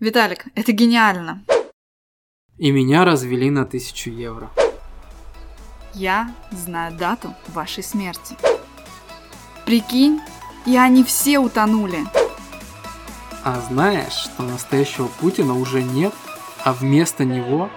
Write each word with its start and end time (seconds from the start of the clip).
Виталик, 0.00 0.46
это 0.54 0.72
гениально. 0.72 1.44
И 2.56 2.70
меня 2.70 3.04
развели 3.04 3.50
на 3.50 3.66
тысячу 3.66 4.08
евро. 4.08 4.50
Я 5.92 6.34
знаю 6.50 6.96
дату 6.96 7.34
вашей 7.48 7.82
смерти. 7.82 8.34
Прикинь, 9.66 10.20
и 10.64 10.74
они 10.78 11.04
все 11.04 11.38
утонули. 11.38 11.98
А 13.44 13.60
знаешь, 13.68 14.14
что 14.14 14.42
настоящего 14.42 15.06
Путина 15.06 15.54
уже 15.54 15.82
нет, 15.82 16.14
а 16.64 16.72
вместо 16.72 17.26
него... 17.26 17.70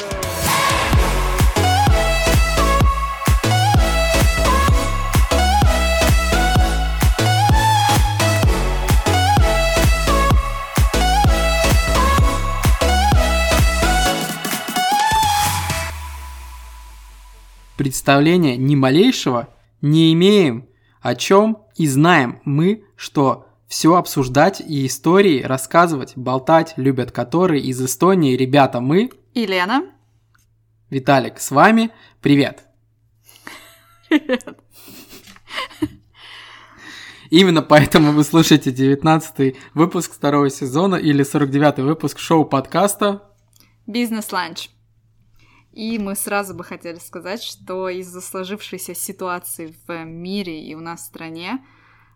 Представления 17.93 18.57
ни 18.57 18.74
малейшего 18.74 19.50
не 19.82 20.14
имеем, 20.14 20.68
о 21.00 21.14
чем 21.14 21.60
и 21.75 21.86
знаем 21.86 22.42
мы, 22.43 22.86
что 22.96 23.46
все 23.68 23.93
обсуждать 23.93 24.61
и 24.61 24.88
истории 24.88 25.43
рассказывать, 25.43 26.14
болтать 26.16 26.74
любят 26.75 27.11
которые 27.11 27.61
из 27.61 27.79
Эстонии 27.79 28.36
ребята 28.36 28.82
мы. 28.82 29.11
И 29.36 29.46
Лена. 29.46 29.83
Виталик 30.89 31.39
с 31.39 31.52
вами. 31.52 31.92
Привет. 32.19 32.64
Привет. 34.09 34.58
Именно 37.30 37.61
поэтому 37.61 38.11
вы 38.11 38.23
слушаете 38.23 38.72
19 38.72 39.55
выпуск 39.75 40.14
второго 40.14 40.50
сезона 40.50 40.95
или 40.95 41.22
49 41.22 41.78
выпуск 41.86 42.17
шоу-подкаста 42.17 43.22
Бизнес-ланч. 43.86 44.69
И 45.73 45.97
мы 45.97 46.16
сразу 46.16 46.53
бы 46.53 46.63
хотели 46.63 46.99
сказать, 46.99 47.41
что 47.41 47.89
из-за 47.89 48.21
сложившейся 48.21 48.93
ситуации 48.93 49.75
в 49.88 50.05
мире 50.05 50.63
и 50.63 50.75
у 50.75 50.80
нас 50.80 51.02
в 51.02 51.05
стране 51.05 51.65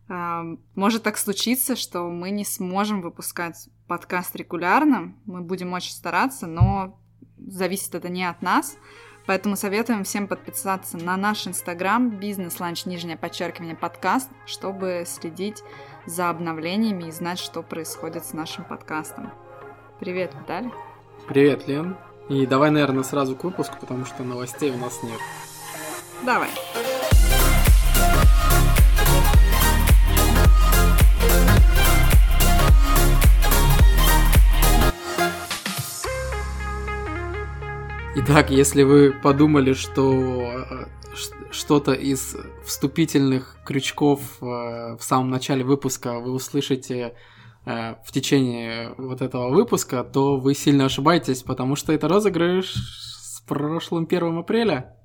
э, 0.07 0.55
может 0.75 1.01
так 1.01 1.17
случиться, 1.17 1.75
что 1.75 2.07
мы 2.07 2.29
не 2.29 2.45
сможем 2.45 3.01
выпускать 3.01 3.67
подкаст 3.87 4.35
регулярно. 4.35 5.15
Мы 5.25 5.41
будем 5.41 5.73
очень 5.73 5.91
стараться, 5.91 6.45
но 6.45 6.99
зависит 7.37 7.95
это 7.95 8.09
не 8.09 8.25
от 8.29 8.43
нас. 8.43 8.77
Поэтому 9.25 9.55
советуем 9.55 10.03
всем 10.03 10.27
подписаться 10.27 10.97
на 10.97 11.17
наш 11.17 11.47
инстаграм 11.47 12.11
бизнес-ланч, 12.11 12.85
нижнее 12.85 13.17
подчеркивание, 13.17 13.75
подкаст, 13.75 14.29
чтобы 14.45 15.03
следить 15.05 15.63
за 16.05 16.29
обновлениями 16.29 17.09
и 17.09 17.11
знать, 17.11 17.39
что 17.39 17.63
происходит 17.63 18.23
с 18.23 18.33
нашим 18.33 18.63
подкастом. 18.63 19.33
Привет, 19.99 20.33
Виталий. 20.39 20.71
Привет, 21.27 21.67
Лен. 21.67 21.97
И 22.29 22.45
давай, 22.45 22.71
наверное, 22.71 23.03
сразу 23.03 23.35
к 23.35 23.43
выпуску, 23.45 23.77
потому 23.79 24.05
что 24.05 24.23
новостей 24.23 24.71
у 24.71 24.77
нас 24.77 25.01
нет. 25.01 25.19
Давай. 26.25 26.49
Итак, 38.19 38.49
если 38.49 38.83
вы 38.83 39.13
подумали, 39.13 39.71
что 39.71 40.11
э, 40.11 40.85
что-то 41.51 41.93
из 41.93 42.35
вступительных 42.65 43.57
крючков 43.63 44.19
э, 44.41 44.45
в 44.45 44.99
самом 44.99 45.29
начале 45.29 45.63
выпуска 45.63 46.19
вы 46.19 46.31
услышите 46.31 47.13
в 48.03 48.11
течение 48.11 48.93
вот 48.97 49.21
этого 49.21 49.49
выпуска, 49.49 50.03
то 50.03 50.37
вы 50.37 50.53
сильно 50.53 50.85
ошибаетесь, 50.85 51.43
потому 51.43 51.75
что 51.75 51.93
это 51.93 52.07
розыгрыш 52.07 52.73
с 52.73 53.41
прошлым 53.41 54.05
1 54.05 54.37
апреля. 54.37 54.97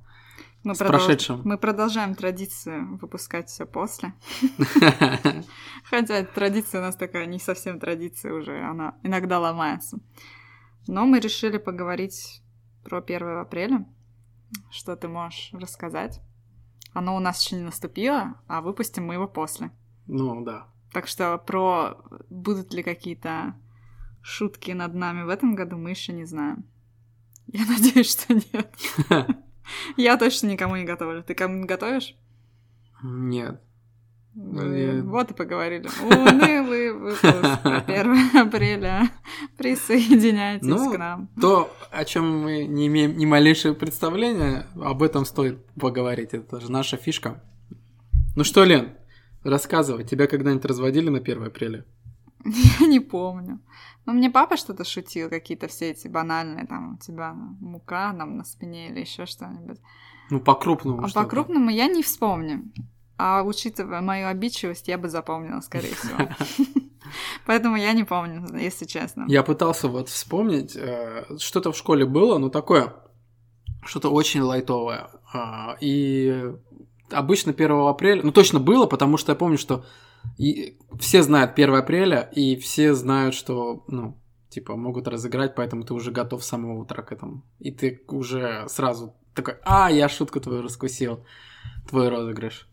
Мы 0.65 0.77
с 0.77 0.81
продол- 0.81 0.89
прошедшим. 0.89 1.43
Мы 1.45 1.59
продолжаем 1.59 2.15
традицию 2.15 2.99
выпускать 2.99 3.49
все 3.49 3.67
после. 3.67 4.15
Хотя 5.91 6.25
традиция 6.25 6.81
у 6.81 6.85
нас 6.85 6.95
такая 6.95 7.27
не 7.27 7.41
совсем 7.41 7.81
традиция 7.81 8.33
уже, 8.33 8.61
она 8.63 8.95
иногда 9.03 9.41
ломается. 9.41 9.99
Но 10.87 11.05
мы 11.05 11.19
решили 11.19 11.59
поговорить 11.59 12.43
про 12.85 13.01
1 13.01 13.39
апреля. 13.39 13.87
Что 14.71 14.95
ты 14.95 15.09
можешь 15.09 15.51
рассказать? 15.53 16.21
Оно 16.93 17.17
у 17.17 17.21
нас 17.21 17.45
еще 17.45 17.57
не 17.57 17.63
наступило, 17.63 18.41
а 18.47 18.61
выпустим 18.61 19.07
мы 19.07 19.15
его 19.15 19.27
после. 19.27 19.71
Ну 20.07 20.45
да. 20.45 20.69
Так 20.93 21.07
что 21.09 21.39
про 21.39 21.99
будут 22.29 22.73
ли 22.75 22.83
какие-то 22.83 23.55
шутки 24.23 24.73
над 24.73 24.95
нами 24.95 25.23
в 25.25 25.29
этом 25.29 25.55
году 25.55 25.77
мы 25.77 25.91
еще 25.91 26.13
не 26.13 26.25
знаем. 26.25 26.65
Я 27.47 27.65
надеюсь, 27.67 28.11
что 28.11 28.35
нет. 28.35 28.75
Я 29.97 30.17
точно 30.17 30.49
никому 30.49 30.77
не 30.77 30.85
готовлю. 30.85 31.23
Ты 31.23 31.35
кому 31.35 31.67
готовишь? 31.67 32.15
Нет. 33.03 33.61
Вот 34.35 35.31
и 35.31 35.35
поговорили. 35.35 35.89
Унылый 36.03 36.93
выпуск 36.99 37.21
про 37.63 37.79
1 37.87 38.37
апреля. 38.39 39.11
Присоединяйтесь 39.59 40.67
Ну, 40.67 40.93
к 40.93 40.99
нам. 40.99 41.29
То, 41.41 41.71
о 41.91 42.05
чем 42.05 42.43
мы 42.43 42.65
не 42.65 42.87
имеем 42.87 43.17
ни 43.19 43.27
малейшего 43.27 43.75
представления, 43.75 44.67
об 44.81 45.03
этом 45.03 45.27
стоит 45.27 45.63
поговорить. 45.75 46.33
Это 46.33 46.61
же 46.61 46.71
наша 46.73 46.97
фишка. 46.97 47.43
Ну 48.35 48.45
что, 48.45 48.65
Лен, 48.65 48.95
рассказывай, 49.45 50.05
тебя 50.05 50.27
когда-нибудь 50.27 50.65
разводили 50.65 51.09
на 51.09 51.19
1 51.19 51.47
апреля? 51.47 51.85
Я 52.81 52.87
не 52.87 53.01
помню. 53.01 53.61
Но 54.05 54.13
мне 54.13 54.31
папа 54.31 54.57
что-то 54.57 54.85
шутил, 54.85 55.31
какие-то 55.31 55.69
все 55.69 55.91
эти 55.91 56.09
банальные, 56.09 56.67
там, 56.67 56.95
у 56.95 56.99
тебя 56.99 57.35
мука 57.35 58.13
нам 58.13 58.37
на 58.37 58.45
спине 58.45 58.91
или 58.91 59.01
еще 59.01 59.27
что-нибудь. 59.27 59.79
Ну, 60.31 60.41
по-крупному 60.41 61.05
А 61.05 61.09
по-крупному 61.09 61.71
я 61.71 61.87
не 61.87 62.03
вспомню. 62.03 62.65
А 63.19 63.43
учитывая 63.43 64.01
мою 64.01 64.27
обидчивость, 64.27 64.89
я 64.89 64.99
бы 64.99 65.09
запомнила, 65.09 65.61
скорее 65.61 65.95
всего. 65.95 66.17
Поэтому 67.47 67.77
я 67.77 67.93
не 67.93 68.05
помню, 68.05 68.45
если 68.59 68.85
честно. 68.85 69.25
Я 69.29 69.43
пытался 69.43 69.89
вот 69.89 70.09
вспомнить, 70.09 70.77
э, 70.77 71.25
что-то 71.39 71.73
в 71.73 71.77
школе 71.77 72.05
было, 72.05 72.39
но 72.39 72.49
такое, 72.49 72.95
что-то 73.85 74.11
очень 74.11 74.41
лайтовое. 74.41 75.09
А, 75.33 75.77
И 75.81 76.53
обычно 77.13 77.53
1 77.53 77.71
апреля, 77.71 78.23
ну 78.23 78.33
точно 78.33 78.61
было, 78.61 78.87
потому 78.87 79.17
что 79.17 79.33
я 79.33 79.37
помню, 79.37 79.59
что 79.59 79.85
и 80.39 80.79
все 80.99 81.23
знают 81.23 81.53
1 81.53 81.75
апреля, 81.75 82.21
и 82.33 82.57
все 82.57 82.95
знают, 82.95 83.35
что, 83.35 83.85
ну, 83.89 84.19
типа, 84.49 84.77
могут 84.77 85.09
разыграть, 85.09 85.55
поэтому 85.55 85.85
ты 85.85 85.95
уже 85.95 86.11
готов 86.11 86.45
с 86.45 86.49
самого 86.49 86.79
утра 86.79 87.03
к 87.03 87.13
этому. 87.13 87.43
И 87.59 87.71
ты 87.71 88.03
уже 88.09 88.67
сразу 88.69 89.15
такой, 89.35 89.55
а, 89.65 89.91
я 89.91 90.09
шутку 90.09 90.41
твою 90.41 90.63
раскусил, 90.63 91.25
твой 91.89 92.09
розыгрыш. 92.09 92.69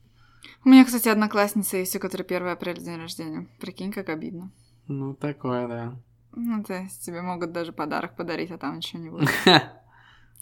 У 0.66 0.70
меня, 0.70 0.84
кстати, 0.84 1.08
одноклассница 1.08 1.78
есть, 1.78 1.96
у 1.96 2.00
которой 2.00 2.24
1 2.24 2.48
апреля 2.48 2.80
день 2.80 2.98
рождения. 2.98 3.48
Прикинь, 3.60 3.92
как 3.92 4.10
обидно. 4.10 4.52
Ну, 4.88 5.14
такое, 5.14 5.68
да. 5.68 6.00
Ну, 6.36 6.64
то 6.64 6.74
есть 6.74 7.04
тебе 7.06 7.22
могут 7.22 7.52
даже 7.52 7.72
подарок 7.72 8.16
подарить, 8.16 8.52
а 8.52 8.58
там 8.58 8.78
ничего 8.78 9.02
не 9.02 9.10
будет. 9.10 9.30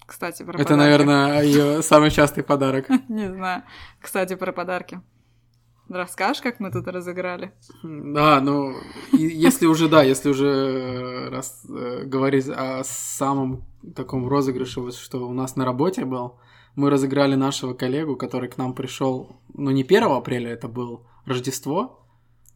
Кстати, 0.07 0.41
про 0.43 0.53
Это, 0.53 0.63
подарки. 0.63 0.79
наверное, 0.79 1.41
ее 1.43 1.81
самый 1.83 2.09
частый 2.09 2.43
подарок. 2.43 2.87
Не 3.09 3.29
знаю. 3.29 3.63
Кстати, 4.01 4.35
про 4.35 4.51
подарки. 4.53 5.01
Расскажешь, 5.89 6.41
как 6.41 6.59
мы 6.59 6.71
тут 6.71 6.87
разыграли? 6.87 7.53
Да, 7.83 8.41
ну, 8.41 8.73
если 9.13 9.67
уже, 9.67 9.87
да, 9.87 10.03
если 10.03 10.29
уже 10.29 10.47
э, 10.47 11.29
раз 11.29 11.65
э, 11.69 12.03
говорить 12.05 12.49
о 12.49 12.83
самом 12.83 13.65
таком 13.95 14.27
розыгрыше, 14.27 14.81
вот 14.81 14.95
что 14.95 15.27
у 15.27 15.33
нас 15.33 15.55
на 15.55 15.63
работе 15.65 16.03
был, 16.03 16.39
мы 16.75 16.89
разыграли 16.89 17.35
нашего 17.35 17.73
коллегу, 17.73 18.15
который 18.17 18.49
к 18.49 18.57
нам 18.57 18.73
пришел, 18.73 19.41
ну, 19.53 19.71
не 19.71 19.83
1 19.83 20.03
апреля, 20.03 20.51
это 20.51 20.67
был 20.67 21.05
Рождество, 21.25 22.06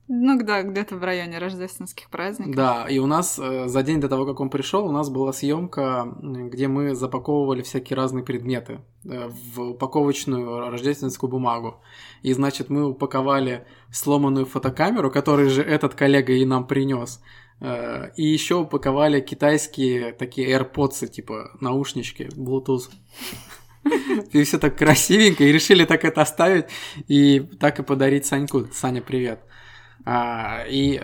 Ну, 0.07 0.37
да, 0.43 0.63
где-то 0.63 0.97
в 0.97 1.03
районе 1.03 1.37
рождественских 1.37 2.09
праздников. 2.09 2.55
да, 2.55 2.85
и 2.89 2.99
у 2.99 3.05
нас 3.05 3.39
э, 3.39 3.67
за 3.67 3.81
день 3.83 4.01
до 4.01 4.09
того, 4.09 4.25
как 4.25 4.39
он 4.41 4.49
пришел, 4.49 4.85
у 4.85 4.91
нас 4.91 5.09
была 5.09 5.31
съемка, 5.31 6.13
где 6.21 6.67
мы 6.67 6.95
запаковывали 6.95 7.61
всякие 7.61 7.95
разные 7.95 8.23
предметы 8.23 8.81
э, 9.05 9.29
в 9.29 9.61
упаковочную 9.71 10.69
рождественскую 10.69 11.29
бумагу. 11.29 11.81
И, 12.23 12.33
значит, 12.33 12.69
мы 12.69 12.89
упаковали 12.89 13.65
сломанную 13.91 14.45
фотокамеру, 14.45 15.09
которую 15.11 15.49
же 15.49 15.61
этот 15.63 15.95
коллега 15.95 16.33
и 16.33 16.43
нам 16.45 16.67
принес. 16.67 17.21
Э, 17.61 18.09
И 18.17 18.23
еще 18.25 18.55
упаковали 18.55 19.21
китайские 19.21 20.11
такие 20.11 20.51
AirPods, 20.51 21.07
типа 21.07 21.51
наушнички, 21.61 22.23
Bluetooth. 22.35 22.89
И 24.33 24.43
все 24.43 24.59
так 24.59 24.77
красивенько, 24.77 25.43
и 25.43 25.51
решили 25.51 25.85
так 25.85 26.05
это 26.05 26.21
оставить, 26.21 26.65
и 27.07 27.39
так 27.59 27.79
и 27.79 27.83
подарить 27.83 28.25
Саньку. 28.27 28.67
Саня, 28.71 29.01
привет. 29.01 29.43
А, 30.05 30.63
и 30.67 31.01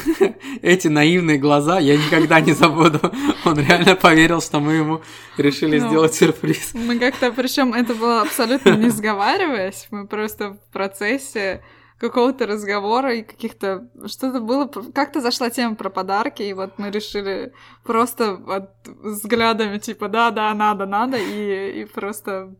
эти 0.62 0.88
наивные 0.88 1.38
глаза 1.38 1.78
я 1.78 1.96
никогда 1.96 2.40
не 2.40 2.52
забуду. 2.52 3.00
Он 3.44 3.58
реально 3.58 3.96
поверил, 3.96 4.40
что 4.40 4.60
мы 4.60 4.72
ему 4.72 5.02
решили 5.36 5.78
Ну. 5.78 5.88
сделать 5.88 6.14
сюрприз. 6.14 6.72
Мы 6.74 6.98
как-то, 6.98 7.32
причем 7.32 7.74
это 7.74 7.94
было 7.94 8.22
абсолютно 8.22 8.76
не 8.76 8.88
сговариваясь, 8.88 9.88
мы 9.90 10.06
просто 10.06 10.52
в 10.54 10.72
процессе 10.72 11.62
какого-то 11.98 12.46
разговора 12.46 13.14
и 13.14 13.22
каких-то... 13.22 13.86
Что-то 14.06 14.40
было... 14.40 14.66
Как-то 14.66 15.20
зашла 15.20 15.50
тема 15.50 15.74
про 15.74 15.90
подарки, 15.90 16.42
и 16.42 16.54
вот 16.54 16.78
мы 16.78 16.90
решили 16.90 17.52
просто 17.84 18.36
вот 18.36 18.70
взглядами 18.86 19.76
типа 19.78 20.08
да-да, 20.08 20.54
надо, 20.54 20.86
надо, 20.86 21.18
и, 21.18 21.82
и 21.82 21.84
просто... 21.84 22.54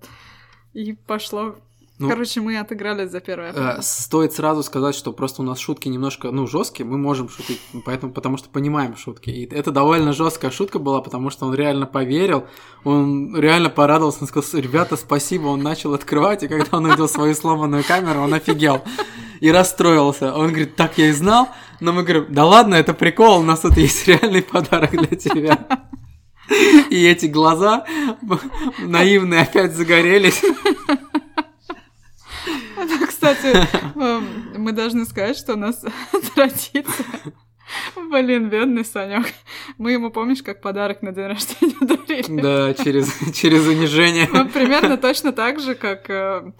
И 0.75 0.93
пошло 0.93 1.56
ну, 2.00 2.08
Короче, 2.08 2.41
мы 2.41 2.58
отыграли 2.58 3.06
за 3.06 3.20
первое. 3.20 3.52
Э, 3.52 3.82
стоит 3.82 4.32
сразу 4.32 4.62
сказать, 4.62 4.94
что 4.94 5.12
просто 5.12 5.43
у 5.43 5.44
нас 5.44 5.58
шутки 5.58 5.87
немножко, 5.88 6.31
ну, 6.31 6.47
жесткие, 6.47 6.87
мы 6.87 6.97
можем 6.97 7.29
шутить, 7.29 7.61
поэтому, 7.85 8.11
потому 8.11 8.38
что 8.38 8.49
понимаем 8.49 8.97
шутки. 8.97 9.29
И 9.29 9.44
это 9.55 9.70
довольно 9.70 10.14
жесткая 10.14 10.50
шутка 10.50 10.79
была, 10.79 11.02
потому 11.02 11.29
что 11.29 11.44
он 11.44 11.55
реально 11.55 11.85
поверил, 11.85 12.47
он 12.85 13.37
реально 13.37 13.69
порадовался, 13.69 14.23
он 14.23 14.29
сказал, 14.29 14.61
ребята, 14.62 14.97
спасибо, 14.97 15.49
он 15.49 15.62
начал 15.62 15.93
открывать, 15.93 16.43
и 16.43 16.49
когда 16.49 16.79
он 16.79 16.87
увидел 16.87 17.06
свою 17.06 17.35
сломанную 17.35 17.85
камеру, 17.85 18.20
он 18.20 18.32
офигел 18.32 18.82
и 19.41 19.53
расстроился. 19.53 20.35
Он 20.35 20.49
говорит, 20.49 20.76
так 20.76 20.96
я 20.96 21.08
и 21.08 21.12
знал, 21.12 21.50
но 21.81 21.93
мы 21.93 22.03
говорим, 22.03 22.26
да 22.31 22.46
ладно, 22.46 22.76
это 22.76 22.94
прикол, 22.94 23.41
у 23.41 23.43
нас 23.43 23.61
тут 23.61 23.76
есть 23.76 24.08
реальный 24.08 24.43
подарок 24.43 24.93
для 24.93 25.19
тебя. 25.19 25.67
И 26.91 27.06
эти 27.06 27.26
глаза 27.26 27.85
наивные 28.79 29.43
опять 29.43 29.75
загорелись. 29.75 30.43
Кстати, 33.09 33.67
эм, 33.99 34.55
мы 34.56 34.73
должны 34.73 35.05
сказать, 35.05 35.37
что 35.37 35.55
у 35.55 35.56
нас 35.56 35.85
традиция 36.35 37.06
Блин, 38.11 38.49
бедный 38.49 38.85
Санек. 38.85 39.27
Мы 39.79 39.93
ему, 39.93 40.11
помнишь, 40.11 40.43
как 40.43 40.61
подарок 40.61 41.03
на 41.03 41.12
день 41.12 41.27
рождения 41.27 41.77
дарили? 41.81 42.41
Да, 42.41 42.75
через, 42.75 43.12
через 43.35 43.67
унижение. 43.67 44.29
Вот 44.32 44.53
примерно 44.53 44.97
точно 44.97 45.32
так 45.32 45.61
же, 45.61 45.75
как 45.75 46.11
э, 46.11 46.53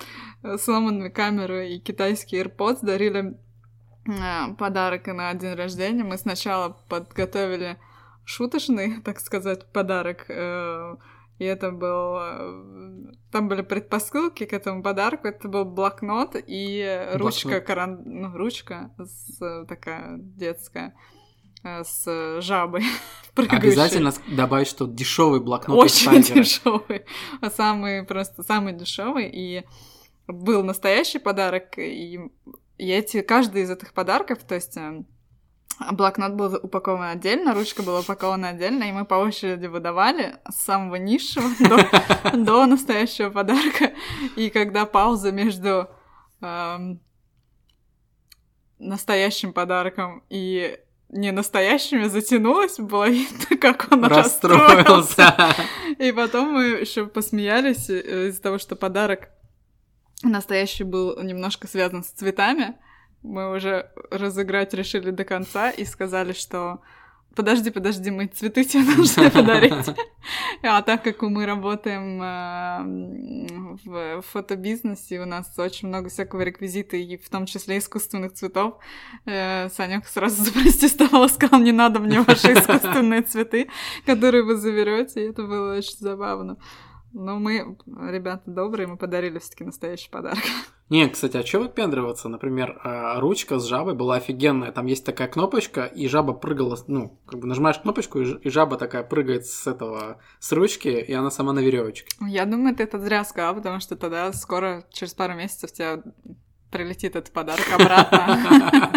сломанные 0.58 1.11
камеры 1.11 1.70
и 1.70 1.81
китайские 1.81 2.44
AirPods 2.44 2.78
дарили 2.82 3.37
э, 4.06 4.55
подарок 4.56 5.06
на 5.06 5.32
день 5.34 5.55
рождения. 5.55 6.05
Мы 6.05 6.17
сначала 6.17 6.76
подготовили 6.88 7.78
шуточный, 8.25 9.00
так 9.00 9.20
сказать, 9.20 9.67
подарок 9.72 10.26
э, 10.28 10.96
и 11.40 11.44
это 11.44 11.70
был... 11.70 12.19
Э, 12.19 13.12
там 13.32 13.48
были 13.48 13.62
предпосылки 13.62 14.44
к 14.44 14.52
этому 14.52 14.82
подарку. 14.82 15.26
Это 15.26 15.48
был 15.48 15.64
блокнот 15.64 16.37
и 16.37 17.08
ручка, 17.14 17.62
каран... 17.62 18.02
ну, 18.04 18.37
ручка 18.37 18.94
с, 18.98 19.64
такая 19.66 20.19
детская 20.19 20.94
э, 21.64 21.82
с 21.82 22.42
жабой. 22.42 22.84
Обязательно 23.37 24.12
добавить, 24.28 24.69
что 24.69 24.87
дешевый 24.87 25.40
блокнот. 25.40 25.78
Очень 25.78 26.20
дешевый. 26.20 27.06
А 27.40 27.48
самый 27.48 28.04
просто 28.04 28.43
самый 28.43 28.75
дешевый. 28.75 29.31
И 29.32 29.64
был 30.26 30.62
настоящий 30.62 31.20
подарок. 31.20 31.78
И, 31.78 32.20
и 32.76 32.90
эти, 32.90 33.22
каждый 33.22 33.62
из 33.62 33.70
этих 33.70 33.94
подарков, 33.94 34.40
то 34.46 34.56
есть 34.56 34.76
э, 35.81 35.93
Блокнот 35.93 36.35
был 36.35 36.59
упакован 36.62 37.11
отдельно, 37.11 37.55
ручка 37.55 37.82
была 37.82 38.00
упакована 38.00 38.49
отдельно, 38.49 38.85
и 38.85 38.93
мы 38.93 39.05
по 39.05 39.15
очереди 39.15 39.67
выдавали 39.67 40.37
с 40.49 40.56
самого 40.56 40.97
низшего 40.97 41.49
до, 42.32 42.37
до 42.37 42.67
настоящего 42.67 43.31
подарка. 43.31 43.93
И 44.37 44.50
когда 44.50 44.87
пауза 44.87 45.32
между 45.32 45.88
эм, 46.41 47.00
настоящим 48.79 49.53
подарком 49.53 50.25
и 50.31 50.79
не 51.09 51.32
настоящими 51.32 52.05
затянулась, 52.05 52.79
было 52.79 53.09
видно, 53.09 53.56
как 53.61 53.88
он 53.91 54.05
расстроился. 54.05 55.35
И 55.99 56.12
потом 56.12 56.53
мы 56.53 56.65
еще 56.81 57.06
посмеялись 57.06 57.91
э, 57.91 58.29
из-за 58.29 58.43
того, 58.43 58.59
что 58.59 58.77
подарок 58.77 59.31
настоящий 60.23 60.85
был 60.85 61.21
немножко 61.23 61.67
связан 61.67 62.05
с 62.05 62.09
цветами 62.09 62.77
мы 63.22 63.55
уже 63.55 63.90
разыграть 64.11 64.75
решили 64.75 65.11
до 65.11 65.25
конца 65.25 65.70
и 65.70 65.84
сказали, 65.84 66.32
что 66.32 66.81
подожди, 67.34 67.70
подожди, 67.70 68.11
мы 68.11 68.26
цветы 68.26 68.64
тебе 68.64 68.84
должны 68.96 69.31
подарить. 69.32 69.94
А 70.62 70.82
так 70.82 71.02
как 71.02 71.22
мы 71.22 71.46
работаем 71.46 72.22
э, 72.22 73.76
в 73.84 74.22
фотобизнесе, 74.22 75.20
у 75.20 75.26
нас 75.26 75.58
очень 75.58 75.88
много 75.88 76.08
всякого 76.08 76.43
реквизита, 76.43 76.96
и 76.96 77.17
в 77.17 77.28
том 77.28 77.46
числе 77.46 77.78
искусственных 77.78 78.32
цветов, 78.32 78.78
э, 79.26 79.69
Санек 79.70 80.06
сразу 80.06 80.43
запротестовал, 80.44 81.28
сказал, 81.28 81.61
не 81.61 81.72
надо 81.72 82.00
мне 82.00 82.20
ваши 82.20 82.52
искусственные 82.52 83.22
цветы, 83.22 83.69
которые 84.06 84.43
вы 84.43 84.56
заберете, 84.56 85.25
и 85.25 85.31
это 85.31 85.44
было 85.44 85.76
очень 85.76 85.99
забавно. 85.99 86.56
Но 87.12 87.38
мы, 87.38 87.76
ребята 87.86 88.42
добрые, 88.46 88.86
мы 88.86 88.96
подарили 88.96 89.38
все 89.38 89.50
таки 89.50 89.64
настоящий 89.64 90.10
подарок. 90.10 90.38
Не, 90.90 91.08
кстати, 91.08 91.36
а 91.36 91.46
что 91.46 91.60
выпендриваться? 91.60 92.28
Например, 92.28 92.80
а, 92.82 93.20
ручка 93.20 93.60
с 93.60 93.66
жабой 93.66 93.94
была 93.94 94.16
офигенная. 94.16 94.72
Там 94.72 94.86
есть 94.86 95.06
такая 95.06 95.28
кнопочка, 95.28 95.84
и 95.84 96.08
жаба 96.08 96.32
прыгала, 96.32 96.76
ну, 96.88 97.16
как 97.26 97.38
бы 97.38 97.46
нажимаешь 97.46 97.78
кнопочку, 97.78 98.20
и 98.20 98.50
жаба 98.50 98.76
такая 98.76 99.04
прыгает 99.04 99.46
с 99.46 99.68
этого, 99.68 100.18
с 100.40 100.50
ручки, 100.50 100.88
и 100.88 101.12
она 101.12 101.30
сама 101.30 101.52
на 101.52 101.60
веревочке. 101.60 102.08
Я 102.20 102.44
думаю, 102.44 102.74
ты 102.74 102.82
это 102.82 102.98
зря 102.98 103.24
сказал, 103.24 103.54
потому 103.54 103.78
что 103.78 103.94
тогда 103.94 104.32
скоро, 104.32 104.84
через 104.90 105.14
пару 105.14 105.34
месяцев, 105.34 105.72
тебе 105.72 106.02
прилетит 106.72 107.14
этот 107.14 107.32
подарок 107.32 107.66
обратно. 107.72 108.92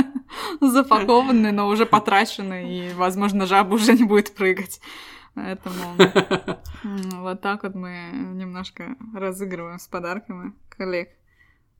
Запакованный, 0.61 1.51
но 1.51 1.67
уже 1.67 1.85
потраченный, 1.85 2.89
и, 2.89 2.93
возможно, 2.93 3.45
жаба 3.45 3.75
уже 3.75 3.93
не 3.93 4.03
будет 4.03 4.33
прыгать. 4.33 4.81
Поэтому 5.35 5.95
вот 7.21 7.41
так 7.41 7.63
вот 7.63 7.75
мы 7.75 8.09
немножко 8.33 8.95
разыгрываем 9.15 9.79
с 9.79 9.87
подарками 9.87 10.53
коллег 10.69 11.09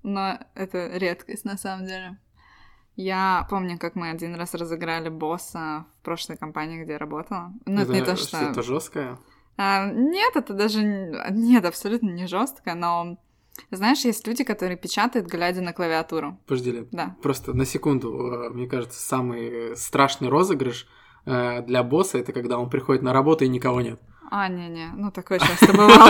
но 0.04 0.38
это 0.54 0.98
редкость 0.98 1.46
на 1.46 1.58
самом 1.58 1.88
деле. 1.88 2.18
Я 2.96 3.48
помню, 3.50 3.80
как 3.80 3.96
мы 3.96 4.12
один 4.12 4.36
раз 4.36 4.54
разыграли 4.54 5.10
босса 5.10 5.88
в 6.00 6.06
прошлой 6.06 6.38
компании, 6.38 6.84
где 6.84 6.94
я 6.94 6.98
работала. 7.00 7.52
Ну, 7.66 7.82
это, 7.82 7.92
это 7.92 7.94
не 7.94 8.02
то, 8.06 8.16
что... 8.16 8.38
Это 8.38 8.62
жесткое? 8.62 9.18
А, 9.58 9.90
нет, 9.90 10.36
это 10.36 10.54
даже... 10.54 10.84
Нет, 11.32 11.66
абсолютно 11.66 12.10
не 12.10 12.28
жестко, 12.28 12.76
но... 12.76 13.18
Знаешь, 13.72 14.04
есть 14.04 14.28
люди, 14.28 14.44
которые 14.44 14.78
печатают, 14.78 15.28
глядя 15.28 15.62
на 15.62 15.74
клавиатуру. 15.74 16.40
Подожди. 16.46 16.88
Да. 16.92 17.16
Просто 17.22 17.54
на 17.54 17.66
секунду, 17.66 18.32
э, 18.32 18.50
мне 18.50 18.68
кажется, 18.68 19.00
самый 19.00 19.76
страшный 19.76 20.30
розыгрыш 20.30 20.88
для 21.26 21.84
босса 21.84 22.18
это 22.18 22.34
когда 22.34 22.58
он 22.58 22.70
приходит 22.70 23.02
на 23.02 23.14
работу 23.14 23.46
и 23.46 23.48
никого 23.48 23.82
нет. 23.82 24.00
А, 24.36 24.48
не-не, 24.48 24.92
ну 24.96 25.12
такое 25.12 25.38
часто 25.38 25.72
бывало, 25.74 26.10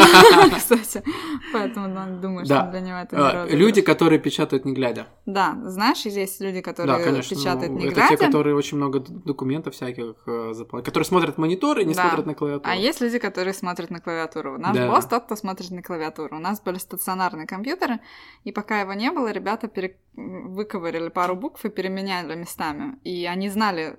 кстати. 0.56 1.04
Поэтому 1.52 1.90
ну, 1.90 2.22
думаю, 2.22 2.46
что 2.46 2.70
для 2.72 2.80
него 2.80 2.98
это 3.00 3.18
не 3.18 3.22
а, 3.22 3.46
Люди, 3.48 3.82
которые 3.82 4.18
печатают 4.18 4.64
не 4.64 4.72
глядя. 4.72 5.08
Да, 5.26 5.58
знаешь, 5.66 6.06
есть 6.06 6.40
люди, 6.40 6.62
которые 6.62 7.22
печатают 7.22 7.74
не 7.74 7.90
глядя. 7.90 8.14
Это 8.14 8.16
те, 8.16 8.26
которые 8.26 8.56
очень 8.56 8.78
много 8.78 9.02
документов 9.02 9.74
всяких 9.74 10.16
э, 10.26 10.54
заполняют, 10.54 10.86
которые 10.86 11.06
смотрят 11.06 11.38
монитор 11.38 11.80
и 11.80 11.86
не 11.86 11.94
смотрят 11.94 12.26
на 12.26 12.34
клавиатуру. 12.34 12.72
А 12.72 12.76
есть 12.78 13.02
люди, 13.02 13.20
которые 13.20 13.54
смотрят 13.54 13.90
на 13.90 14.00
клавиатуру. 14.00 14.58
Наш 14.58 14.78
босс 14.78 15.06
тот, 15.06 15.26
кто 15.26 15.36
смотрит 15.36 15.72
на 15.72 15.84
клавиатуру. 15.84 16.38
У 16.38 16.40
нас 16.40 16.62
были 16.62 16.78
стационарные 16.78 17.46
компьютеры, 17.46 18.00
и 18.46 18.54
пока 18.54 18.80
его 18.80 18.94
не 18.94 19.12
было, 19.12 19.34
ребята 19.34 19.70
выковырили 20.16 21.10
пару 21.10 21.36
букв 21.36 21.66
и 21.66 21.70
переменяли 21.70 22.36
местами. 22.36 23.00
И 23.04 23.26
они 23.26 23.50
знали, 23.50 23.98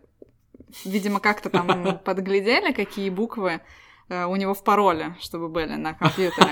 видимо, 0.84 1.20
как-то 1.20 1.50
там 1.50 1.98
подглядели, 2.04 2.72
какие 2.72 3.10
буквы 3.10 3.60
Э, 4.08 4.26
у 4.26 4.36
него 4.36 4.54
в 4.54 4.62
пароле, 4.62 5.16
чтобы 5.20 5.48
были 5.48 5.74
на 5.74 5.94
компьютере. 5.94 6.50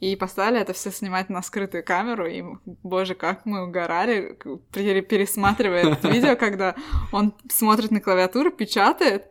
И 0.00 0.16
поставили 0.16 0.60
это 0.60 0.72
все 0.72 0.90
снимать 0.90 1.30
на 1.30 1.42
скрытую 1.42 1.84
камеру, 1.84 2.26
и, 2.26 2.44
боже, 2.82 3.14
как 3.14 3.46
мы 3.46 3.64
угорали, 3.64 4.38
пересматривая 4.72 5.92
это 5.92 6.08
видео, 6.08 6.36
когда 6.36 6.74
он 7.12 7.34
смотрит 7.50 7.90
на 7.90 8.00
клавиатуру, 8.00 8.50
печатает, 8.50 9.28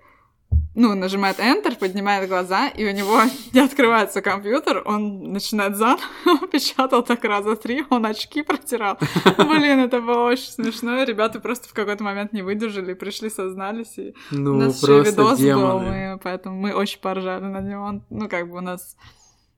ну, 0.76 0.96
нажимает 0.96 1.40
Enter, 1.40 1.78
поднимает 1.78 2.28
глаза, 2.28 2.68
и 2.68 2.86
у 2.86 2.92
него 2.92 3.22
не 3.54 3.60
открывается 3.60 4.22
компьютер, 4.22 4.82
он 4.86 5.32
начинает 5.32 5.76
заново, 5.76 6.02
печатал 6.52 7.04
так 7.04 7.24
раза 7.24 7.56
три, 7.56 7.86
он 7.90 8.06
очки 8.06 8.42
протирал. 8.42 8.98
Блин, 9.38 9.80
это 9.80 10.02
было 10.02 10.26
очень 10.26 10.52
смешно, 10.52 11.04
ребята 11.04 11.40
просто 11.40 11.70
в 11.70 11.74
какой-то 11.74 12.04
момент 12.04 12.34
не 12.34 12.42
выдержали, 12.42 12.94
пришли, 12.94 13.30
сознались, 13.30 13.98
и 13.98 14.16
ну, 14.32 14.54
у 14.54 14.56
нас 14.56 14.82
еще 14.82 15.04
видос 15.04 15.38
демоны. 15.38 15.64
был, 15.64 15.80
мы, 15.80 16.20
поэтому 16.24 16.60
мы 16.60 16.74
очень 16.74 17.00
поржали 17.00 17.44
на 17.44 17.62
него. 17.62 17.84
Он, 17.84 18.04
ну, 18.10 18.28
как 18.28 18.50
бы 18.50 18.58
у 18.58 18.62
нас 18.62 18.96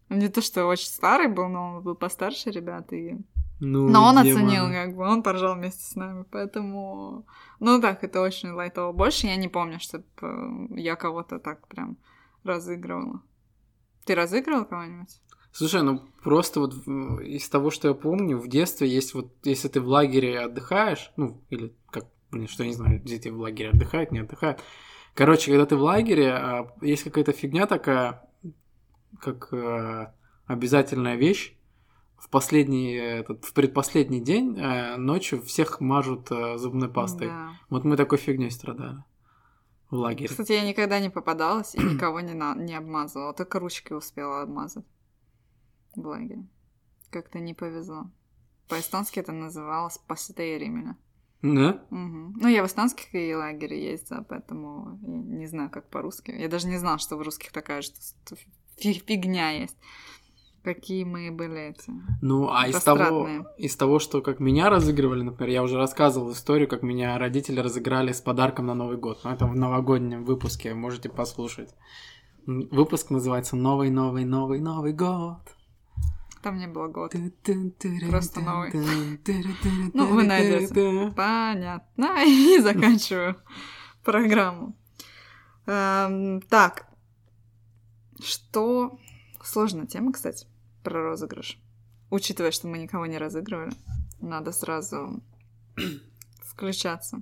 не 0.09 0.27
то, 0.27 0.41
что 0.41 0.65
очень 0.65 0.87
старый 0.87 1.27
был, 1.27 1.47
но 1.47 1.77
он 1.77 1.83
был 1.83 1.95
постарше 1.95 2.51
ребят, 2.51 2.91
и 2.91 3.17
ну, 3.59 3.87
Но 3.89 4.03
он 4.03 4.23
демон. 4.23 4.43
оценил, 4.43 4.67
как 4.67 4.95
бы, 4.95 5.03
он 5.03 5.23
поржал 5.23 5.55
вместе 5.55 5.83
с 5.83 5.95
нами, 5.95 6.25
поэтому... 6.29 7.25
Ну 7.59 7.79
так, 7.79 8.03
это 8.03 8.21
очень 8.21 8.51
лайтово. 8.51 8.91
Больше 8.91 9.27
я 9.27 9.35
не 9.37 9.47
помню, 9.47 9.79
чтобы 9.79 10.05
э, 10.21 10.67
я 10.75 10.95
кого-то 10.95 11.39
так 11.39 11.67
прям 11.67 11.97
разыгрывала. 12.43 13.21
Ты 14.05 14.15
разыгрывал 14.15 14.65
кого-нибудь? 14.65 15.21
Слушай, 15.51 15.83
ну 15.83 16.01
просто 16.21 16.59
вот 16.59 16.73
из 17.21 17.47
того, 17.47 17.71
что 17.71 17.87
я 17.87 17.93
помню, 17.93 18.37
в 18.37 18.49
детстве 18.49 18.89
есть 18.89 19.13
вот, 19.13 19.33
если 19.43 19.69
ты 19.69 19.79
в 19.79 19.87
лагере 19.87 20.41
отдыхаешь, 20.41 21.11
ну, 21.15 21.41
или 21.49 21.73
как, 21.89 22.05
блин, 22.29 22.49
что 22.49 22.63
я 22.63 22.69
не 22.69 22.75
знаю, 22.75 22.99
дети 22.99 23.29
в 23.29 23.39
лагере 23.39 23.69
отдыхают, 23.69 24.11
не 24.11 24.19
отдыхают. 24.19 24.61
Короче, 25.13 25.51
когда 25.51 25.65
ты 25.65 25.77
в 25.77 25.81
лагере, 25.81 26.33
а, 26.33 26.75
есть 26.81 27.03
какая-то 27.03 27.31
фигня 27.31 27.67
такая, 27.67 28.29
как 29.21 29.47
э, 29.53 30.11
обязательная 30.45 31.15
вещь, 31.15 31.55
в 32.17 32.29
последний, 32.29 32.93
этот, 32.93 33.45
в 33.45 33.53
предпоследний 33.53 34.19
день 34.19 34.57
э, 34.57 34.97
ночью 34.97 35.41
всех 35.41 35.79
мажут 35.81 36.31
э, 36.31 36.57
зубной 36.57 36.89
пастой. 36.89 37.27
Да. 37.27 37.51
Вот 37.69 37.83
мы 37.83 37.97
такой 37.97 38.17
фигней 38.17 38.51
страдали 38.51 39.03
в 39.89 39.95
лагере. 39.95 40.29
Кстати, 40.29 40.53
я 40.53 40.67
никогда 40.67 40.99
не 40.99 41.09
попадалась 41.09 41.75
и 41.75 41.79
никого 41.83 42.19
не, 42.21 42.33
на... 42.33 42.55
не 42.55 42.75
обмазывала. 42.75 43.33
Только 43.33 43.59
ручки 43.59 43.93
успела 43.93 44.41
обмазать 44.41 44.85
в 45.95 46.05
лагере. 46.05 46.47
Как-то 47.11 47.39
не 47.39 47.53
повезло. 47.53 48.09
По-эстонски 48.67 49.19
это 49.19 49.31
называлось 49.31 49.97
пастейр 49.97 50.63
именно. 50.63 50.97
Да? 51.41 51.85
Мгм. 51.91 52.33
Ну, 52.41 52.47
я 52.47 52.63
в 52.63 52.67
эстонских 52.67 53.13
и 53.13 53.35
лагере 53.35 53.91
ездила, 53.91 54.25
поэтому 54.27 54.97
не 55.03 55.45
знаю, 55.45 55.69
как 55.69 55.89
по-русски. 55.89 56.31
Я 56.31 56.47
даже 56.47 56.67
не 56.67 56.77
знала, 56.77 56.97
что 56.97 57.17
в 57.17 57.21
русских 57.21 57.51
такая 57.51 57.83
что 57.83 58.35
фи- 58.77 59.03
фигня 59.05 59.51
есть. 59.51 59.77
Какие 60.65 61.03
мы 61.03 61.29
были 61.29 61.69
эти. 61.69 61.91
Ну, 62.23 62.49
а 62.49 62.67
из 62.67 62.81
того, 62.81 63.29
из 63.55 63.75
того, 63.75 63.99
что 63.99 64.23
как 64.23 64.39
меня 64.39 64.71
разыгрывали, 64.71 65.21
например, 65.21 65.53
я 65.53 65.61
уже 65.61 65.77
рассказывал 65.77 66.31
историю, 66.31 66.67
как 66.67 66.81
меня 66.81 67.19
родители 67.19 67.59
разыграли 67.59 68.11
с 68.11 68.19
подарком 68.19 68.65
на 68.65 68.73
Новый 68.73 68.97
год. 68.97 69.19
Ну, 69.23 69.29
это 69.29 69.45
в 69.45 69.55
новогоднем 69.55 70.25
выпуске, 70.25 70.73
можете 70.73 71.07
послушать. 71.07 71.69
Выпуск 72.47 73.11
называется 73.11 73.55
«Новый, 73.55 73.91
новый, 73.91 74.25
новый, 74.25 74.59
Новый 74.59 74.93
год». 74.93 75.37
Там 76.41 76.57
не 76.57 76.65
было 76.65 76.87
год. 76.87 77.11
Просто 77.11 78.09
Просто 78.09 78.39
новый. 78.39 78.71
Ну, 79.93 80.07
вы 80.07 80.23
найдете. 80.23 81.13
Понятно. 81.15 82.23
И 82.25 82.57
заканчиваю 82.59 83.35
программу. 84.03 84.75
Эм, 85.67 86.41
так. 86.41 86.87
Что... 88.19 88.97
Сложная 89.43 89.85
тема, 89.85 90.11
кстати, 90.11 90.47
про 90.85 91.03
розыгрыш. 91.03 91.59
Учитывая, 92.09 92.51
что 92.51 92.67
мы 92.67 92.77
никого 92.77 93.05
не 93.07 93.17
разыгрывали, 93.17 93.73
надо 94.21 94.51
сразу 94.53 95.21
включаться. 96.41 97.21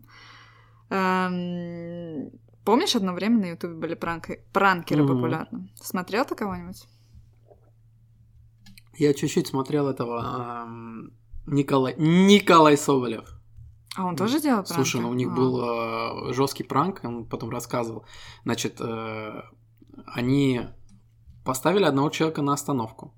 Эм, 0.90 2.30
Помнишь, 2.66 2.96
одно 2.96 3.14
время 3.14 3.40
на 3.40 3.46
Ютубе 3.50 3.74
были 3.74 3.94
пранки- 3.96 4.40
пранкеры 4.54 5.04
Мгм. 5.04 5.16
популярны? 5.16 5.70
Смотрел 5.76 6.24
ты 6.24 6.34
кого-нибудь? 6.36 6.88
Я 8.98 9.14
чуть-чуть 9.14 9.48
смотрел 9.48 9.88
этого 9.90 10.22
ам, 10.24 11.12
Николай, 11.46 11.96
Николай 11.98 12.78
Соболев. 12.78 13.28
А 13.98 14.06
он 14.06 14.16
тоже 14.16 14.40
делал 14.40 14.64
пранки? 14.64 14.74
Слушай, 14.76 15.02
ну 15.02 15.10
у 15.10 15.14
них 15.14 15.30
А. 15.32 15.36
был 15.36 16.34
жесткий 16.34 16.64
пранк, 16.64 17.02
он 17.04 17.26
потом 17.26 17.50
рассказывал. 17.50 18.06
Значит, 18.46 18.80
э, 18.80 19.42
они 20.06 20.62
поставили 21.44 21.84
одного 21.84 22.10
человека 22.12 22.42
на 22.42 22.54
остановку. 22.54 23.14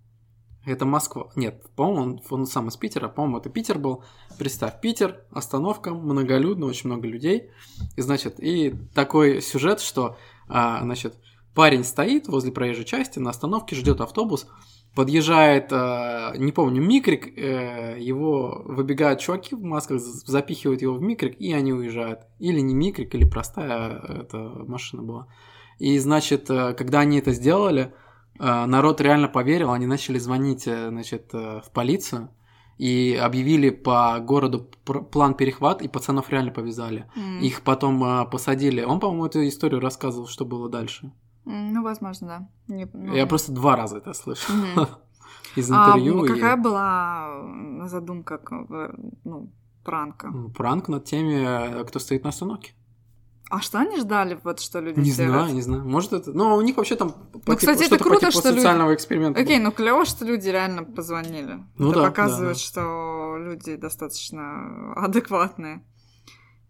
Это 0.66 0.86
Москва. 0.86 1.30
Нет, 1.36 1.64
по-моему, 1.76 2.02
он, 2.02 2.22
он 2.30 2.46
сам 2.48 2.70
из 2.70 2.78
Питера. 2.78 3.08
По-моему, 3.08 3.38
это 3.38 3.50
Питер 3.50 3.78
был. 3.78 4.04
Представь, 4.38 4.82
Питер, 4.82 5.22
остановка, 5.32 5.94
многолюдно, 5.94 6.66
очень 6.66 6.90
много 6.90 7.08
людей. 7.08 7.52
И, 7.96 8.02
значит, 8.02 8.40
и 8.40 8.74
такой 8.96 9.42
сюжет, 9.42 9.80
что, 9.80 10.18
а, 10.48 10.82
значит, 10.82 11.16
парень 11.54 11.84
стоит 11.84 12.28
возле 12.28 12.52
проезжей 12.52 12.84
части 12.84 13.20
на 13.20 13.30
остановке, 13.30 13.76
ждет 13.76 14.02
автобус, 14.02 14.48
подъезжает, 14.96 15.68
а, 15.72 16.34
не 16.36 16.52
помню, 16.52 16.82
микрик, 16.82 17.38
э, 17.38 17.98
его 18.00 18.64
выбегают 18.66 19.20
чуваки 19.20 19.54
в 19.54 19.62
масках, 19.64 20.00
запихивают 20.00 20.82
его 20.82 20.96
в 20.96 21.02
микрик, 21.02 21.40
и 21.40 21.54
они 21.54 21.74
уезжают. 21.74 22.22
Или 22.40 22.60
не 22.60 22.74
микрик, 22.74 23.14
или 23.14 23.30
простая 23.30 24.00
эта 24.00 24.38
машина 24.40 25.04
была. 25.04 25.28
И, 25.78 26.00
значит, 26.00 26.50
э, 26.50 26.74
когда 26.74 27.02
они 27.02 27.20
это 27.20 27.34
сделали, 27.34 27.84
э, 27.84 28.05
народ 28.40 29.02
реально 29.02 29.28
поверил, 29.28 29.72
они 29.72 29.86
начали 29.88 30.20
звонить, 30.20 30.68
э, 30.68 30.90
значит, 30.90 31.30
э, 31.34 31.62
в 31.66 31.72
полицию 31.72 32.30
и 32.78 33.18
объявили 33.22 33.70
по 33.70 34.20
городу 34.20 34.70
план 35.12 35.34
перехват, 35.34 35.82
и 35.82 35.88
пацанов 35.88 36.30
реально 36.30 36.52
повязали. 36.52 37.06
М. 37.16 37.40
Их 37.40 37.62
потом 37.62 38.04
э, 38.04 38.26
посадили. 38.30 38.84
Он, 38.84 39.00
по-моему, 39.00 39.26
эту 39.26 39.48
историю 39.48 39.80
рассказывал, 39.80 40.28
что 40.28 40.46
было 40.46 40.70
дальше. 40.70 41.12
Ну, 41.46 41.84
возможно, 41.84 42.28
да. 42.28 42.76
Не- 42.76 42.90
ну, 42.94 43.14
Я 43.16 43.26
просто 43.28 43.52
два 43.52 43.76
раза 43.76 43.98
это 44.00 44.14
слышал 44.14 44.54
Мгм. 44.56 44.88
из 45.56 45.72
А 45.72 45.76
интервью. 45.76 46.26
и- 46.26 46.28
какая 46.28 46.58
была 46.58 47.88
задумка, 47.88 48.42
э, 48.70 48.90
ну, 49.24 49.50
пранка? 49.84 50.28
М, 50.28 50.52
Пранк 50.52 50.90
над 50.90 51.06
теми, 51.06 51.80
э, 51.82 51.84
кто 51.86 52.00
стоит 52.00 52.24
на 52.24 52.30
остановке. 52.30 52.74
А 53.50 53.62
что 53.62 53.78
они 53.80 53.98
ждали, 54.00 54.40
вот 54.44 54.60
что 54.60 54.80
люди 54.80 55.00
Не 55.00 55.12
сделают? 55.12 55.36
знаю, 55.44 55.54
не 55.54 55.62
знаю. 55.62 55.84
Может 55.86 56.14
это... 56.14 56.32
Ну, 56.34 56.56
у 56.56 56.62
них 56.62 56.78
вообще 56.78 56.96
там 56.96 57.12
по 57.12 57.52
Ну, 57.52 57.56
кстати, 57.56 57.78
это 57.78 57.86
что-то 57.86 58.04
по 58.04 58.10
круто, 58.10 58.28
типу 58.32 58.40
что 58.40 58.50
люди- 58.50 58.58
социального 58.60 58.96
эксперимента. 58.96 59.40
Окей, 59.40 59.60
ну 59.60 59.72
клево, 59.72 60.04
что 60.06 60.26
люди 60.26 60.50
реально 60.50 60.84
позвонили. 60.84 61.60
Ну 61.78 61.92
Это 61.92 62.00
да, 62.02 62.06
показывает, 62.08 62.48
да, 62.48 62.54
да. 62.54 62.60
что 62.60 63.38
люди 63.38 63.76
достаточно 63.76 64.94
адекватные. 64.96 65.84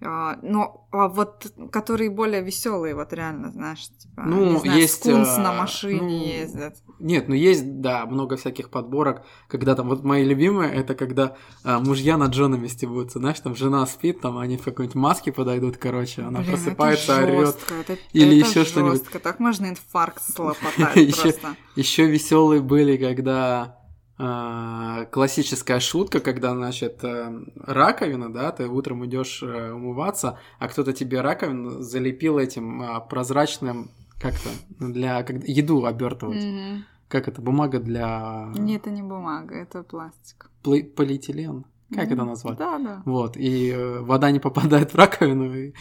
А, 0.06 0.38
но 0.42 0.88
а 0.92 1.08
вот 1.08 1.52
которые 1.72 2.10
более 2.10 2.42
веселые, 2.42 2.96
вот 2.96 3.12
реально, 3.12 3.52
знаешь, 3.52 3.88
типа, 3.98 4.24
Ну, 4.26 4.60
знаю, 4.60 4.80
есть, 4.80 5.00
скунс 5.00 5.30
а, 5.30 5.42
на 5.42 5.54
машине 5.54 6.02
ну, 6.02 6.26
ездят. 6.26 6.76
Нет, 7.00 7.28
ну 7.28 7.34
есть, 7.34 7.82
да, 7.82 8.06
много 8.06 8.38
всяких 8.38 8.70
подборок, 8.70 9.26
когда 9.48 9.76
там, 9.76 9.90
вот 9.90 10.04
мои 10.04 10.24
любимые, 10.24 10.74
это 10.74 10.96
когда 10.96 11.36
а, 11.64 11.80
мужья 11.80 12.18
над 12.18 12.34
женами 12.34 12.68
стебутся, 12.68 13.20
знаешь, 13.20 13.40
там 13.40 13.56
жена 13.56 13.86
спит, 13.88 14.22
там 14.22 14.38
они 14.38 14.58
в 14.58 14.64
какой-нибудь 14.64 14.96
маске 14.96 15.32
подойдут, 15.32 15.78
короче, 15.78 16.22
она 16.22 16.40
Блин, 16.40 16.52
просыпается, 16.52 17.14
это 17.14 17.32
орет. 17.32 17.58
это, 17.88 17.98
Или 18.14 18.40
это 18.40 18.50
ещё 18.50 18.64
что-нибудь. 18.64 19.04
Так 19.24 19.40
можно 19.40 19.66
инфаркт 19.66 20.22
слопотать 20.24 21.16
просто. 21.22 21.56
Еще 21.76 22.06
веселые 22.06 22.62
были, 22.62 22.98
когда 22.98 23.85
классическая 24.18 25.80
шутка, 25.80 26.20
когда, 26.22 26.54
значит, 26.56 27.04
э, 27.04 27.44
раковина, 27.58 28.32
да, 28.32 28.52
ты 28.52 28.68
утром 28.68 29.06
идешь 29.06 29.44
э, 29.44 29.72
умываться, 29.72 30.40
а 30.60 30.68
кто-то 30.68 30.94
тебе 30.94 31.22
раковину 31.22 31.82
залепил 31.82 32.38
этим 32.40 32.82
а, 32.82 33.00
прозрачным 33.02 33.92
как-то 34.22 34.50
для 34.80 35.24
когда 35.24 35.46
еду 35.48 35.86
обертывать. 35.86 36.44
Мгм. 36.44 36.86
Как 37.10 37.28
это? 37.28 37.42
Бумага 37.42 37.80
для 37.80 38.52
Нет, 38.56 38.82
это 38.82 38.90
не 38.90 39.04
бумага, 39.04 39.56
это 39.56 39.84
пластик. 39.84 40.50
Пли- 40.64 40.84
полиэтилен. 40.84 41.66
Как 41.94 42.06
это 42.06 42.16
Мгм. 42.16 42.28
назвать? 42.28 42.58
Да, 42.58 42.80
да. 42.80 43.02
Вот, 43.06 43.38
и 43.38 43.70
э, 43.72 44.00
вода 44.00 44.32
не 44.32 44.40
попадает 44.40 44.94
в 44.94 44.96
раковину 44.96 45.54
и 45.54 45.74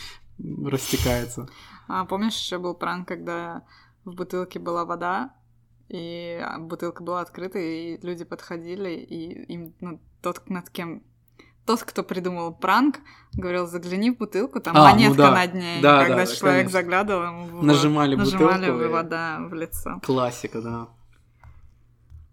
растекается. 0.65 1.49
А 1.89 2.05
помнишь, 2.05 2.37
еще 2.37 2.59
был 2.59 2.75
пранк, 2.75 3.07
когда 3.09 3.63
в 4.05 4.15
бутылке 4.15 4.59
была 4.59 4.85
вода, 4.85 5.31
и 5.89 6.41
а, 6.43 6.59
бутылка 6.59 7.03
была 7.03 7.21
открыта, 7.21 7.59
и 7.59 7.99
люди 8.05 8.25
подходили, 8.25 8.91
и 8.91 9.53
им, 9.53 9.75
ну, 9.81 10.01
тот, 10.23 10.49
над 10.51 10.71
кем... 10.71 11.03
Тот, 11.67 11.83
кто 11.83 12.03
придумал 12.03 12.53
пранк, 12.55 12.97
говорил, 13.33 13.67
загляни 13.67 14.11
в 14.11 14.19
бутылку, 14.19 14.61
там 14.61 14.77
А, 14.77 14.81
ну 14.81 14.85
монетка 14.91 15.17
да. 15.17 15.31
на 15.33 15.47
дне. 15.47 15.79
И 15.79 15.83
Да, 15.83 16.01
когда 16.01 16.17
да, 16.17 16.27
человек 16.27 16.59
конечно. 16.67 16.71
заглядывал, 16.81 17.23
ему 17.25 17.63
Нажимали 17.63 18.17
нажимали 18.17 18.67
бутылку 18.71 18.85
и- 18.85 18.89
вода 18.89 19.39
в 19.49 19.55
лицо. 19.55 19.99
Классика, 20.05 20.61
да. 20.61 20.89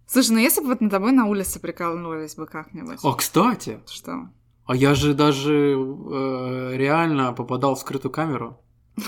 Слушай, 0.06 0.32
ну 0.32 0.40
если 0.40 0.60
бы 0.60 0.68
вот 0.68 0.82
над 0.82 0.92
тобой 0.92 1.14
на 1.14 1.28
улице 1.28 1.62
прикалывались 1.62 2.36
бы 2.36 2.46
как-нибудь, 2.46 3.00
О, 3.04 3.14
кстати, 3.14 3.80
что? 3.88 4.28
а 4.66 4.76
я 4.76 4.94
же 4.96 5.14
даже 5.14 5.54
э, 5.78 6.72
реально 6.76 7.32
попадал 7.32 7.76
в 7.76 7.80
скрытую 7.80 8.12
камеру. 8.12 8.60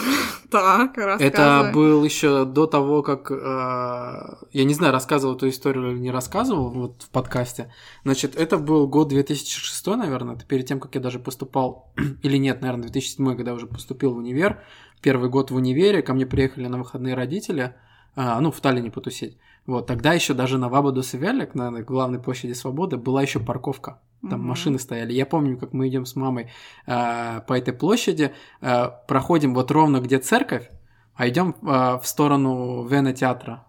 Так, 0.53 0.97
рассказывай. 0.97 1.27
Это 1.27 1.71
был 1.73 2.03
еще 2.03 2.45
до 2.45 2.67
того, 2.67 3.01
как 3.01 3.31
э, 3.31 3.35
я 4.51 4.63
не 4.63 4.75
знаю, 4.75 4.93
рассказывал 4.93 5.35
эту 5.35 5.49
историю 5.49 5.91
или 5.91 5.99
не 5.99 6.11
рассказывал 6.11 6.69
вот 6.69 7.01
в 7.01 7.09
подкасте. 7.09 7.73
Значит, 8.03 8.35
это 8.35 8.59
был 8.59 8.87
год 8.87 9.07
2006, 9.07 9.87
наверное, 9.87 10.35
это 10.35 10.45
перед 10.45 10.67
тем, 10.67 10.79
как 10.79 10.93
я 10.93 11.01
даже 11.01 11.17
поступал, 11.17 11.91
или 12.21 12.37
нет, 12.37 12.61
наверное, 12.61 12.83
2007, 12.83 13.35
когда 13.35 13.51
я 13.51 13.55
уже 13.55 13.65
поступил 13.65 14.13
в 14.13 14.17
универ. 14.17 14.61
Первый 15.01 15.29
год 15.29 15.49
в 15.49 15.55
универе, 15.55 16.03
ко 16.03 16.13
мне 16.13 16.27
приехали 16.27 16.67
на 16.67 16.77
выходные 16.77 17.15
родители, 17.15 17.73
а, 18.15 18.39
ну, 18.39 18.51
в 18.51 18.61
Таллине 18.61 18.91
потусить. 18.91 19.39
Вот, 19.65 19.87
тогда 19.87 20.13
еще 20.13 20.35
даже 20.35 20.59
на 20.59 20.69
Вабадус 20.69 21.15
и 21.15 21.17
Велик, 21.17 21.55
на 21.55 21.71
главной 21.81 22.19
площади 22.19 22.53
Свободы, 22.53 22.97
была 22.97 23.23
еще 23.23 23.39
парковка. 23.39 23.99
Там 24.29 24.39
Мгм. 24.39 24.47
машины 24.49 24.79
стояли. 24.79 25.11
Я 25.11 25.25
помню, 25.25 25.57
как 25.57 25.73
мы 25.73 25.89
идем 25.89 26.05
с 26.05 26.15
мамой 26.15 26.49
э, 26.87 27.41
по 27.45 27.53
этой 27.57 27.73
площади, 27.73 28.33
э, 28.61 28.89
проходим 29.07 29.53
вот 29.53 29.69
ровно 29.69 29.99
где 29.99 30.17
церковь, 30.17 30.69
а 31.13 31.27
идем 31.27 31.55
э, 31.61 31.65
в 31.65 32.03
сторону 32.05 32.85
Вена 32.87 33.11
театра, 33.13 33.65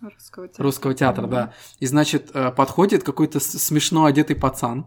Русского 0.00 0.46
театра. 0.46 0.62
русского 0.64 0.94
театра, 0.94 1.22
Мгм. 1.22 1.30
да. 1.30 1.52
И 1.80 1.86
значит, 1.86 2.30
э, 2.34 2.52
подходит 2.52 3.02
какой-то 3.02 3.40
смешно 3.40 4.04
одетый 4.04 4.36
пацан, 4.36 4.86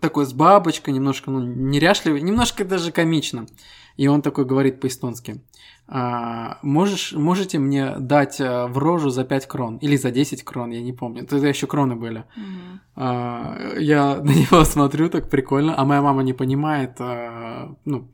такой 0.00 0.26
с 0.26 0.32
бабочкой, 0.32 0.94
немножко, 0.94 1.30
ну, 1.30 1.40
неряшливый, 1.40 2.20
немножко 2.22 2.64
даже 2.64 2.92
комично. 2.92 3.46
И 3.96 4.08
он 4.08 4.22
такой 4.22 4.44
говорит 4.44 4.80
по-эстонски. 4.80 5.42
«А, 5.86 6.58
можешь, 6.62 7.12
можете 7.12 7.58
мне 7.58 7.96
дать 7.98 8.40
э, 8.40 8.66
в 8.66 8.78
рожу 8.78 9.10
за 9.10 9.24
5 9.24 9.46
крон? 9.46 9.76
Или 9.78 9.96
за 9.96 10.12
10 10.12 10.44
крон, 10.44 10.70
я 10.70 10.80
не 10.80 10.92
помню. 10.92 11.26
Тогда 11.26 11.48
еще 11.48 11.66
кроны 11.66 11.96
были. 11.96 12.24
Мгм. 12.36 12.80
А, 12.94 13.76
я 13.76 14.16
на 14.22 14.30
него 14.30 14.64
смотрю, 14.64 15.10
так 15.10 15.28
прикольно, 15.28 15.74
а 15.76 15.84
моя 15.84 16.00
мама 16.00 16.22
не 16.22 16.32
понимает, 16.32 16.96
а, 17.00 17.74
ну, 17.84 18.08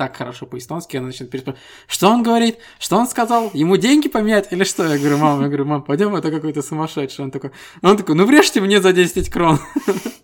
так 0.00 0.16
хорошо 0.16 0.46
по-эстонски, 0.46 0.96
она 0.96 1.08
начинает 1.08 1.30
переспрашивать, 1.30 1.62
что 1.86 2.08
он 2.08 2.22
говорит, 2.22 2.56
что 2.78 2.96
он 2.96 3.06
сказал, 3.06 3.50
ему 3.52 3.76
деньги 3.76 4.08
поменять 4.08 4.50
или 4.50 4.64
что? 4.64 4.86
Я 4.86 4.98
говорю, 4.98 5.18
мама, 5.18 5.42
я 5.42 5.48
говорю, 5.48 5.66
мам, 5.66 5.82
пойдем, 5.82 6.16
это 6.16 6.30
какой-то 6.30 6.62
сумасшедший. 6.62 7.26
Он 7.26 7.30
такой, 7.30 7.50
он 7.82 7.98
такой, 7.98 8.14
ну 8.14 8.24
врежьте 8.24 8.62
мне 8.62 8.80
за 8.80 8.94
10 8.94 9.28
крон. 9.28 9.58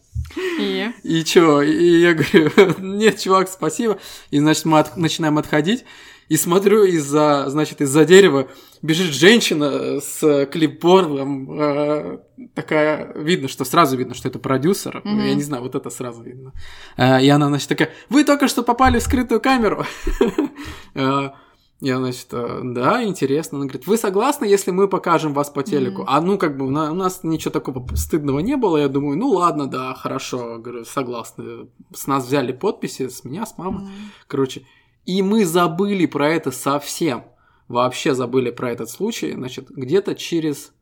И? 0.59 0.91
И 1.03 1.25
чё? 1.25 1.63
И 1.63 2.01
я 2.01 2.15
говорю, 2.15 2.51
нет, 2.79 3.19
чувак, 3.19 3.49
спасибо. 3.49 3.99
И, 4.31 4.39
значит, 4.39 4.65
мы 4.65 4.79
от... 4.79 4.97
начинаем 4.97 5.39
отходить. 5.39 5.85
И 6.29 6.37
смотрю, 6.37 6.83
из-за, 6.85 7.45
значит, 7.49 7.81
из-за 7.81 8.05
дерева 8.05 8.49
бежит 8.83 9.15
женщина 9.15 10.01
с 10.01 10.47
клипбордом, 10.47 11.61
э, 11.61 12.19
такая, 12.55 13.13
видно, 13.15 13.47
что 13.47 13.65
сразу 13.65 13.97
видно, 13.97 14.15
что 14.15 14.29
это 14.29 14.41
продюсер, 14.41 15.03
Мгм. 15.05 15.25
я 15.25 15.35
не 15.35 15.43
знаю, 15.43 15.63
вот 15.63 15.77
это 15.77 15.89
сразу 15.89 16.25
видно. 16.25 16.53
Э, 16.97 17.23
и 17.23 17.29
она, 17.29 17.47
значит, 17.47 17.69
такая, 17.69 17.91
вы 18.09 18.25
только 18.25 18.49
что 18.49 18.65
попали 18.65 18.99
в 18.99 19.03
скрытую 19.03 19.41
камеру. 19.41 19.87
Я, 21.81 21.99
значит, 21.99 22.29
э, 22.33 22.61
да, 22.65 23.05
интересно. 23.05 23.59
Она 23.59 23.67
говорит, 23.67 23.87
вы 23.87 23.99
согласны, 23.99 24.47
если 24.47 24.71
мы 24.71 24.89
покажем 24.89 25.35
вас 25.35 25.51
по 25.51 25.63
телеку? 25.63 26.03
Мгм. 26.03 26.11
А 26.11 26.21
ну, 26.23 26.39
как 26.39 26.57
бы, 26.57 26.67
у 26.67 26.71
на- 26.71 26.91
у 26.91 26.95
нас 26.95 27.23
ничего 27.23 27.51
такого 27.51 27.87
стыдного 27.95 28.39
не 28.39 28.57
было. 28.57 28.79
Я 28.79 28.89
думаю, 28.89 29.19
ну 29.19 29.29
ладно, 29.29 29.67
да, 29.67 29.93
хорошо. 29.95 30.59
Говорю, 30.59 30.85
согласны. 30.87 31.69
С 31.95 32.07
нас 32.07 32.27
взяли 32.27 32.53
подписи, 32.53 33.09
с 33.09 33.25
меня, 33.25 33.45
с 33.45 33.59
мамы. 33.59 33.83
М. 33.83 33.89
Короче, 34.27 34.67
и 35.05 35.21
мы 35.21 35.45
забыли 35.45 36.07
про 36.07 36.31
это 36.31 36.51
совсем. 36.51 37.25
Вообще 37.69 38.15
забыли 38.15 38.51
про 38.51 38.71
этот 38.73 38.89
случай. 38.89 39.33
Значит, 39.33 39.69
где-то 39.69 40.15
через 40.15 40.73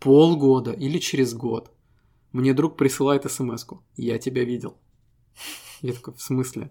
полгода 0.00 0.72
или 0.72 0.98
через 0.98 1.34
год 1.34 1.70
мне 2.32 2.54
друг 2.54 2.78
присылает 2.78 3.30
смс 3.30 3.66
-ку. 3.66 3.80
Я 3.96 4.18
тебя 4.18 4.44
видел. 4.44 4.78
Я 5.82 5.92
такой, 5.92 6.14
в 6.14 6.22
смысле? 6.22 6.70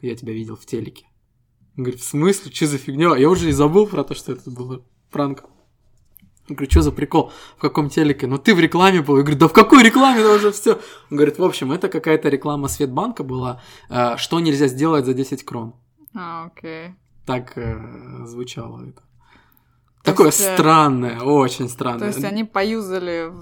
Я 0.00 0.16
тебя 0.16 0.32
видел 0.32 0.56
в 0.56 0.66
телеке. 0.66 1.06
Он 1.76 1.84
говорит, 1.84 2.00
в 2.00 2.04
смысле? 2.04 2.52
Что 2.52 2.66
за 2.66 2.78
фигня? 2.78 3.16
Я 3.16 3.28
уже 3.30 3.48
и 3.48 3.52
забыл 3.52 3.86
про 3.86 4.04
то, 4.04 4.14
что 4.14 4.32
это 4.32 4.50
было 4.50 4.82
пранк. 5.10 5.44
Я 6.48 6.56
говорю, 6.56 6.70
что 6.70 6.82
за 6.82 6.92
прикол? 6.92 7.32
В 7.56 7.60
каком 7.60 7.88
телеке? 7.88 8.26
Ну 8.26 8.36
ты 8.36 8.54
в 8.54 8.60
рекламе 8.60 9.00
был. 9.00 9.16
Я 9.16 9.22
говорю, 9.22 9.38
да 9.38 9.48
в 9.48 9.52
какой 9.52 9.82
рекламе? 9.82 10.20
Это 10.20 10.34
уже 10.34 10.52
все. 10.52 10.72
Он 11.10 11.16
говорит, 11.16 11.38
в 11.38 11.44
общем, 11.44 11.72
это 11.72 11.88
какая-то 11.88 12.28
реклама 12.28 12.68
Светбанка 12.68 13.22
была, 13.22 13.62
э, 13.88 14.16
что 14.16 14.40
нельзя 14.40 14.66
сделать 14.66 15.06
за 15.06 15.14
10 15.14 15.44
крон. 15.44 15.74
А, 16.14 16.46
окей. 16.46 16.94
Так 17.24 17.56
э, 17.56 18.26
звучало 18.26 18.84
это. 18.86 19.02
Такое 20.02 20.26
есть, 20.26 20.42
странное, 20.42 21.20
очень 21.20 21.68
странное. 21.68 22.00
То 22.00 22.06
есть 22.06 22.24
они 22.24 22.42
поюзали 22.42 23.32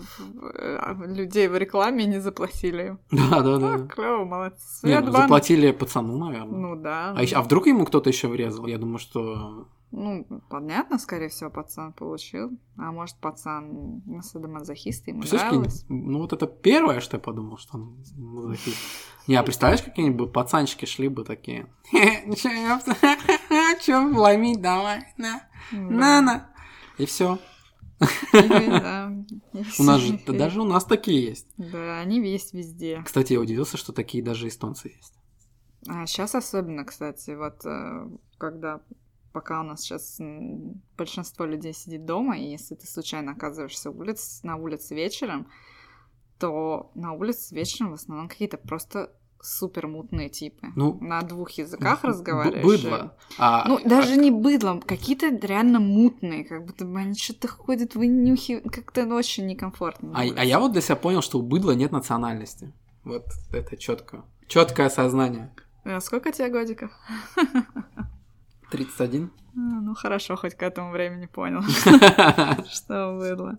э, 0.54 0.94
людей 1.06 1.48
в 1.48 1.56
рекламе 1.56 2.04
и 2.04 2.06
не 2.06 2.20
заплатили 2.20 2.88
им. 2.88 2.98
Да, 3.10 3.40
да, 3.40 3.56
да. 3.56 3.78
клево, 3.86 4.24
молодцы. 4.24 4.86
Не, 4.86 5.00
ну, 5.00 5.10
заплатили 5.10 5.72
пацану, 5.72 6.18
наверное. 6.18 6.58
Ну 6.58 6.76
да. 6.76 7.14
А, 7.16 7.22
а 7.34 7.42
вдруг 7.42 7.66
ему 7.66 7.86
кто-то 7.86 8.10
еще 8.10 8.28
врезал? 8.28 8.66
Я 8.66 8.76
думаю, 8.76 8.98
что... 8.98 9.68
Ну, 9.90 10.26
понятно, 10.50 10.98
скорее 10.98 11.30
всего, 11.30 11.50
пацан 11.50 11.94
получил. 11.94 12.50
А 12.76 12.92
может, 12.92 13.16
пацан 13.16 14.02
садомазохист, 14.22 15.08
ему 15.08 15.22
нравилось. 15.22 15.84
ну 15.88 16.18
вот 16.18 16.32
это 16.32 16.46
первое, 16.46 17.00
что 17.00 17.16
я 17.16 17.20
подумал, 17.20 17.56
что 17.56 17.78
он 17.78 17.96
мазохист. 18.16 18.76
Не, 19.26 19.36
а 19.36 19.42
представляешь, 19.42 19.82
какие-нибудь 19.82 20.32
пацанчики 20.32 20.84
шли 20.84 21.08
бы 21.08 21.24
такие. 21.24 21.66
Че, 21.92 22.78
ломить 24.16 24.60
давай, 24.60 25.04
на, 25.16 25.42
на, 25.72 26.20
на. 26.20 26.49
И 27.00 27.06
все. 27.06 27.38
У 29.78 29.82
нас 29.82 30.00
же, 30.00 30.20
да 30.26 30.32
даже 30.32 30.60
у 30.60 30.64
нас 30.64 30.84
такие 30.84 31.22
есть. 31.22 31.46
Да, 31.56 31.98
они 31.98 32.20
есть 32.20 32.52
везде. 32.52 33.02
Кстати, 33.04 33.32
я 33.34 33.40
удивился, 33.40 33.76
что 33.78 33.92
такие 33.92 34.22
даже 34.22 34.48
эстонцы 34.48 34.88
есть. 34.88 35.14
А 35.88 36.06
сейчас 36.06 36.34
особенно, 36.34 36.84
кстати, 36.84 37.30
вот 37.30 37.64
э, 37.64 38.08
когда 38.36 38.82
пока 39.32 39.60
у 39.60 39.62
нас 39.62 39.80
сейчас 39.80 40.18
большинство 40.98 41.46
людей 41.46 41.72
сидит 41.72 42.04
дома, 42.04 42.36
и 42.38 42.50
если 42.50 42.74
ты 42.74 42.86
случайно 42.86 43.32
оказываешься 43.32 43.90
улиц, 43.90 44.40
на 44.42 44.56
улице 44.56 44.94
вечером, 44.94 45.48
то 46.38 46.90
на 46.94 47.12
улице 47.12 47.54
вечером 47.54 47.92
в 47.92 47.94
основном 47.94 48.28
какие-то 48.28 48.58
просто 48.58 49.12
супер 49.42 49.86
мутные 49.86 50.28
типы. 50.28 50.68
Ну, 50.76 50.98
на 51.00 51.22
двух 51.22 51.50
языках 51.52 52.04
разговариваешь. 52.04 52.64
Быдло. 52.64 53.16
А, 53.38 53.66
Ну, 53.68 53.78
даже 53.84 54.16
не 54.16 54.30
быдлом, 54.30 54.80
какие-то 54.82 55.28
реально 55.28 55.80
мутные, 55.80 56.44
как 56.44 56.64
будто 56.66 56.84
бы 56.84 56.98
они 56.98 57.14
что-то 57.14 57.48
ходят, 57.48 57.94
вынюхивают, 57.94 58.70
как-то 58.72 59.06
очень 59.14 59.46
некомфортно. 59.46 60.12
А, 60.14 60.20
а 60.22 60.44
я 60.44 60.58
вот 60.58 60.72
для 60.72 60.80
себя 60.82 60.96
понял, 60.96 61.22
что 61.22 61.38
у 61.38 61.42
быдла 61.42 61.72
нет 61.72 61.92
национальности. 61.92 62.72
Вот 63.04 63.24
это 63.52 63.76
четко. 63.76 64.24
Четкое 64.46 64.90
сознание. 64.90 65.54
А 65.84 66.00
сколько 66.00 66.32
тебе 66.32 66.48
годиков? 66.50 66.90
31. 68.70 69.30
А, 69.56 69.58
ну 69.58 69.94
хорошо, 69.94 70.36
хоть 70.36 70.54
к 70.54 70.62
этому 70.62 70.92
времени 70.92 71.26
понял, 71.26 71.62
что 72.70 73.16
было. 73.18 73.58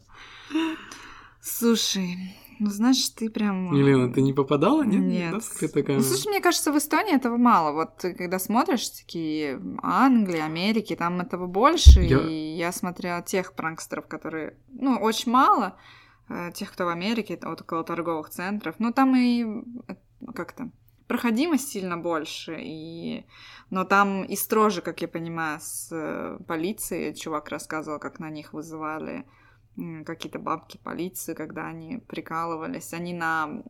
Слушай, 1.41 2.36
ну 2.62 2.69
знаешь, 2.69 3.10
ты 3.10 3.30
прям... 3.30 3.74
Елена, 3.74 4.13
ты 4.13 4.21
не 4.21 4.34
попадала? 4.34 4.84
Нет? 4.84 5.02
Нет. 5.02 5.34
Да, 5.34 5.39
скрытую 5.41 5.86
Ну, 5.97 6.02
слушай, 6.02 6.28
мне 6.30 6.41
кажется, 6.41 6.71
в 6.71 6.78
Эстонии 6.78 7.15
этого 7.15 7.38
мало. 7.38 7.71
Вот 7.74 7.97
ты 7.97 8.13
когда 8.13 8.38
смотришь 8.39 8.88
такие 8.89 9.60
Англии, 9.82 10.39
Америки, 10.39 10.95
там 10.95 11.19
этого 11.21 11.47
больше. 11.47 12.02
Я- 12.02 12.19
И 12.19 12.56
я 12.58 12.71
смотрела 12.71 13.21
тех 13.24 13.54
пранкстеров, 13.54 14.08
которые... 14.08 14.58
Ну, 14.69 14.95
очень 15.02 15.32
мало. 15.32 15.76
э, 16.30 16.52
Тех, 16.54 16.71
кто 16.71 16.86
в 16.86 16.89
Америке, 16.89 17.39
вот 17.41 17.62
около 17.62 17.84
торговых 17.84 18.30
центров. 18.30 18.76
Ну, 18.80 18.93
там 18.93 19.15
и 19.15 19.43
э, 19.88 19.95
как-то 20.36 20.69
проходимость 21.08 21.69
сильно 21.69 21.97
больше. 21.97 22.58
И... 22.60 23.26
Но 23.71 23.86
там 23.86 24.24
и 24.24 24.36
строже, 24.36 24.82
как 24.82 25.02
я 25.02 25.08
понимаю, 25.08 25.60
с 25.62 25.89
э, 25.91 26.38
полицией. 26.47 27.15
Чувак 27.15 27.50
рассказывал, 27.50 28.00
как 28.00 28.19
на 28.19 28.30
них 28.30 28.54
вызывали 28.54 29.26
какие-то 30.05 30.39
бабки 30.39 30.77
полиции, 30.84 31.34
когда 31.34 31.67
они 31.67 31.97
прикалывались. 32.07 32.93
Они 32.93 33.13
на 33.13 33.63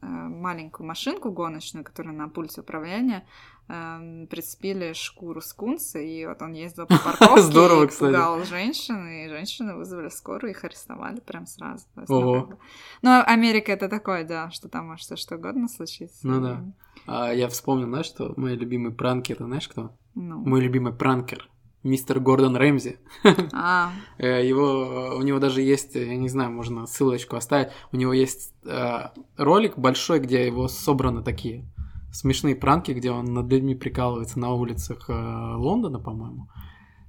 э, 0.00 0.06
маленькую 0.06 0.86
машинку 0.86 1.30
гоночную, 1.30 1.84
которая 1.84 2.14
на 2.14 2.28
пульте 2.28 2.60
управления, 2.60 3.26
эм, 3.68 4.26
прицепили 4.28 4.92
шкуру 4.92 5.40
скунса, 5.40 5.98
и 5.98 6.24
вот 6.26 6.40
он 6.42 6.52
ездил 6.52 6.86
по 6.86 6.96
парковке 7.04 7.42
Здорово, 7.42 7.84
и 7.84 7.88
кстати. 7.88 8.12
пугал 8.12 8.42
женщин, 8.44 9.06
и 9.06 9.28
женщины 9.28 9.74
вызвали 9.74 10.08
скорую, 10.08 10.50
их 10.52 10.64
арестовали 10.64 11.20
прям 11.20 11.46
сразу. 11.46 11.86
Есть, 11.96 12.08
ну, 12.08 12.40
как 12.40 12.48
бы- 12.50 12.58
Ну, 13.02 13.22
Америка 13.26 13.72
это 13.72 13.88
такое, 13.88 14.24
да, 14.24 14.50
что 14.50 14.68
там 14.68 14.88
может 14.88 15.04
все 15.06 15.16
что 15.16 15.36
угодно 15.36 15.68
случиться. 15.68 16.26
Ну 16.26 16.40
да. 16.40 16.64
А 17.06 17.32
я 17.32 17.48
вспомнил, 17.48 17.86
знаешь, 17.88 18.06
что 18.06 18.32
мои 18.36 18.54
любимые 18.56 18.94
пранки, 18.94 19.32
это 19.32 19.44
знаешь 19.44 19.68
кто? 19.68 19.90
Ну. 20.14 20.38
Мой 20.38 20.60
любимый 20.60 20.92
пранкер. 20.92 21.48
Мистер 21.82 22.20
Гордон 22.20 22.56
Рэмзи. 22.56 22.98
А, 23.52 23.92
Э, 24.18 24.46
Его, 24.46 25.16
у 25.18 25.22
него 25.22 25.38
даже 25.38 25.62
есть, 25.62 25.94
я 25.94 26.16
не 26.16 26.28
знаю, 26.28 26.50
можно 26.50 26.86
ссылочку 26.86 27.36
оставить. 27.36 27.68
У 27.90 27.96
него 27.96 28.12
есть 28.12 28.52
э, 28.64 29.08
ролик 29.36 29.76
большой, 29.78 30.20
где 30.20 30.46
его 30.46 30.68
собраны 30.68 31.22
такие 31.22 31.64
смешные 32.12 32.54
пранки, 32.54 32.92
где 32.92 33.10
он 33.10 33.24
над 33.32 33.50
людьми 33.50 33.74
прикалывается 33.74 34.38
на 34.38 34.52
улицах 34.52 35.08
э, 35.08 35.12
Лондона, 35.56 35.98
по-моему, 35.98 36.48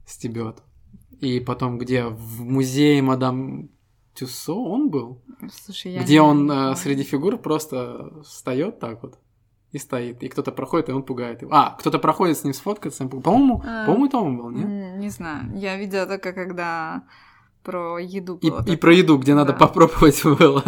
стебет. 0.08 0.64
И 1.20 1.40
потом, 1.40 1.78
где 1.78 2.06
в 2.06 2.42
музее 2.42 3.02
мадам 3.02 3.70
Тюссо 4.16 4.54
он 4.54 4.90
был, 4.90 5.22
слушай, 5.52 5.94
я 5.94 6.04
где 6.04 6.14
не 6.16 6.20
он 6.22 6.52
э, 6.52 6.56
помню. 6.56 6.76
среди 6.76 7.04
фигур 7.04 7.38
просто 7.38 8.22
встает 8.24 8.80
так 8.80 9.02
вот 9.04 9.18
и 9.74 9.80
стоит. 9.80 10.24
И 10.24 10.30
кто-то 10.30 10.52
проходит, 10.52 10.90
и 10.90 10.92
он 10.94 11.04
пугает 11.04 11.42
его. 11.42 11.52
А, 11.54 11.76
кто-то 11.80 12.00
проходит 12.00 12.38
с 12.38 12.44
ним 12.46 12.54
сфоткаться. 12.54 13.06
По-моему, 13.08 13.62
А. 13.66 13.86
по-моему, 13.86 14.06
это 14.06 14.18
он 14.20 14.38
был, 14.38 14.50
нет? 14.52 14.68
Не 15.00 15.10
знаю. 15.10 15.52
Я 15.56 15.78
видела 15.78 16.06
только 16.06 16.32
когда 16.32 17.04
про 17.64 17.98
еду 18.00 18.38
И, 18.42 18.50
было. 18.50 18.60
и 18.60 18.62
такое. 18.62 18.78
про 18.78 18.94
еду, 18.94 19.18
где 19.18 19.34
надо 19.36 19.52
Да. 19.54 19.58
попробовать 19.60 20.22
было. 20.24 20.64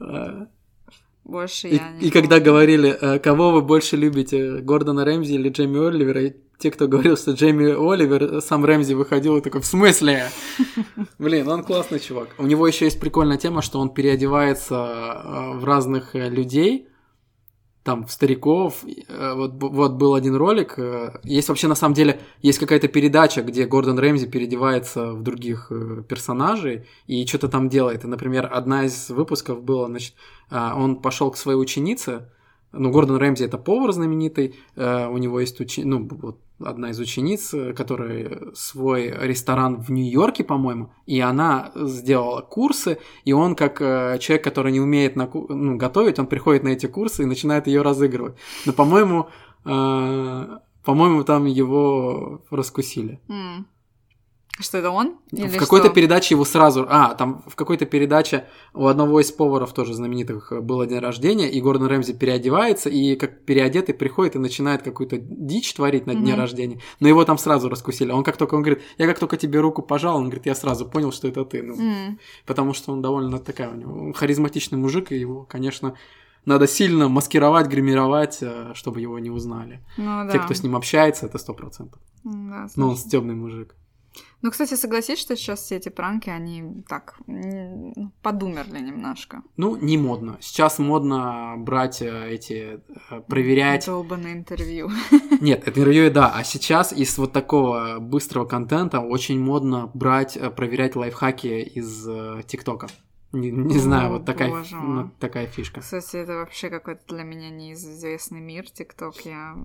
Э, 0.00 0.46
Больше 1.24 1.68
И, 1.68 1.76
я 1.76 1.90
не 1.90 2.08
и 2.08 2.10
когда 2.10 2.36
помню. 2.36 2.44
говорили, 2.44 2.98
э, 3.00 3.18
кого 3.20 3.52
вы 3.52 3.60
больше 3.62 3.96
любите, 3.96 4.58
Гордона 4.58 5.04
Рэмзи 5.04 5.34
или 5.34 5.50
Джейми 5.50 5.78
Оливера, 5.88 6.22
и 6.22 6.32
те, 6.58 6.70
кто 6.70 6.88
говорил, 6.88 7.16
что 7.16 7.32
Джейми 7.32 7.70
Оливер, 7.92 8.22
э, 8.22 8.40
сам 8.40 8.64
Рэмзи 8.64 8.94
выходил 8.94 9.36
и 9.36 9.40
такой, 9.40 9.60
в 9.60 9.66
смысле? 9.66 10.24
Блин, 11.18 11.48
он 11.48 11.62
классный 11.64 12.00
чувак. 12.00 12.28
У 12.38 12.46
него 12.46 12.66
еще 12.66 12.86
есть 12.86 12.98
прикольная 13.00 13.36
тема, 13.36 13.62
что 13.62 13.78
он 13.78 13.90
переодевается 13.90 14.74
э, 14.74 15.58
в 15.58 15.64
разных 15.64 16.14
людей, 16.14 16.88
там, 17.84 18.06
в 18.06 18.12
стариков. 18.12 18.84
Э, 19.08 19.34
Вот, 19.34 19.52
вот 19.60 19.92
был 19.92 20.14
один 20.14 20.36
ролик. 20.36 20.74
э, 20.78 21.18
Есть 21.24 21.48
вообще, 21.48 21.68
на 21.68 21.74
самом 21.74 21.94
деле, 21.94 22.20
есть 22.42 22.58
какая-то 22.58 22.88
передача, 22.88 23.42
где 23.42 23.66
Гордон 23.66 23.98
Рэмзи 23.98 24.26
переодевается 24.26 25.12
в 25.12 25.22
других 25.22 25.68
э, 25.70 26.02
персонажей 26.08 26.86
и 27.06 27.26
что-то 27.26 27.48
там 27.48 27.68
делает. 27.68 28.04
И, 28.04 28.06
например, 28.08 28.48
одна 28.52 28.84
из 28.84 29.10
выпусков 29.10 29.62
была, 29.62 29.86
значит, 29.88 30.14
он 30.50 30.96
пошел 30.96 31.30
к 31.30 31.36
своей 31.36 31.58
ученице. 31.58 32.28
Ну, 32.72 32.90
Гордон 32.90 33.16
Рэмзи 33.16 33.44
это 33.44 33.58
повар 33.58 33.92
знаменитый. 33.92 34.54
У 34.76 35.18
него 35.18 35.40
есть 35.40 35.60
учи... 35.60 35.84
ну, 35.84 36.08
вот 36.10 36.38
одна 36.64 36.90
из 36.90 37.00
учениц, 37.00 37.54
э, 37.54 37.72
которая 37.72 38.52
свой 38.54 39.08
ресторан 39.10 39.80
в 39.80 39.90
Нью-Йорке, 39.90 40.44
по-моему, 40.44 40.92
и 41.06 41.20
она 41.20 41.72
сделала 41.74 42.40
курсы, 42.40 42.98
и 43.24 43.32
он, 43.32 43.54
как 43.54 43.80
э, 43.80 44.18
человек, 44.20 44.44
который 44.44 44.72
не 44.72 44.80
умеет 44.80 45.16
на 45.16 45.28
ну, 45.32 45.76
готовить, 45.76 46.18
он 46.18 46.26
приходит 46.26 46.62
на 46.62 46.68
эти 46.68 46.86
курсы 46.86 47.22
и 47.22 47.26
начинает 47.26 47.66
ее 47.66 47.82
разыгрывать. 47.82 48.36
Но, 48.66 48.72
по-моему, 48.72 49.28
э, 49.64 50.58
по-моему, 50.84 51.24
там 51.24 51.46
его 51.46 52.42
раскусили. 52.50 53.20
М. 53.28 53.66
Что 54.60 54.78
это 54.78 54.90
он? 54.90 55.16
Или 55.30 55.48
в 55.48 55.56
какой-то 55.56 55.88
передаче 55.88 56.34
его 56.34 56.44
сразу... 56.44 56.86
А, 56.88 57.14
там 57.14 57.42
в 57.46 57.56
какой-то 57.56 57.86
передаче 57.86 58.46
у 58.74 58.86
одного 58.86 59.20
из 59.20 59.32
поваров 59.32 59.72
тоже 59.72 59.94
знаменитых 59.94 60.52
было 60.62 60.86
день 60.86 60.98
рождения, 60.98 61.50
и 61.50 61.60
Гордон 61.62 61.88
Рэмзи 61.88 62.12
переодевается, 62.12 62.90
и 62.90 63.16
как 63.16 63.44
переодетый 63.46 63.94
приходит 63.94 64.36
и 64.36 64.38
начинает 64.38 64.82
какую-то 64.82 65.16
дичь 65.18 65.72
творить 65.72 66.06
на 66.06 66.14
дне 66.14 66.32
Мгм. 66.32 66.40
рождения. 66.40 66.80
Но 67.00 67.08
его 67.08 67.24
там 67.24 67.38
сразу 67.38 67.70
раскусили. 67.70 68.12
Он 68.12 68.22
как 68.24 68.36
только, 68.36 68.54
он 68.54 68.62
говорит, 68.62 68.82
я 68.98 69.06
как 69.06 69.18
только 69.18 69.38
тебе 69.38 69.58
руку 69.60 69.80
пожал, 69.80 70.16
он 70.18 70.24
говорит, 70.24 70.44
я 70.44 70.54
сразу 70.54 70.84
понял, 70.86 71.12
что 71.12 71.28
это 71.28 71.44
ты. 71.46 71.62
Ну, 71.62 71.74
М. 71.80 72.18
потому 72.44 72.74
что 72.74 72.92
он 72.92 73.00
довольно 73.00 73.38
такая 73.38 73.70
у 73.70 73.74
него 73.74 74.12
харизматичный 74.12 74.76
мужик, 74.78 75.12
и 75.12 75.18
его, 75.18 75.44
конечно, 75.44 75.94
надо 76.44 76.66
сильно 76.66 77.08
маскировать, 77.08 77.68
гримировать, 77.68 78.38
э, 78.42 78.72
чтобы 78.74 79.00
его 79.00 79.18
не 79.18 79.30
узнали. 79.30 79.80
Ну 79.96 80.24
да. 80.24 80.28
Те, 80.30 80.38
кто 80.40 80.52
с 80.52 80.62
ним 80.62 80.76
общается, 80.76 81.24
это 81.26 81.38
сто 81.38 81.54
процентов. 81.54 82.00
Да, 82.24 82.66
Но 82.76 82.90
он 82.90 82.96
слушай. 82.96 83.10
темный 83.10 83.34
мужик. 83.34 83.74
Ну, 84.42 84.50
кстати, 84.50 84.74
согласись, 84.74 85.20
что 85.20 85.36
сейчас 85.36 85.60
все 85.62 85.76
эти 85.76 85.88
пранки, 85.88 86.28
они 86.28 86.82
так 86.88 87.16
подумерли 88.22 88.80
немножко. 88.80 89.42
Ну, 89.56 89.76
не 89.76 89.96
модно. 89.96 90.36
Сейчас 90.40 90.80
модно 90.80 91.54
брать 91.58 92.02
э, 92.02 92.30
эти, 92.30 92.80
э, 93.10 93.20
проверять. 93.20 93.86
Долбанное 93.86 94.32
интервью. 94.32 94.90
Нет, 95.40 95.60
это 95.60 95.80
интервью, 95.80 96.10
да. 96.10 96.32
А 96.34 96.42
сейчас 96.42 96.92
из 96.92 97.16
вот 97.18 97.32
такого 97.32 98.00
быстрого 98.00 98.44
контента 98.44 98.98
очень 98.98 99.38
модно 99.38 99.90
брать, 99.94 100.36
э, 100.36 100.50
проверять 100.50 100.96
лайфхаки 100.96 101.62
из 101.62 102.04
ТикТока. 102.46 102.88
Не, 103.30 103.50
не 103.50 103.76
О, 103.76 103.78
знаю, 103.78 104.12
вот 104.12 104.26
такая, 104.26 104.50
боже 104.50 104.76
ну, 104.76 105.10
такая 105.18 105.46
фишка. 105.46 105.80
Кстати, 105.80 106.16
это 106.16 106.34
вообще 106.34 106.68
какой-то 106.68 107.02
для 107.14 107.22
меня 107.22 107.48
неизвестный 107.48 108.40
мир, 108.40 108.68
ТикТок. 108.68 109.14
Я... 109.24 109.56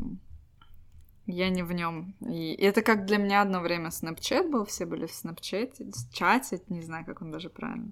Я 1.28 1.50
не 1.50 1.62
в 1.62 1.74
нем. 1.74 2.16
И 2.22 2.54
это 2.56 2.82
как 2.82 3.06
для 3.06 3.18
меня 3.18 3.42
одно 3.42 3.60
время 3.60 3.90
Snapchat 3.90 4.50
был, 4.50 4.66
все 4.66 4.86
были 4.86 5.06
в 5.06 5.12
Snapchat, 5.12 5.74
чате, 6.14 6.62
не 6.70 6.82
знаю, 6.82 7.06
как 7.06 7.22
он 7.22 7.32
даже 7.32 7.50
правильно. 7.50 7.92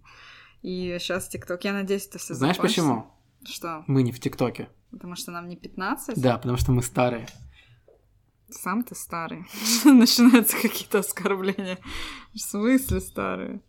И 0.62 0.98
сейчас 1.00 1.28
ТикТок. 1.28 1.64
Я 1.66 1.74
надеюсь, 1.74 2.08
это 2.08 2.18
все 2.18 2.34
Знаешь 2.34 2.58
почему? 2.58 3.12
Что? 3.44 3.84
Мы 3.88 4.04
не 4.04 4.12
в 4.12 4.20
ТикТоке. 4.20 4.70
Потому 4.90 5.16
что 5.16 5.32
нам 5.32 5.50
не 5.50 5.58
15? 5.58 6.20
Да, 6.20 6.38
потому 6.38 6.58
что 6.58 6.72
мы 6.72 6.82
старые. 6.82 7.28
Сам 8.50 8.84
ты 8.84 8.96
старый. 8.96 9.46
Начинаются 9.86 10.56
какие-то 10.60 11.00
оскорбления. 11.00 11.78
В 12.34 12.40
смысле 12.40 13.02
старые? 13.02 13.62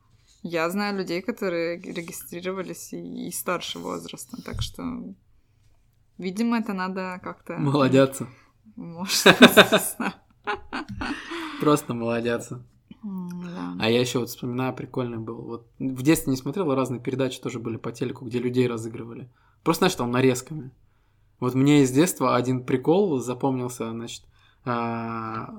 Я 0.42 0.70
знаю 0.70 0.96
людей, 0.96 1.22
которые 1.22 1.80
регистрировались 1.80 2.92
и, 2.92 3.28
и 3.28 3.32
старше 3.32 3.80
возраста, 3.80 4.40
так 4.42 4.62
что, 4.62 4.82
видимо, 6.18 6.60
это 6.60 6.72
надо 6.72 7.20
как-то... 7.20 7.56
Молодятся. 7.56 8.28
Может. 8.76 9.36
Просто 11.60 11.94
молодятся. 11.94 12.62
М, 13.02 13.42
да. 13.42 13.76
А 13.80 13.90
я 13.90 14.00
еще 14.00 14.20
вот 14.20 14.28
вспоминаю, 14.28 14.74
прикольный 14.74 15.18
был. 15.18 15.42
Вот 15.42 15.66
в 15.78 16.02
детстве 16.02 16.30
не 16.30 16.36
смотрел, 16.36 16.74
разные 16.74 17.00
передачи 17.00 17.40
тоже 17.40 17.58
были 17.58 17.76
по 17.76 17.92
телеку, 17.92 18.24
где 18.24 18.38
людей 18.38 18.66
разыгрывали. 18.66 19.30
Просто, 19.64 19.80
знаешь, 19.80 19.94
там 19.94 20.10
нарезками. 20.10 20.70
Вот 21.40 21.54
мне 21.54 21.82
из 21.82 21.90
детства 21.90 22.36
один 22.36 22.64
прикол 22.64 23.18
запомнился, 23.18 23.90
значит, 23.90 24.22
а, 24.64 25.50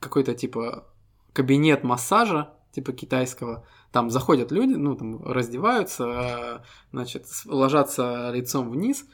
какой-то 0.00 0.34
типа 0.34 0.86
кабинет 1.32 1.82
массажа, 1.82 2.50
типа 2.72 2.92
китайского. 2.92 3.64
Там 3.90 4.10
заходят 4.10 4.52
люди, 4.52 4.74
ну, 4.74 4.94
там 4.94 5.22
раздеваются, 5.24 6.04
а, 6.04 6.62
значит, 6.92 7.26
ложатся 7.46 8.30
лицом 8.32 8.70
вниз, 8.70 9.06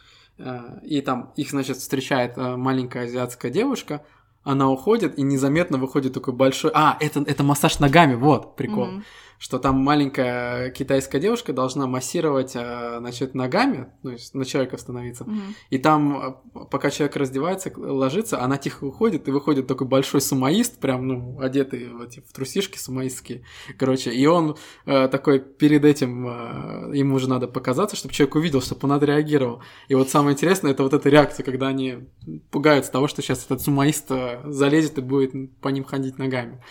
и 0.82 1.00
там 1.00 1.32
их, 1.36 1.50
значит, 1.50 1.76
встречает 1.76 2.34
а, 2.36 2.56
маленькая 2.56 3.04
азиатская 3.04 3.50
девушка, 3.50 4.04
она 4.44 4.70
уходит, 4.70 5.18
и 5.18 5.22
незаметно 5.22 5.78
выходит 5.78 6.14
такой 6.14 6.34
большой... 6.34 6.72
А, 6.74 6.96
это, 7.00 7.20
это 7.20 7.44
массаж 7.44 7.78
ногами, 7.78 8.14
вот 8.14 8.56
прикол. 8.56 8.86
Мгм. 8.86 9.04
Что 9.42 9.58
там 9.58 9.74
маленькая 9.74 10.70
китайская 10.70 11.18
девушка 11.18 11.52
должна 11.52 11.88
массировать, 11.88 12.52
а, 12.54 12.98
значит, 13.00 13.34
ногами, 13.34 13.88
есть 14.04 14.34
на 14.34 14.44
человека 14.44 14.78
становиться. 14.78 15.24
Мгм. 15.24 15.56
И 15.68 15.78
там, 15.78 16.16
а, 16.54 16.64
пока 16.66 16.90
человек 16.90 17.16
раздевается, 17.16 17.72
ложится, 17.76 18.40
она 18.40 18.56
тихо 18.56 18.84
уходит, 18.84 19.26
и 19.26 19.32
выходит 19.32 19.66
такой 19.66 19.88
большой 19.88 20.20
сумоист, 20.20 20.78
прям, 20.78 21.08
ну, 21.08 21.40
одетый 21.40 21.88
в, 21.88 22.02
эти, 22.02 22.20
в 22.20 22.32
трусишки 22.32 22.78
сумоистские, 22.78 23.42
короче. 23.76 24.12
И 24.12 24.24
он 24.26 24.56
э, 24.86 25.08
такой 25.08 25.40
перед 25.40 25.84
этим, 25.84 26.28
э, 26.28 26.96
ему 26.96 27.16
уже 27.16 27.28
надо 27.28 27.48
показаться, 27.48 27.96
чтобы 27.96 28.14
человек 28.14 28.36
увидел, 28.36 28.62
чтобы 28.62 28.82
он 28.84 28.92
отреагировал. 28.92 29.60
И 29.88 29.96
вот 29.96 30.08
самое 30.08 30.34
интересное, 30.34 30.70
это 30.70 30.84
вот 30.84 30.94
эта 30.94 31.08
реакция, 31.08 31.42
когда 31.42 31.66
они 31.66 32.06
пугаются 32.52 32.92
того, 32.92 33.08
что 33.08 33.22
сейчас 33.22 33.44
этот 33.44 33.60
сумоист 33.60 34.08
э, 34.12 34.40
залезет 34.44 34.98
и 34.98 35.00
будет 35.00 35.32
по 35.60 35.68
ним 35.68 35.82
ходить 35.82 36.16
ногами. 36.18 36.62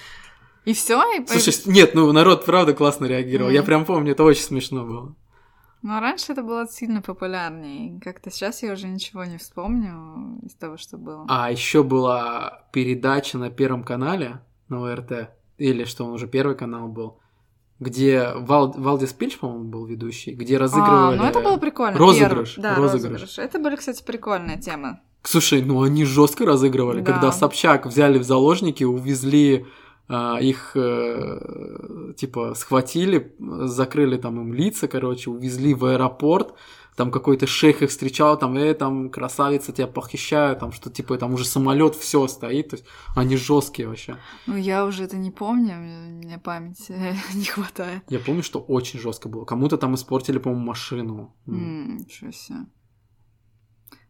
И 0.66 0.74
все? 0.74 1.02
И... 1.18 1.26
Слушай, 1.28 1.56
нет, 1.66 1.96
ну 1.96 2.12
народ 2.12 2.46
правда 2.46 2.74
классно 2.74 3.06
реагировал. 3.06 3.50
Я 3.52 3.60
Мгм. 3.62 3.66
прям 3.68 3.86
помню, 3.86 4.12
это 4.12 4.24
очень 4.24 4.44
смешно 4.44 4.86
было. 4.86 5.16
Ну, 5.82 6.00
раньше 6.00 6.34
это 6.34 6.44
было 6.44 6.68
сильно 6.68 7.02
популярнее. 7.02 8.00
Как-то 8.02 8.30
сейчас 8.30 8.62
я 8.62 8.74
уже 8.74 8.88
ничего 8.88 9.24
не 9.26 9.40
вспомню 9.40 10.40
из 10.44 10.54
того, 10.54 10.78
что 10.78 10.98
было. 10.98 11.26
А 11.28 11.50
еще 11.52 11.82
была 11.82 12.66
передача 12.72 13.40
на 13.40 13.50
Первом 13.50 13.84
канале, 13.84 14.42
на 14.70 14.84
ОРТ, 14.84 15.32
или 15.58 15.86
что 15.86 16.06
он 16.06 16.12
уже 16.14 16.28
Первый 16.28 16.56
канал 16.56 16.88
был, 16.88 17.18
где 17.80 18.32
Вал- 18.36 18.76
Валдис 18.78 19.12
Пильч, 19.14 19.40
по-моему, 19.40 19.64
был 19.64 19.86
ведущий, 19.88 20.36
где 20.36 20.58
разыгрывали... 20.60 21.16
А, 21.18 21.20
ну 21.20 21.24
это 21.28 21.40
было 21.42 21.58
прикольно. 21.58 21.98
розыгрыш, 21.98 22.58
Первый- 22.58 22.62
Да, 22.62 22.76
розыгрыш. 22.76 23.22
розыгрыш. 23.22 23.40
Это 23.40 23.58
были, 23.58 23.76
кстати, 23.76 24.04
прикольные 24.04 24.60
темы. 24.60 25.00
Слушай, 25.24 25.64
ну 25.64 25.82
они 25.82 26.06
жестко 26.06 26.46
разыгрывали, 26.46 27.02
Да. 27.02 27.12
когда 27.14 27.32
Собчак 27.32 27.88
взяли 27.88 28.20
в 28.20 28.24
заложники, 28.24 28.84
увезли 28.84 29.66
а, 29.66 29.68
их, 30.10 30.72
э, 30.76 32.14
типа, 32.18 32.54
схватили, 32.56 33.36
закрыли 33.40 34.18
там 34.18 34.42
им 34.42 34.54
лица, 34.54 34.88
короче, 34.88 35.30
увезли 35.30 35.74
в 35.74 35.86
аэропорт, 35.86 36.54
там 36.98 37.12
какой-то 37.12 37.48
шейх 37.48 37.82
их 37.82 37.90
встречал, 37.90 38.38
там, 38.38 38.58
э, 38.58 38.74
там, 38.74 39.10
красавица, 39.10 39.72
тебя 39.72 39.88
похищают, 39.88 40.60
там, 40.60 40.74
что, 40.74 40.90
типа, 40.90 41.18
там 41.18 41.34
уже 41.34 41.46
самолет 41.46 41.96
все 41.96 42.28
стоит, 42.28 42.70
то 42.70 42.76
есть 42.76 42.86
они 43.16 43.38
жесткие 43.38 43.88
вообще. 43.88 44.18
Ну, 44.48 44.58
я 44.58 44.86
уже 44.86 45.06
это 45.06 45.16
не 45.16 45.32
помню, 45.32 45.76
мне 45.76 46.38
памяти 46.38 46.94
не 47.34 47.46
хватает. 47.46 48.04
Я 48.10 48.20
помню, 48.20 48.44
что 48.44 48.60
очень 48.60 49.00
жестко 49.00 49.30
было. 49.30 49.46
Кому-то 49.46 49.78
там 49.78 49.96
испортили, 49.96 50.40
по-моему, 50.40 50.66
машину. 50.66 51.34
Ну, 51.46 51.58
М, 51.58 51.98
Ничего 51.98 52.32
себе. 52.32 52.60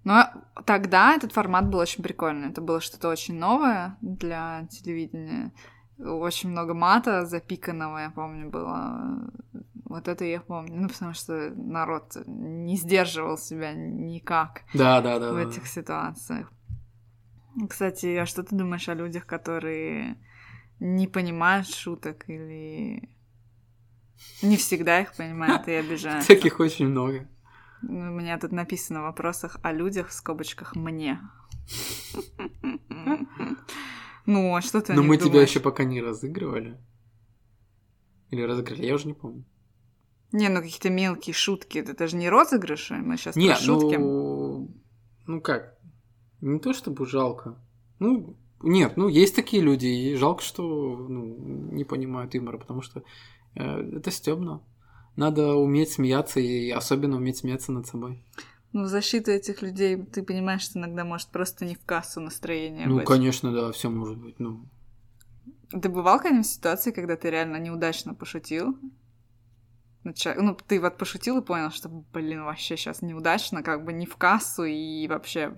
Но 0.04 0.26
тогда 0.66 1.14
этот 1.14 1.32
формат 1.32 1.70
был 1.70 1.78
очень 1.78 2.02
прикольный. 2.04 2.50
Это 2.50 2.60
было 2.60 2.82
что-то 2.82 3.08
очень 3.10 3.38
новое 3.38 3.98
для 4.02 4.68
телевидения. 4.72 5.54
Очень 6.04 6.50
много 6.50 6.74
мата 6.74 7.26
запиканного, 7.26 8.00
я 8.00 8.10
помню, 8.10 8.50
было. 8.50 9.32
Вот 9.86 10.08
это 10.08 10.26
я 10.26 10.42
помню. 10.42 10.82
Ну, 10.82 10.90
потому 10.90 11.14
что 11.14 11.52
народ 11.56 12.18
не 12.26 12.76
сдерживал 12.78 13.38
себя 13.38 13.74
никак 13.74 14.64
Да, 14.74 15.02
да, 15.02 15.20
да. 15.20 15.32
в 15.32 15.36
да. 15.36 15.42
этих 15.44 15.68
ситуациях. 15.68 16.52
Кстати, 17.70 18.16
а 18.16 18.26
что 18.26 18.44
ты 18.44 18.56
думаешь 18.56 18.88
о 18.90 18.94
людях, 18.94 19.26
которые 19.26 20.18
не 20.80 21.08
понимают 21.08 21.68
шуток 21.68 22.30
или 22.30 23.10
не 24.42 24.58
всегда 24.58 25.02
их 25.02 25.14
понимают 25.16 25.68
и 25.68 25.74
обижают? 25.74 26.26
Таких 26.26 26.60
очень 26.60 26.88
много. 26.88 27.28
У 27.84 27.92
меня 27.92 28.40
тут 28.40 28.52
написано 28.52 29.02
в 29.02 29.04
вопросах 29.04 29.58
о 29.62 29.74
людях 29.74 30.08
в 30.08 30.14
скобочках 30.14 30.76
мне. 30.76 31.20
Ну, 34.32 34.56
а 34.56 34.62
что 34.62 34.82
ты 34.82 34.94
Но 34.94 35.04
мы 35.04 35.18
тебя 35.18 35.28
думаешь? 35.32 35.50
еще 35.50 35.60
пока 35.60 35.84
не 35.84 36.02
разыгрывали. 36.02 36.78
Или 38.30 38.44
разыграли, 38.44 38.86
я 38.86 38.96
уже 38.96 39.08
не 39.08 39.14
помню. 39.14 39.44
Не, 40.32 40.48
ну 40.48 40.62
какие-то 40.62 40.90
мелкие 40.90 41.34
шутки. 41.34 41.80
Это 41.80 42.08
же 42.08 42.16
не 42.16 42.30
розыгрыши, 42.30 42.94
мы 42.96 43.18
сейчас 43.18 43.36
Не, 43.36 43.48
про 43.50 43.56
шутки. 43.56 43.96
ну... 43.98 44.70
Ну 45.28 45.42
как? 45.42 45.78
Не 46.40 46.60
то 46.60 46.74
чтобы 46.74 47.06
жалко. 47.06 47.62
Ну, 48.00 48.38
нет, 48.64 48.96
ну 48.96 49.10
есть 49.10 49.36
такие 49.36 49.62
люди, 49.62 49.88
и 49.88 50.16
жалко, 50.16 50.42
что 50.42 50.64
ну, 50.64 51.36
не 51.72 51.84
понимают 51.84 52.34
юмора, 52.34 52.58
потому 52.58 52.82
что 52.82 53.04
э, 53.56 53.98
это 53.98 54.12
стебно. 54.12 54.62
Надо 55.18 55.56
уметь 55.56 55.92
смеяться, 55.92 56.40
и 56.40 56.70
особенно 56.70 57.18
уметь 57.18 57.38
смеяться 57.38 57.72
над 57.74 57.86
собой. 57.86 58.24
Ну, 58.74 58.84
в 58.84 58.88
защиту 58.88 59.32
этих 59.32 59.62
людей, 59.62 59.98
ты 59.98 60.24
понимаешь, 60.24 60.62
что 60.62 60.80
иногда 60.80 61.04
может 61.04 61.28
просто 61.30 61.66
не 61.66 61.76
в 61.76 61.84
кассу 61.84 62.22
настроение 62.22 62.88
ну, 62.88 62.98
быть. 62.98 63.06
конечно, 63.06 63.52
да, 63.52 63.72
все 63.72 63.90
может 63.90 64.18
быть. 64.18 64.40
Ну, 64.40 64.66
Ты 65.70 65.90
бывал 65.90 66.20
когда-нибудь 66.20 66.48
в 66.48 66.54
ситуации, 66.54 66.92
когда 66.92 67.18
ты 67.18 67.30
реально 67.30 67.58
неудачно 67.58 68.14
пошутил? 68.14 68.78
Ну, 70.04 70.56
ты 70.68 70.80
вот 70.80 70.98
пошутил 70.98 71.40
и 71.40 71.46
понял, 71.46 71.70
что, 71.70 71.90
блин, 71.90 72.44
вообще 72.44 72.78
сейчас 72.78 73.02
неудачно, 73.02 73.62
как 73.62 73.84
бы 73.84 73.94
не 73.94 74.06
в 74.06 74.16
кассу 74.16 74.64
и 74.64 75.08
вообще... 75.08 75.54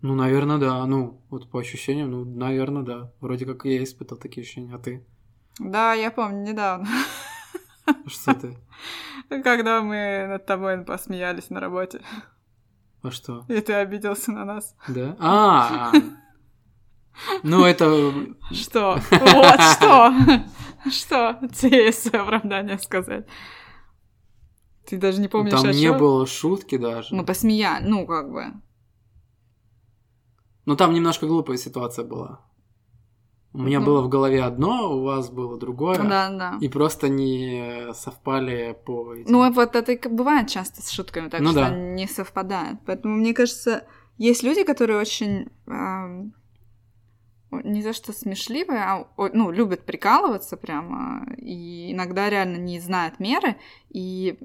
ну, 0.00 0.14
наверное, 0.14 0.58
да. 0.58 0.86
Ну, 0.86 1.20
вот 1.28 1.50
по 1.50 1.58
ощущениям, 1.58 2.10
ну, 2.10 2.24
наверное, 2.24 2.82
да. 2.82 3.12
Вроде 3.20 3.46
как 3.46 3.64
я 3.64 3.82
испытал 3.82 4.16
такие 4.16 4.42
ощущения, 4.42 4.74
а 4.74 4.78
ты? 4.78 5.04
Да, 5.58 5.92
я 5.92 6.10
помню, 6.10 6.42
недавно, 6.42 6.88
Что 8.06 8.34
ты? 8.34 8.56
когда 9.42 9.80
мы 9.82 10.26
над 10.28 10.46
тобой 10.46 10.78
посмеялись 10.84 11.50
на 11.50 11.60
работе. 11.60 12.02
Во 13.02 13.10
что? 13.10 13.44
И 13.48 13.60
ты 13.60 13.72
обиделся 13.72 14.30
на 14.32 14.44
нас. 14.44 14.76
Да? 14.88 15.16
А, 15.18 15.92
ну 17.42 17.64
это... 17.64 18.12
Что? 18.52 18.98
Вот 19.10 19.60
что? 19.60 20.14
Что 20.90 21.38
тебе 21.54 21.86
есть 21.86 22.06
оправдание 22.08 22.78
сказать? 22.78 23.26
Ты 24.86 24.98
даже 24.98 25.20
не 25.20 25.28
помнишь, 25.28 25.52
Там 25.52 25.70
не 25.70 25.92
было 25.92 26.26
шутки 26.26 26.76
даже. 26.76 27.14
Мы 27.14 27.24
посмеяли, 27.24 27.84
ну, 27.86 28.06
как 28.06 28.30
бы. 28.30 28.46
Ну 30.64 30.76
там 30.76 30.92
немножко 30.92 31.26
глупая 31.26 31.56
ситуация 31.56 32.04
была. 32.04 32.40
У 33.54 33.58
меня 33.58 33.80
Ну. 33.80 33.86
было 33.86 34.02
в 34.02 34.08
голове 34.08 34.42
одно, 34.42 34.96
у 34.96 35.02
вас 35.02 35.30
было 35.30 35.58
другое. 35.58 35.98
Да, 35.98 36.30
да. 36.30 36.58
И 36.60 36.68
просто 36.68 37.08
не 37.10 37.92
совпали 37.94 38.76
по 38.86 39.12
этим. 39.14 39.30
Ну, 39.30 39.52
вот 39.52 39.76
это 39.76 39.92
и 39.92 40.08
бывает 40.08 40.48
часто 40.48 40.80
с 40.80 40.90
шутками, 40.90 41.28
так 41.28 41.40
Ну 41.40 41.50
что 41.50 41.60
да. 41.60 41.70
не 41.70 42.06
совпадает. 42.06 42.78
Поэтому, 42.86 43.16
мне 43.16 43.34
кажется, 43.34 43.86
есть 44.16 44.42
люди, 44.42 44.64
которые 44.64 44.98
очень 44.98 45.48
о- 45.66 46.30
не 47.50 47.82
за 47.82 47.92
что 47.92 48.14
смешливые, 48.14 48.80
а 48.80 49.06
ну, 49.34 49.50
любят 49.50 49.84
прикалываться 49.84 50.56
прямо, 50.56 51.26
и 51.36 51.92
иногда 51.92 52.30
реально 52.30 52.56
не 52.56 52.80
знают 52.80 53.20
меры, 53.20 53.56
и 53.90 54.38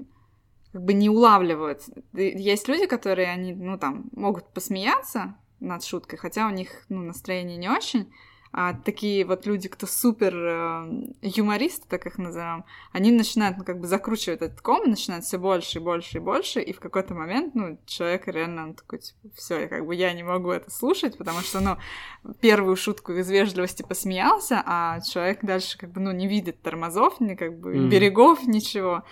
как 0.72 0.84
бы 0.84 0.92
не 0.92 1.08
улавливают. 1.08 1.80
Есть 2.12 2.68
люди, 2.68 2.84
которые, 2.86 3.28
они, 3.30 3.54
ну, 3.54 3.78
там, 3.78 4.10
могут 4.12 4.52
посмеяться 4.52 5.36
над 5.60 5.82
шуткой, 5.82 6.18
хотя 6.18 6.46
у 6.46 6.50
них, 6.50 6.84
ну, 6.90 7.00
настроение 7.00 7.56
не 7.56 7.70
очень, 7.70 8.12
а 8.52 8.72
такие 8.74 9.24
вот 9.24 9.46
люди, 9.46 9.68
кто 9.68 9.86
супер 9.86 10.34
э, 10.34 11.06
юмористы, 11.22 11.86
так 11.88 12.06
их 12.06 12.18
назовем, 12.18 12.64
они 12.92 13.12
начинают, 13.12 13.58
ну, 13.58 13.64
как 13.64 13.78
бы 13.80 13.86
закручивать 13.86 14.40
этот 14.42 14.60
ком, 14.60 14.88
начинают 14.88 15.24
все 15.24 15.38
больше 15.38 15.78
и 15.78 15.82
больше 15.82 16.18
и 16.18 16.20
больше, 16.20 16.60
и 16.60 16.72
в 16.72 16.80
какой-то 16.80 17.14
момент, 17.14 17.54
ну, 17.54 17.78
человек 17.86 18.26
реально 18.26 18.64
он 18.64 18.74
такой, 18.74 19.00
типа, 19.00 19.18
все, 19.34 19.68
как 19.68 19.86
бы 19.86 19.94
я 19.94 20.12
не 20.12 20.22
могу 20.22 20.50
это 20.50 20.70
слушать, 20.70 21.18
потому 21.18 21.40
что, 21.40 21.60
ну, 21.60 21.76
первую 22.40 22.76
шутку 22.76 23.12
из 23.12 23.30
вежливости 23.30 23.82
посмеялся, 23.82 24.62
а 24.64 25.00
человек 25.00 25.40
дальше, 25.42 25.78
как 25.78 25.90
бы, 25.92 26.00
ну, 26.00 26.12
не 26.12 26.26
видит 26.26 26.62
тормозов, 26.62 27.20
ни, 27.20 27.34
как 27.34 27.58
бы, 27.58 27.74
Мгм. 27.74 27.88
берегов, 27.90 28.46
ничего. 28.46 29.04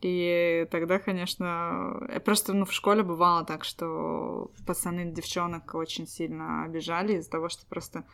И 0.00 0.66
тогда, 0.70 0.98
конечно, 0.98 2.06
э, 2.08 2.20
просто, 2.20 2.54
ну, 2.54 2.64
в 2.64 2.72
школе 2.72 3.02
бывало 3.02 3.44
так, 3.44 3.64
что 3.64 4.50
пацаны 4.66 5.04
девчонок 5.12 5.74
очень 5.74 6.06
сильно 6.06 6.64
обижали 6.64 7.18
из-за 7.18 7.30
того, 7.30 7.50
что 7.50 7.66
просто 7.66 8.04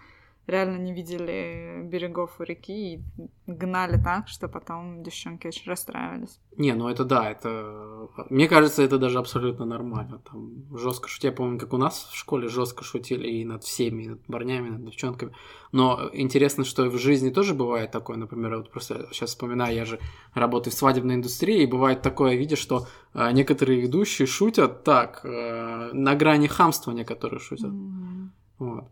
реально 0.47 0.79
не 0.79 0.93
видели 0.93 1.83
берегов 1.85 2.39
у 2.39 2.43
реки 2.43 2.95
и 2.95 3.03
гнали 3.47 4.01
так, 4.03 4.29
что 4.29 4.49
потом 4.49 5.03
девчонки 5.03 5.47
очень 5.47 5.69
расстраивались. 5.69 6.41
Не, 6.57 6.75
ну 6.75 6.89
это 6.89 7.05
да, 7.05 7.31
это... 7.31 8.09
Мне 8.31 8.49
кажется, 8.49 8.83
это 8.83 8.99
даже 8.99 9.19
абсолютно 9.19 9.65
нормально. 9.65 10.21
Там 10.31 10.77
жестко. 10.77 11.09
Я 11.21 11.33
помню, 11.33 11.59
как 11.59 11.73
у 11.73 11.77
нас 11.77 12.09
в 12.13 12.17
школе 12.17 12.49
жестко 12.49 12.85
шутили 12.85 13.29
и 13.29 13.45
над 13.45 13.65
всеми, 13.65 14.05
и 14.05 14.09
над 14.09 14.25
парнями, 14.27 14.69
и 14.69 14.71
над 14.71 14.85
девчонками. 14.85 15.33
Но 15.73 16.11
интересно, 16.13 16.65
что 16.65 16.87
и 16.87 16.89
в 16.89 16.99
жизни 16.99 17.31
тоже 17.31 17.55
бывает 17.55 17.91
такое. 17.91 18.17
Например, 18.17 18.57
вот 18.57 18.71
просто 18.71 19.09
сейчас 19.13 19.31
вспоминаю, 19.31 19.75
я 19.75 19.85
же 19.85 19.99
работаю 20.35 20.73
в 20.73 20.77
свадебной 20.77 21.17
индустрии, 21.17 21.63
и 21.63 21.67
бывает 21.67 22.03
такое, 22.03 22.37
видишь, 22.37 22.61
что 22.61 22.87
а, 23.13 23.33
некоторые 23.33 23.81
ведущие 23.81 24.27
шутят 24.27 24.85
так, 24.85 25.21
э, 25.25 25.91
на 25.93 26.15
грани 26.15 26.47
хамства 26.47 26.93
некоторые 26.93 27.41
шутят. 27.41 27.71
М. 27.71 28.33
Вот. 28.59 28.85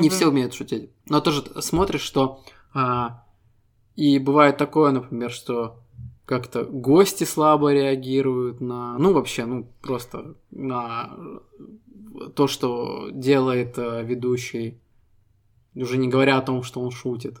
Не 0.00 0.08
все 0.08 0.28
умеют 0.28 0.54
шутить. 0.54 0.90
Но 1.08 1.20
тоже 1.20 1.44
смотришь, 1.62 2.02
что 2.02 2.42
а, 2.72 3.24
и 3.96 4.18
бывает 4.18 4.56
такое, 4.56 4.90
например, 4.92 5.30
что 5.30 5.78
как-то 6.26 6.64
гости 6.64 7.24
слабо 7.24 7.72
реагируют 7.72 8.60
на, 8.60 8.98
ну 8.98 9.12
вообще, 9.12 9.44
ну 9.44 9.66
просто 9.82 10.34
на 10.50 11.16
то, 12.34 12.46
что 12.46 13.10
делает 13.12 13.78
э, 13.78 14.02
ведущий, 14.04 14.80
уже 15.74 15.98
не 15.98 16.08
говоря 16.08 16.38
о 16.38 16.42
том, 16.42 16.62
что 16.62 16.80
он 16.80 16.90
шутит. 16.90 17.40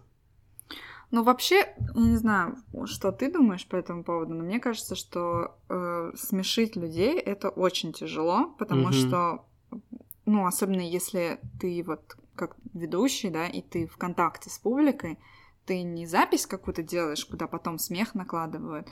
Ну, 1.10 1.22
вообще, 1.22 1.74
я 1.94 2.00
не 2.00 2.16
знаю, 2.16 2.56
что 2.86 3.12
ты 3.12 3.30
думаешь 3.30 3.66
по 3.66 3.76
этому 3.76 4.02
поводу, 4.02 4.34
но 4.34 4.42
мне 4.42 4.58
кажется, 4.58 4.96
что 4.96 5.56
э, 5.68 6.10
смешить 6.16 6.74
людей 6.74 7.16
это 7.18 7.50
очень 7.50 7.92
тяжело, 7.92 8.46
потому 8.58 8.86
Мгм. 8.86 8.92
что, 8.92 9.44
ну, 10.26 10.46
особенно 10.46 10.80
если 10.80 11.38
ты 11.60 11.84
вот 11.86 12.16
как 12.36 12.56
ведущий, 12.72 13.30
да, 13.30 13.46
и 13.46 13.62
ты 13.62 13.86
в 13.86 13.96
контакте 13.96 14.50
с 14.50 14.58
публикой, 14.58 15.18
ты 15.66 15.82
не 15.82 16.06
запись 16.06 16.46
какую-то 16.46 16.82
делаешь, 16.82 17.24
куда 17.24 17.46
потом 17.46 17.78
смех 17.78 18.14
накладывают, 18.14 18.88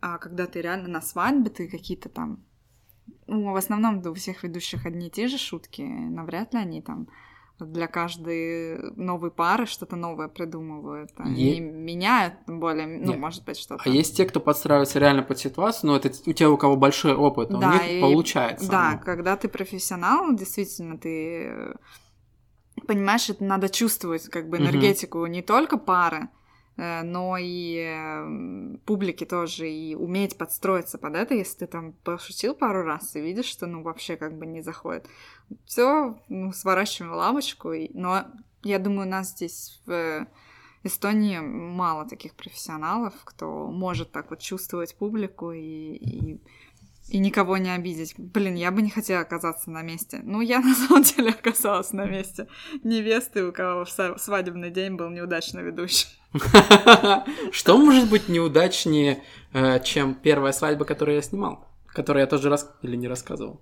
а 0.00 0.18
когда 0.18 0.46
ты 0.46 0.60
реально 0.60 0.88
на 0.88 1.00
свадьбе, 1.00 1.50
ты 1.50 1.68
какие-то 1.68 2.08
там... 2.08 2.42
Ну, 3.26 3.52
в 3.52 3.56
основном 3.56 4.00
да, 4.02 4.10
у 4.10 4.14
всех 4.14 4.42
ведущих 4.42 4.84
одни 4.86 5.06
и 5.08 5.10
те 5.10 5.28
же 5.28 5.38
шутки, 5.38 5.82
навряд 5.82 6.54
ли 6.54 6.60
они 6.60 6.82
там 6.82 7.08
для 7.60 7.86
каждой 7.86 8.92
новой 8.96 9.30
пары 9.30 9.66
что-то 9.66 9.94
новое 9.94 10.26
придумывают. 10.26 11.10
Они 11.16 11.54
Е- 11.54 11.60
меняют 11.60 12.34
более, 12.48 12.86
ну, 12.86 13.12
Нет. 13.12 13.18
может 13.20 13.44
быть, 13.44 13.56
что-то. 13.56 13.82
А 13.84 13.88
есть 13.88 14.16
те, 14.16 14.24
кто 14.24 14.40
подстраивается 14.40 14.98
реально 14.98 15.22
под 15.22 15.38
ситуацию, 15.38 15.90
но 15.90 15.96
это 15.96 16.10
у 16.26 16.32
тех, 16.32 16.50
у 16.50 16.56
кого 16.56 16.76
большой 16.76 17.14
опыт, 17.14 17.52
у 17.52 17.58
Да, 17.58 17.74
них 17.74 17.98
и- 17.98 18.00
получается. 18.00 18.68
Да, 18.68 18.92
ну. 18.94 19.04
когда 19.04 19.36
ты 19.36 19.48
профессионал, 19.48 20.34
действительно, 20.34 20.98
ты 20.98 21.76
понимаешь, 22.86 23.30
это 23.30 23.44
надо 23.44 23.68
чувствовать 23.68 24.28
как 24.28 24.48
бы 24.48 24.58
энергетику 24.68 25.24
не 25.26 25.42
только 25.42 25.76
пары, 25.78 26.28
э, 26.76 27.02
но 27.02 27.36
и 27.38 27.76
э, 27.86 28.76
публики 28.86 29.24
тоже, 29.24 29.68
и 29.70 29.94
уметь 29.94 30.36
подстроиться 30.38 30.98
под 30.98 31.14
это, 31.16 31.34
если 31.34 31.58
ты 31.60 31.66
там 31.66 31.92
пошутил 32.04 32.54
пару 32.54 32.82
раз 32.84 33.14
и 33.16 33.20
видишь, 33.20 33.46
что 33.46 33.66
ну 33.66 33.82
вообще 33.82 34.16
как 34.16 34.36
бы 34.38 34.46
не 34.46 34.62
заходит. 34.62 35.06
Все, 35.66 36.18
ну, 36.28 36.52
сворачиваем 36.52 37.14
лавочку, 37.14 37.72
и- 37.72 37.90
но 37.94 38.24
я 38.62 38.78
думаю, 38.78 39.06
у 39.06 39.10
нас 39.10 39.30
здесь 39.32 39.80
в 39.86 40.26
Эстонии 40.84 41.38
мало 41.38 42.08
таких 42.08 42.34
профессионалов, 42.34 43.12
кто 43.24 43.66
может 43.70 44.10
так 44.10 44.30
вот 44.30 44.40
чувствовать 44.40 44.96
публику 44.96 45.52
и, 45.52 45.60
и 45.96 46.40
и 47.12 47.18
никого 47.18 47.58
не 47.58 47.70
обидеть. 47.70 48.14
Блин, 48.16 48.54
я 48.54 48.70
бы 48.70 48.80
не 48.80 48.88
хотела 48.88 49.20
оказаться 49.20 49.70
на 49.70 49.82
месте. 49.82 50.20
Ну, 50.24 50.40
я 50.40 50.60
на 50.64 50.74
самом 50.74 51.02
деле 51.02 51.30
оказалась 51.30 51.92
на 51.92 52.06
месте 52.06 52.48
невесты, 52.82 53.44
у 53.44 53.52
кого 53.52 53.84
в 53.84 54.18
свадебный 54.18 54.70
день 54.70 54.94
был 54.94 55.10
неудачный 55.10 55.62
ведущий. 55.62 56.08
Что 57.52 57.76
может 57.76 58.08
быть 58.08 58.30
неудачнее, 58.30 59.22
э, 59.52 59.80
чем 59.84 60.14
первая 60.14 60.52
свадьба, 60.52 60.86
которую 60.86 61.16
я 61.16 61.22
снимал? 61.22 61.68
Которую 61.86 62.22
я 62.22 62.26
тоже 62.26 62.48
рас... 62.48 62.74
или 62.80 62.96
не 62.96 63.08
рассказывал? 63.08 63.60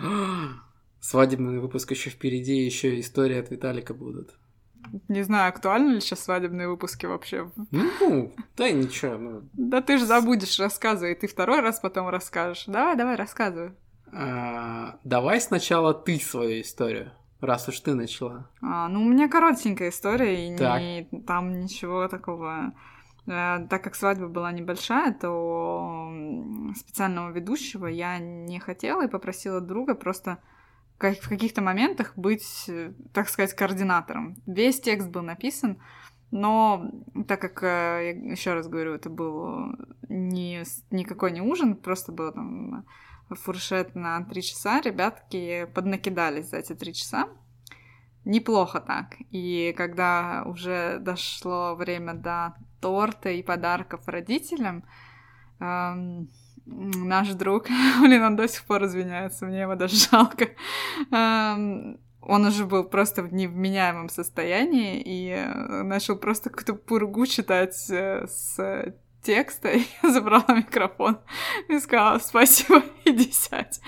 Свадебный 1.00 1.60
выпуск 1.60 1.92
еще 1.92 2.10
впереди, 2.10 2.64
еще 2.64 2.98
истории 2.98 3.38
от 3.38 3.52
Виталика 3.52 3.94
будут. 3.94 4.34
Не 5.08 5.22
знаю, 5.22 5.48
актуальны 5.50 5.92
ли 5.94 6.00
сейчас 6.00 6.20
свадебные 6.24 6.68
выпуски 6.68 7.06
вообще. 7.06 7.50
Ну, 7.70 8.32
да 8.56 8.70
ничего, 8.70 9.16
ну, 9.18 9.42
Да 9.52 9.80
ты 9.82 9.98
же 9.98 10.06
забудешь, 10.06 10.58
рассказывай, 10.58 11.14
ты 11.14 11.26
второй 11.28 11.60
раз 11.60 11.78
потом 11.80 12.08
расскажешь. 12.08 12.64
Давай, 12.66 12.96
давай, 12.96 13.16
рассказывай. 13.16 13.72
а, 14.12 14.98
давай 15.04 15.40
сначала 15.40 15.94
ты 15.94 16.18
свою 16.18 16.60
историю, 16.62 17.12
раз 17.40 17.68
уж 17.68 17.78
ты 17.80 17.94
начала. 17.94 18.50
А, 18.62 18.88
ну, 18.88 19.02
у 19.02 19.08
меня 19.08 19.28
коротенькая 19.28 19.90
история, 19.90 20.48
и 20.52 20.56
Так. 20.56 20.80
не- 20.80 21.22
там 21.26 21.60
ничего 21.60 22.08
такого. 22.08 22.72
Э, 23.26 23.64
Так 23.68 23.84
как 23.84 23.94
свадьба 23.94 24.26
была 24.28 24.50
небольшая, 24.50 25.12
то 25.12 26.10
специального 26.76 27.30
ведущего 27.30 27.86
я 27.86 28.18
не 28.18 28.58
хотела 28.58 29.04
и 29.04 29.08
попросила 29.10 29.60
друга 29.60 29.94
просто 29.94 30.38
в 31.00 31.28
каких-то 31.28 31.62
моментах 31.62 32.12
быть, 32.16 32.64
э, 32.68 32.92
так 33.12 33.28
сказать, 33.28 33.54
координатором. 33.54 34.36
Весь 34.46 34.80
текст 34.80 35.08
был 35.08 35.22
написан, 35.22 35.80
но 36.30 36.90
так 37.26 37.40
как, 37.40 37.62
еще 37.62 38.54
раз 38.54 38.68
говорю, 38.68 38.94
это 38.94 39.10
был 39.10 39.74
не, 40.08 40.62
никакой 40.90 41.32
не 41.32 41.40
ужин, 41.40 41.74
просто 41.74 42.12
был 42.12 42.32
там 42.32 42.84
фуршет 43.30 43.94
на 43.94 44.24
три 44.24 44.42
часа, 44.42 44.80
ребятки 44.80 45.66
поднакидались 45.74 46.50
за 46.50 46.58
эти 46.58 46.74
три 46.74 46.94
часа. 46.94 47.28
Неплохо 48.24 48.80
так. 48.80 49.16
И 49.30 49.74
когда 49.76 50.42
уже 50.44 50.98
дошло 51.00 51.74
время 51.74 52.14
до 52.14 52.54
торта 52.80 53.30
и 53.30 53.42
подарков 53.42 54.06
родителям, 54.06 54.84
эм, 55.58 56.28
наш 56.66 57.28
друг, 57.30 57.68
блин, 58.00 58.22
он 58.22 58.36
до 58.36 58.48
сих 58.48 58.64
пор 58.64 58.84
извиняется, 58.84 59.46
мне 59.46 59.60
его 59.60 59.74
даже 59.74 59.96
жалко, 60.10 60.48
эм, 61.10 61.98
он 62.22 62.44
уже 62.44 62.64
был 62.64 62.84
просто 62.84 63.22
в 63.22 63.32
невменяемом 63.32 64.08
состоянии 64.08 65.00
и 65.00 65.30
э, 65.30 65.82
начал 65.82 66.16
просто 66.16 66.50
какую-то 66.50 66.74
пургу 66.74 67.26
читать 67.26 67.90
э, 67.90 68.26
с 68.26 68.94
текста, 69.22 69.70
и 69.70 69.82
я 70.02 70.10
забрала 70.10 70.44
микрофон 70.48 71.18
и 71.68 71.78
сказала 71.78 72.18
спасибо, 72.18 72.82
иди 73.04 73.30
сядь. 73.32 73.80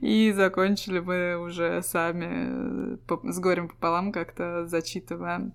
И 0.00 0.32
закончили 0.32 1.00
мы 1.00 1.36
уже 1.36 1.82
сами 1.82 2.96
э, 2.96 3.30
с 3.30 3.38
горем 3.38 3.68
пополам 3.68 4.12
как-то 4.12 4.66
зачитывая 4.66 5.52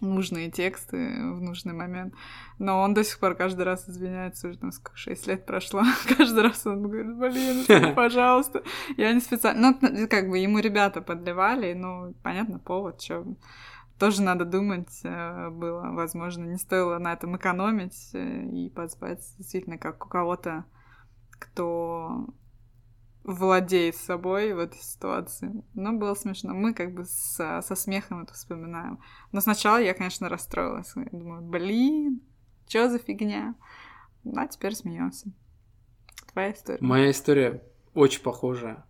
нужные 0.00 0.50
тексты 0.50 0.96
в 0.96 1.40
нужный 1.40 1.72
момент. 1.72 2.14
Но 2.58 2.80
он 2.80 2.94
до 2.94 3.04
сих 3.04 3.18
пор 3.18 3.34
каждый 3.34 3.62
раз 3.62 3.88
извиняется, 3.88 4.48
уже 4.48 4.58
там 4.58 4.72
сколько, 4.72 4.96
6 4.96 5.26
лет 5.26 5.46
прошло. 5.46 5.82
каждый 6.16 6.42
раз 6.42 6.66
он 6.66 6.82
говорит, 6.82 7.16
блин, 7.16 7.94
пожалуйста. 7.94 8.62
Я 8.96 9.12
не 9.12 9.20
специально... 9.20 9.76
Ну, 9.80 10.08
как 10.08 10.28
бы 10.28 10.38
ему 10.38 10.58
ребята 10.58 11.00
подливали, 11.00 11.72
ну, 11.74 12.14
понятно, 12.22 12.58
повод, 12.58 13.00
что 13.00 13.24
тоже 13.98 14.22
надо 14.22 14.44
думать 14.44 15.00
э, 15.04 15.50
было. 15.50 15.90
Возможно, 15.92 16.44
не 16.44 16.58
стоило 16.58 16.98
на 16.98 17.12
этом 17.12 17.36
экономить 17.36 18.10
э, 18.12 18.44
и 18.44 18.70
позвать 18.70 19.20
действительно 19.38 19.78
как 19.78 20.04
у 20.04 20.08
кого-то, 20.08 20.64
кто 21.38 22.26
владеет 23.26 23.96
собой 23.96 24.52
в 24.54 24.58
этой 24.58 24.80
ситуации. 24.80 25.64
Но 25.74 25.92
было 25.92 26.14
смешно. 26.14 26.54
Мы 26.54 26.72
как 26.74 26.94
бы 26.94 27.04
со, 27.04 27.60
со 27.60 27.74
смехом 27.74 28.22
это 28.22 28.32
вспоминаем. 28.32 29.00
Но 29.32 29.40
сначала 29.40 29.78
я, 29.78 29.94
конечно, 29.94 30.28
расстроилась. 30.28 30.92
Я 30.94 31.08
думаю, 31.10 31.42
блин, 31.42 32.22
что 32.68 32.88
за 32.88 32.98
фигня? 32.98 33.54
А 34.36 34.46
теперь 34.46 34.74
смеемся. 34.74 35.30
Твоя 36.32 36.52
история. 36.52 36.78
Моя 36.80 37.10
история 37.10 37.62
очень 37.94 38.22
похожая, 38.22 38.84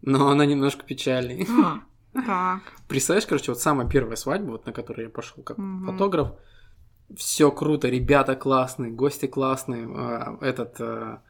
но 0.00 0.30
она 0.30 0.44
немножко 0.44 0.84
печальней. 0.84 1.46
Так. 2.26 2.60
Представляешь, 2.88 3.26
короче, 3.26 3.52
вот 3.52 3.60
самая 3.62 3.88
первая 3.88 4.16
свадьба, 4.16 4.50
вот 4.50 4.66
на 4.66 4.72
которую 4.74 5.06
я 5.06 5.10
пошел 5.10 5.42
как 5.42 5.58
угу. 5.58 5.86
фотограф, 5.86 6.32
все 7.16 7.50
круто, 7.50 7.88
ребята 7.88 8.36
классные, 8.36 8.92
гости 8.92 9.24
классные, 9.24 9.86
а, 9.86 10.36
этот 10.42 10.78
а, 10.78 11.22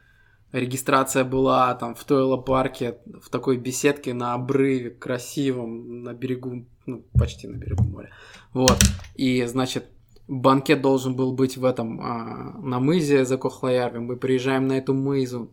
регистрация 0.53 1.25
была 1.25 1.73
там 1.75 1.95
в 1.95 2.03
Тойло 2.03 2.37
парке, 2.37 2.99
в 3.21 3.29
такой 3.29 3.57
беседке 3.57 4.13
на 4.13 4.35
обрыве, 4.35 4.91
красивом, 4.91 6.03
на 6.03 6.13
берегу, 6.13 6.65
ну, 6.85 7.03
почти 7.13 7.47
на 7.47 7.57
берегу 7.57 7.83
моря. 7.83 8.11
Вот. 8.53 8.77
И, 9.15 9.43
значит, 9.45 9.85
банкет 10.27 10.81
должен 10.81 11.15
был 11.15 11.33
быть 11.33 11.57
в 11.57 11.65
этом, 11.65 11.99
а, 12.01 12.57
на 12.59 12.79
мызе 12.79 13.25
за 13.25 13.37
Кохлоярве. 13.37 13.99
Мы 13.99 14.15
приезжаем 14.15 14.67
на 14.67 14.73
эту 14.73 14.93
мызу, 14.93 15.51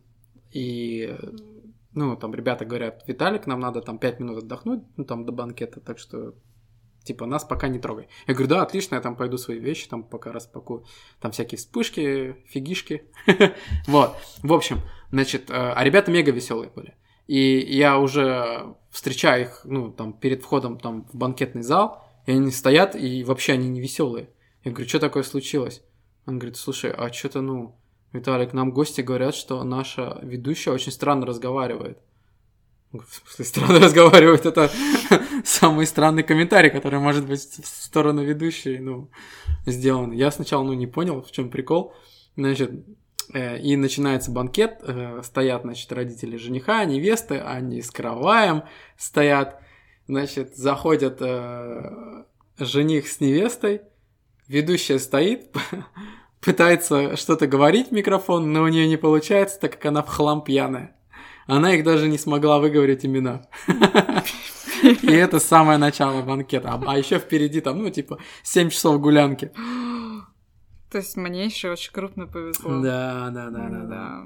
и, 0.52 1.16
ну, 1.94 2.16
там 2.16 2.34
ребята 2.34 2.64
говорят, 2.66 3.02
Виталик, 3.06 3.46
нам 3.46 3.60
надо 3.60 3.80
там 3.80 3.98
5 3.98 4.20
минут 4.20 4.38
отдохнуть, 4.44 4.82
ну, 4.96 5.04
там 5.04 5.24
до 5.24 5.32
банкета, 5.32 5.80
так 5.80 5.98
что 5.98 6.34
типа, 7.10 7.26
нас 7.26 7.42
пока 7.42 7.66
не 7.66 7.80
трогай. 7.80 8.08
Я 8.28 8.34
говорю, 8.34 8.48
да, 8.48 8.62
отлично, 8.62 8.94
я 8.94 9.00
там 9.00 9.16
пойду 9.16 9.36
свои 9.36 9.58
вещи, 9.58 9.88
там 9.88 10.04
пока 10.04 10.30
распакую. 10.30 10.84
Там 11.20 11.32
всякие 11.32 11.58
вспышки, 11.58 12.36
фигишки. 12.46 13.02
вот, 13.88 14.14
в 14.44 14.52
общем, 14.52 14.80
значит, 15.10 15.50
э, 15.50 15.54
а 15.54 15.82
ребята 15.82 16.12
мега 16.12 16.30
веселые 16.30 16.70
были. 16.70 16.94
И 17.26 17.58
я 17.58 17.98
уже 17.98 18.76
встречаю 18.90 19.42
их, 19.42 19.62
ну, 19.64 19.90
там, 19.90 20.12
перед 20.12 20.42
входом 20.42 20.78
там 20.78 21.04
в 21.12 21.16
банкетный 21.16 21.62
зал, 21.62 22.04
и 22.26 22.32
они 22.32 22.52
стоят, 22.52 22.94
и 22.94 23.24
вообще 23.24 23.54
они 23.54 23.68
не 23.68 23.80
веселые. 23.80 24.30
Я 24.62 24.70
говорю, 24.70 24.88
что 24.88 25.00
такое 25.00 25.24
случилось? 25.24 25.82
Он 26.26 26.38
говорит, 26.38 26.56
слушай, 26.56 26.92
а 26.92 27.12
что-то, 27.12 27.40
ну, 27.40 27.76
Виталик, 28.12 28.52
нам 28.52 28.70
гости 28.70 29.00
говорят, 29.00 29.34
что 29.34 29.64
наша 29.64 30.20
ведущая 30.22 30.70
очень 30.70 30.92
странно 30.92 31.26
разговаривает. 31.26 31.98
В 32.92 33.05
смысле, 33.14 33.44
странно 33.44 33.79
разговаривает, 33.87 34.46
это 34.46 34.70
самый 35.44 35.87
странный 35.87 36.24
комментарий, 36.24 36.70
который 36.70 36.98
может 36.98 37.26
быть 37.26 37.40
в 37.40 37.66
сторону 37.66 38.24
ведущей, 38.24 38.79
ну, 38.79 39.11
сделан. 39.64 40.11
Я 40.11 40.31
сначала, 40.33 40.64
ну, 40.64 40.72
не 40.72 40.88
понял, 40.88 41.22
в 41.22 41.31
чем 41.31 41.50
прикол. 41.50 41.94
Значит, 42.37 42.72
э, 43.33 43.61
и 43.61 43.76
начинается 43.76 44.33
банкет, 44.33 44.81
э, 44.83 45.20
стоят, 45.22 45.62
значит, 45.62 45.92
родители 45.92 46.37
жениха, 46.37 46.85
невесты, 46.85 47.38
они 47.38 47.81
с 47.81 47.92
караваем 47.92 48.64
стоят, 48.96 49.61
значит, 50.09 50.57
заходят 50.57 51.18
э, 51.20 52.24
жених 52.59 53.07
с 53.07 53.20
невестой, 53.20 53.83
ведущая 54.48 54.98
стоит, 54.98 55.55
пытается 56.40 57.16
что-то 57.16 57.46
говорить 57.46 57.90
в 57.90 57.92
микрофон, 57.92 58.53
но 58.53 58.62
у 58.64 58.68
нее 58.68 58.88
не 58.88 58.96
получается, 58.96 59.61
так 59.61 59.72
как 59.72 59.87
она 59.87 60.03
в 60.03 60.09
хлам 60.09 60.42
пьяная. 60.42 60.96
Она 61.50 61.74
их 61.74 61.84
даже 61.84 62.08
не 62.08 62.18
смогла 62.18 62.58
выговорить 62.58 63.04
имена. 63.04 63.42
И 65.02 65.12
это 65.12 65.40
самое 65.40 65.78
начало 65.78 66.22
банкета. 66.22 66.70
А, 66.70 66.82
а 66.86 66.98
еще 66.98 67.18
впереди 67.18 67.60
там, 67.60 67.82
ну, 67.82 67.90
типа, 67.90 68.18
7 68.42 68.70
часов 68.70 69.00
гулянки. 69.00 69.52
То 70.90 70.98
есть 70.98 71.16
мне 71.16 71.44
еще 71.44 71.70
очень 71.72 71.92
крупно 71.92 72.26
повезло. 72.26 72.80
Да, 72.80 73.30
да, 73.30 73.50
да, 73.50 73.68
да, 73.68 73.84
да. 73.84 74.24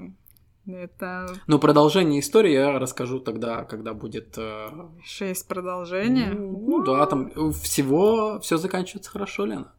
Это... 0.67 1.27
Ну, 1.47 1.59
продолжение 1.59 2.21
истории 2.21 2.53
я 2.53 2.79
расскажу 2.79 3.21
тогда, 3.21 3.65
когда 3.65 3.93
будет... 3.93 4.35
Э... 4.39 4.69
Еще 5.03 5.29
есть 5.29 5.47
продолжение? 5.47 6.31
Ну, 6.31 6.79
ну 6.79 6.85
да, 6.85 7.05
там 7.07 7.53
всего 7.53 8.39
все 8.41 8.57
заканчивается 8.57 9.11
хорошо, 9.11 9.45
Лена. 9.45 9.73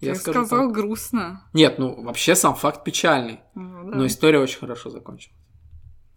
Я 0.00 0.12
Ты 0.12 0.20
сказал 0.20 0.66
так. 0.66 0.72
грустно. 0.72 1.42
Нет, 1.54 1.78
ну 1.78 2.02
вообще 2.02 2.34
сам 2.34 2.54
факт 2.54 2.84
печальный. 2.84 3.40
Ну, 3.54 3.90
да. 3.90 3.96
Но 3.96 4.06
история 4.06 4.38
очень 4.38 4.58
хорошо 4.58 4.90
закончилась. 4.90 5.34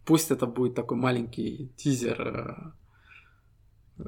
Пусть 0.10 0.32
это 0.32 0.48
будет 0.48 0.74
такой 0.74 0.98
маленький 0.98 1.72
тизер 1.78 2.20
э, 2.20 2.72
э, 4.00 4.04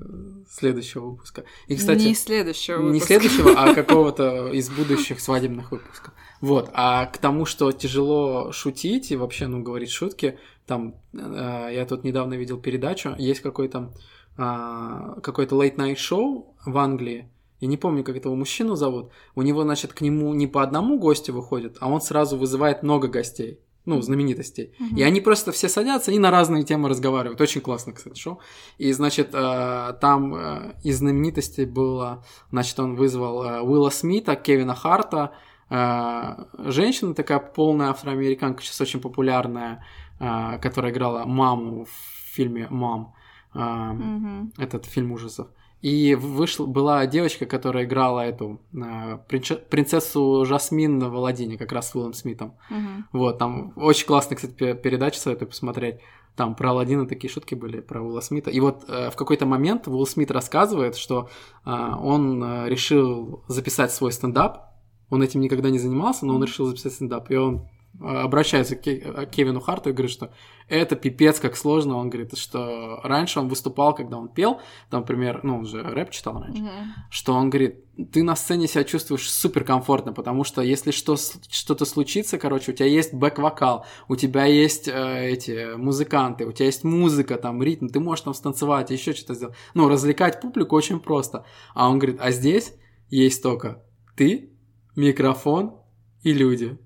следующего 0.49 1.11
выпуска. 1.11 1.43
И, 1.67 1.75
кстати, 1.75 2.01
не 2.01 2.15
следующего 2.15 2.77
выпуска. 2.77 2.93
Не 2.93 2.99
следующего, 3.19 3.53
а 3.55 3.75
какого-то 3.75 4.47
из 4.47 4.71
будущих 4.71 5.19
свадебных 5.19 5.71
выпусков. 5.71 6.15
Вот. 6.39 6.71
А 6.73 7.05
к 7.05 7.19
тому, 7.19 7.45
что 7.45 7.71
тяжело 7.71 8.51
шутить 8.51 9.11
и 9.11 9.15
вообще, 9.15 9.45
ну, 9.45 9.61
говорить 9.61 9.91
шутки, 9.91 10.39
там, 10.65 10.95
э, 11.13 11.69
я 11.71 11.85
тут 11.85 12.03
недавно 12.03 12.33
видел 12.33 12.59
передачу, 12.59 13.13
есть 13.19 13.41
какой-то 13.41 13.93
э, 14.39 15.21
какой-то 15.21 15.55
late-night 15.55 15.97
шоу 15.97 16.55
в 16.65 16.79
Англии, 16.79 17.29
я 17.59 17.67
не 17.67 17.77
помню, 17.77 18.03
как 18.03 18.17
этого 18.17 18.33
мужчину 18.33 18.73
зовут. 18.73 19.11
У 19.35 19.43
него, 19.43 19.61
значит, 19.61 19.93
к 19.93 20.01
нему 20.01 20.33
не 20.33 20.47
по 20.47 20.63
одному 20.63 20.97
гостю 20.97 21.31
выходит, 21.31 21.77
а 21.79 21.91
он 21.91 22.01
сразу 22.01 22.37
вызывает 22.37 22.81
много 22.81 23.07
гостей 23.07 23.59
ну, 23.85 24.01
знаменитостей. 24.01 24.73
Mm-hmm. 24.79 24.97
И 24.97 25.03
они 25.03 25.21
просто 25.21 25.51
все 25.51 25.67
садятся 25.67 26.11
и 26.11 26.19
на 26.19 26.31
разные 26.31 26.63
темы 26.63 26.89
разговаривают. 26.89 27.41
Очень 27.41 27.61
классно, 27.61 27.93
кстати, 27.93 28.19
шоу. 28.19 28.39
И, 28.77 28.91
значит, 28.93 29.29
э, 29.33 29.93
там 29.99 30.35
э, 30.35 30.75
из 30.83 30.99
знаменитостей 30.99 31.65
было, 31.65 32.23
значит, 32.51 32.79
он 32.79 32.95
вызвал 32.95 33.43
э, 33.43 33.61
Уилла 33.61 33.89
Смита, 33.89 34.35
Кевина 34.35 34.75
Харта, 34.75 35.31
женщина 35.69 37.13
такая 37.13 37.39
полная 37.39 37.91
афроамериканка, 37.91 38.61
сейчас 38.61 38.81
очень 38.81 38.99
популярная, 38.99 39.85
которая 40.19 40.91
играла 40.91 41.23
маму 41.23 41.85
в 41.85 42.35
фильме 42.35 42.67
«Мам». 42.69 43.15
Mm-hmm. 43.53 44.55
Этот 44.57 44.85
фильм 44.85 45.13
ужасов. 45.13 45.47
И 45.81 46.13
вышла, 46.13 46.67
была 46.67 47.07
девочка, 47.07 47.45
которая 47.45 47.85
играла 47.85 48.21
эту 48.21 48.61
э, 48.71 49.17
принцессу 49.27 50.45
Жасмин 50.45 50.99
в 50.99 51.15
Аладдине, 51.15 51.57
как 51.57 51.71
раз 51.71 51.89
с 51.89 51.95
Уиллом 51.95 52.13
Смитом. 52.13 52.55
Uh-huh. 52.69 53.03
Вот, 53.13 53.39
там 53.39 53.73
очень 53.75 54.05
классная, 54.05 54.35
кстати, 54.35 54.53
передача, 54.73 55.19
советую 55.19 55.49
посмотреть. 55.49 55.99
Там 56.35 56.55
про 56.55 56.71
Аладдина 56.71 57.07
такие 57.07 57.31
шутки 57.31 57.55
были, 57.55 57.81
про 57.81 58.01
Уилла 58.01 58.21
Смита. 58.21 58.51
И 58.51 58.59
вот 58.59 58.85
э, 58.87 59.09
в 59.09 59.15
какой-то 59.15 59.45
момент 59.45 59.87
Уилл 59.87 60.05
Смит 60.05 60.31
рассказывает, 60.31 60.95
что 60.95 61.29
э, 61.65 61.71
он 61.71 62.43
э, 62.43 62.69
решил 62.69 63.43
записать 63.47 63.91
свой 63.91 64.11
стендап. 64.11 64.69
Он 65.09 65.21
этим 65.21 65.41
никогда 65.41 65.69
не 65.69 65.79
занимался, 65.79 66.25
но 66.25 66.35
он 66.35 66.43
решил 66.43 66.67
записать 66.67 66.93
стендап. 66.93 67.29
И 67.31 67.35
он 67.35 67.67
обращается 67.99 68.75
к 68.75 68.81
Кевину 68.81 69.59
Харту 69.59 69.89
и 69.89 69.93
говорит, 69.93 70.11
что 70.11 70.31
это 70.67 70.95
пипец 70.95 71.39
как 71.39 71.57
сложно. 71.57 71.97
Он 71.97 72.09
говорит, 72.09 72.37
что 72.37 72.99
раньше 73.03 73.39
он 73.39 73.49
выступал, 73.49 73.93
когда 73.93 74.17
он 74.17 74.29
пел, 74.29 74.61
там, 74.89 75.01
например, 75.01 75.41
ну, 75.43 75.57
он 75.57 75.65
же 75.65 75.83
рэп 75.83 76.11
читал 76.11 76.39
раньше, 76.39 76.63
mm-hmm. 76.63 76.85
что 77.09 77.33
он 77.33 77.49
говорит, 77.49 77.83
ты 78.11 78.23
на 78.23 78.35
сцене 78.35 78.67
себя 78.67 78.83
чувствуешь 78.83 79.29
супер 79.29 79.63
комфортно, 79.63 80.13
потому 80.13 80.43
что 80.43 80.61
если 80.61 80.91
что, 80.91 81.17
что-то 81.17 81.85
случится, 81.85 82.37
короче, 82.37 82.71
у 82.71 82.75
тебя 82.75 82.87
есть 82.87 83.13
бэк-вокал, 83.13 83.85
у 84.07 84.15
тебя 84.15 84.45
есть 84.45 84.87
э, 84.87 85.29
эти 85.29 85.75
музыканты, 85.75 86.45
у 86.45 86.51
тебя 86.53 86.67
есть 86.67 86.83
музыка, 86.83 87.37
там, 87.37 87.61
ритм, 87.61 87.87
ты 87.87 87.99
можешь 87.99 88.23
там 88.23 88.33
станцевать, 88.33 88.89
еще 88.89 89.13
что-то 89.13 89.33
сделать. 89.33 89.55
Ну, 89.73 89.89
развлекать 89.89 90.41
публику 90.41 90.75
очень 90.75 90.99
просто. 90.99 91.45
А 91.73 91.89
он 91.89 91.99
говорит, 91.99 92.19
а 92.21 92.31
здесь 92.31 92.73
есть 93.09 93.43
только 93.43 93.83
ты, 94.15 94.53
микрофон 94.95 95.75
и 96.23 96.33
люди. 96.33 96.79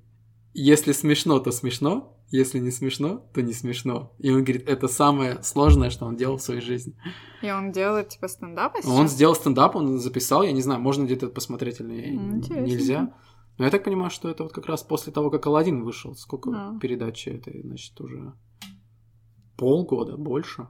Если 0.58 0.94
смешно, 0.94 1.40
то 1.40 1.52
смешно, 1.52 2.18
если 2.32 2.60
не 2.60 2.72
смешно, 2.72 3.30
то 3.34 3.42
не 3.42 3.52
смешно. 3.52 4.14
И 4.20 4.32
он 4.32 4.46
говорит, 4.46 4.70
это 4.70 4.88
самое 4.88 5.44
сложное, 5.44 5.90
что 5.90 6.06
он 6.06 6.16
делал 6.16 6.38
в 6.38 6.42
своей 6.42 6.62
жизни. 6.62 6.96
И 7.42 7.52
он 7.52 7.74
делает, 7.74 8.08
типа, 8.08 8.30
стендап 8.30 8.78
сейчас? 8.78 8.90
Он 8.90 9.10
сделал 9.10 9.36
стендап, 9.36 9.76
он 9.76 10.00
записал, 10.00 10.44
я 10.44 10.54
не 10.54 10.62
знаю, 10.62 10.80
можно 10.80 11.04
где-то 11.04 11.26
это 11.26 11.36
посмотреть 11.36 11.82
или 11.82 12.16
Интересно. 12.16 12.66
нельзя. 12.66 13.14
Но 13.58 13.66
я 13.66 13.72
так 13.72 13.84
понимаю, 13.84 14.10
что 14.10 14.30
это 14.30 14.44
вот 14.44 14.54
как 14.54 14.66
раз 14.68 14.82
после 14.82 15.12
того, 15.12 15.30
как 15.30 15.46
Алладин 15.46 15.84
вышел. 15.84 16.16
Сколько 16.16 16.52
а. 16.52 16.80
передачи 16.80 17.28
этой, 17.28 17.62
значит, 17.62 18.00
уже 18.00 18.34
полгода, 19.58 20.16
больше? 20.16 20.70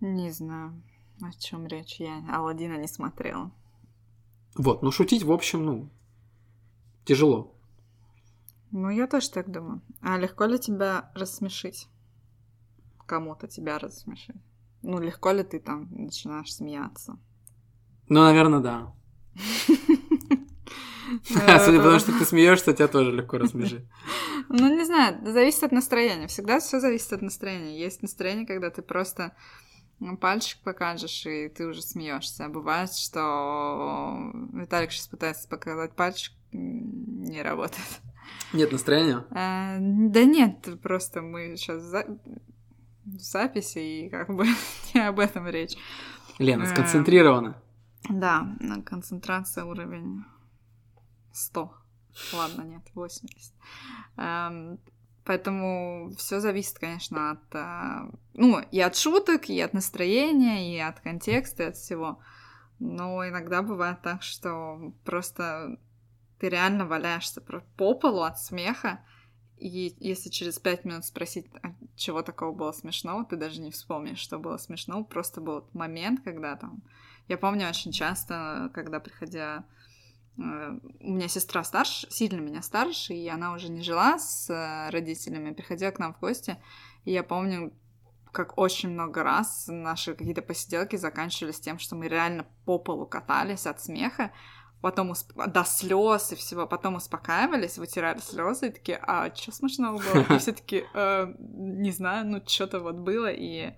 Не 0.00 0.30
знаю, 0.30 0.80
о 1.20 1.32
чем 1.32 1.66
речь. 1.66 1.96
Я 1.98 2.24
Алладина 2.32 2.76
не 2.76 2.86
смотрела. 2.86 3.50
Вот, 4.56 4.84
ну 4.84 4.92
шутить, 4.92 5.24
в 5.24 5.32
общем, 5.32 5.64
ну, 5.64 5.90
тяжело. 7.04 7.53
Ну, 8.76 8.90
я 8.90 9.06
тоже 9.06 9.30
так 9.30 9.52
думаю. 9.52 9.82
А 10.00 10.18
легко 10.18 10.46
ли 10.46 10.58
тебя 10.58 11.12
рассмешить? 11.14 11.88
Кому-то 13.06 13.46
тебя 13.46 13.78
рассмешить? 13.78 14.34
Ну, 14.82 15.00
легко 15.00 15.30
ли 15.30 15.44
ты 15.44 15.60
там 15.60 15.86
начинаешь 15.92 16.52
смеяться? 16.52 17.16
Ну, 18.08 18.22
наверное, 18.22 18.58
да. 18.58 18.92
Судя 21.24 21.78
по 21.78 21.84
тому, 21.84 21.98
что 22.00 22.18
ты 22.18 22.24
смеешься, 22.24 22.72
тебя 22.72 22.88
тоже 22.88 23.12
легко 23.12 23.38
рассмешит. 23.38 23.84
Ну, 24.48 24.68
не 24.76 24.84
знаю, 24.84 25.24
зависит 25.24 25.62
от 25.62 25.72
настроения. 25.72 26.26
Всегда 26.26 26.58
все 26.58 26.80
зависит 26.80 27.12
от 27.12 27.22
настроения. 27.22 27.78
Есть 27.78 28.02
настроение, 28.02 28.44
когда 28.44 28.70
ты 28.70 28.82
просто 28.82 29.34
пальчик 30.20 30.58
покажешь, 30.62 31.24
и 31.26 31.48
ты 31.48 31.64
уже 31.66 31.80
смеешься. 31.80 32.44
А 32.44 32.48
бывает, 32.50 32.92
что 32.92 34.32
Виталик 34.52 34.92
сейчас 34.92 35.06
пытается 35.06 35.48
показать 35.48 35.94
пальчик, 35.94 36.34
не 36.52 37.40
работает. 37.40 38.02
Нет 38.52 38.72
настроения? 38.72 39.24
А, 39.30 39.76
да 39.78 40.24
нет, 40.24 40.68
просто 40.82 41.22
мы 41.22 41.56
сейчас 41.56 41.82
за... 41.82 42.04
в 43.04 43.18
записи, 43.18 43.78
и 43.78 44.08
как 44.08 44.34
бы 44.34 44.46
не 44.94 45.00
об 45.00 45.18
этом 45.18 45.48
речь. 45.48 45.76
Лена, 46.38 46.66
сконцентрирована. 46.66 47.60
Да, 48.08 48.46
концентрация 48.84 49.64
уровень 49.64 50.24
100. 51.32 51.74
Ладно, 52.32 52.62
нет, 52.62 52.82
80. 52.94 53.52
Эм, 54.16 54.78
поэтому 55.24 56.12
все 56.16 56.40
зависит, 56.40 56.78
конечно, 56.78 57.32
от, 57.32 57.54
э, 57.54 58.10
ну, 58.34 58.60
и 58.60 58.80
от 58.80 58.96
шуток, 58.96 59.48
и 59.48 59.60
от 59.60 59.72
настроения, 59.72 60.76
и 60.76 60.78
от 60.78 61.00
контекста, 61.00 61.64
и 61.64 61.66
от 61.66 61.76
всего. 61.76 62.20
Но 62.78 63.26
иногда 63.26 63.62
бывает 63.62 64.02
так, 64.02 64.22
что 64.22 64.92
просто 65.04 65.78
ты 66.38 66.48
реально 66.48 66.86
валяешься 66.86 67.40
по 67.40 67.94
полу 67.94 68.22
от 68.22 68.38
смеха, 68.38 69.00
и 69.56 69.94
если 69.98 70.30
через 70.30 70.58
пять 70.58 70.84
минут 70.84 71.04
спросить, 71.04 71.46
а 71.62 71.74
чего 71.96 72.22
такого 72.22 72.52
было 72.52 72.72
смешного, 72.72 73.24
ты 73.24 73.36
даже 73.36 73.60
не 73.60 73.70
вспомнишь, 73.70 74.18
что 74.18 74.38
было 74.38 74.56
смешно. 74.56 75.04
Просто 75.04 75.40
был 75.40 75.68
момент, 75.72 76.20
когда 76.24 76.56
там... 76.56 76.82
Я 77.28 77.38
помню 77.38 77.68
очень 77.68 77.92
часто, 77.92 78.70
когда 78.74 79.00
приходя... 79.00 79.64
Э, 80.36 80.78
у 81.00 81.12
меня 81.12 81.28
сестра 81.28 81.62
старше, 81.62 82.08
сильно 82.10 82.40
меня 82.40 82.62
старше, 82.62 83.14
и 83.14 83.28
она 83.28 83.54
уже 83.54 83.68
не 83.70 83.82
жила 83.82 84.18
с 84.18 84.50
э, 84.50 84.90
родителями, 84.90 85.54
приходила 85.54 85.92
к 85.92 86.00
нам 86.00 86.14
в 86.14 86.20
гости, 86.20 86.56
и 87.04 87.12
я 87.12 87.22
помню, 87.22 87.72
как 88.32 88.58
очень 88.58 88.90
много 88.90 89.22
раз 89.22 89.66
наши 89.68 90.14
какие-то 90.14 90.42
посиделки 90.42 90.96
заканчивались 90.96 91.60
тем, 91.60 91.78
что 91.78 91.94
мы 91.94 92.08
реально 92.08 92.44
по 92.64 92.78
полу 92.78 93.06
катались 93.06 93.66
от 93.66 93.80
смеха, 93.80 94.32
потом 94.84 95.10
усп... 95.10 95.32
до 95.34 95.64
слез 95.64 96.32
и 96.32 96.36
всего, 96.36 96.66
потом 96.66 96.96
успокаивались, 96.96 97.78
вытирали 97.78 98.18
слезы 98.18 98.68
и 98.68 98.70
такие, 98.70 98.98
а 98.98 99.34
что 99.34 99.50
смешного 99.50 99.96
было? 99.96 100.36
И 100.36 100.38
все 100.38 100.52
таки 100.52 100.84
э, 100.92 101.34
не 101.38 101.90
знаю, 101.90 102.26
ну 102.26 102.42
что-то 102.46 102.80
вот 102.80 102.96
было, 102.96 103.30
и 103.32 103.72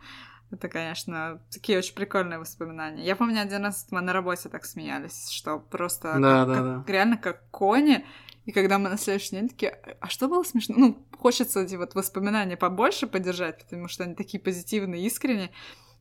это, 0.50 0.68
конечно, 0.68 1.40
такие 1.52 1.78
очень 1.78 1.94
прикольные 1.94 2.40
воспоминания. 2.40 3.04
Я 3.04 3.14
помню, 3.14 3.40
один 3.40 3.62
раз 3.62 3.86
мы 3.92 4.00
на 4.00 4.12
работе 4.12 4.48
так 4.48 4.64
смеялись, 4.64 5.30
что 5.30 5.60
просто 5.60 6.18
да, 6.18 6.44
как, 6.44 6.48
да, 6.48 6.54
как, 6.54 6.86
да. 6.86 6.92
реально 6.92 7.16
как 7.18 7.50
кони. 7.50 8.04
И 8.44 8.50
когда 8.50 8.78
мы 8.78 8.88
на 8.88 8.98
следующий 8.98 9.36
день 9.36 9.48
такие, 9.48 9.78
а 10.00 10.08
что 10.08 10.26
было 10.26 10.42
смешно? 10.42 10.74
Ну, 10.76 11.06
хочется 11.16 11.60
эти 11.60 11.76
вот 11.76 11.94
воспоминания 11.94 12.56
побольше 12.56 13.06
поддержать, 13.06 13.62
потому 13.62 13.86
что 13.86 14.02
они 14.02 14.16
такие 14.16 14.40
позитивные, 14.42 15.06
искренние. 15.06 15.52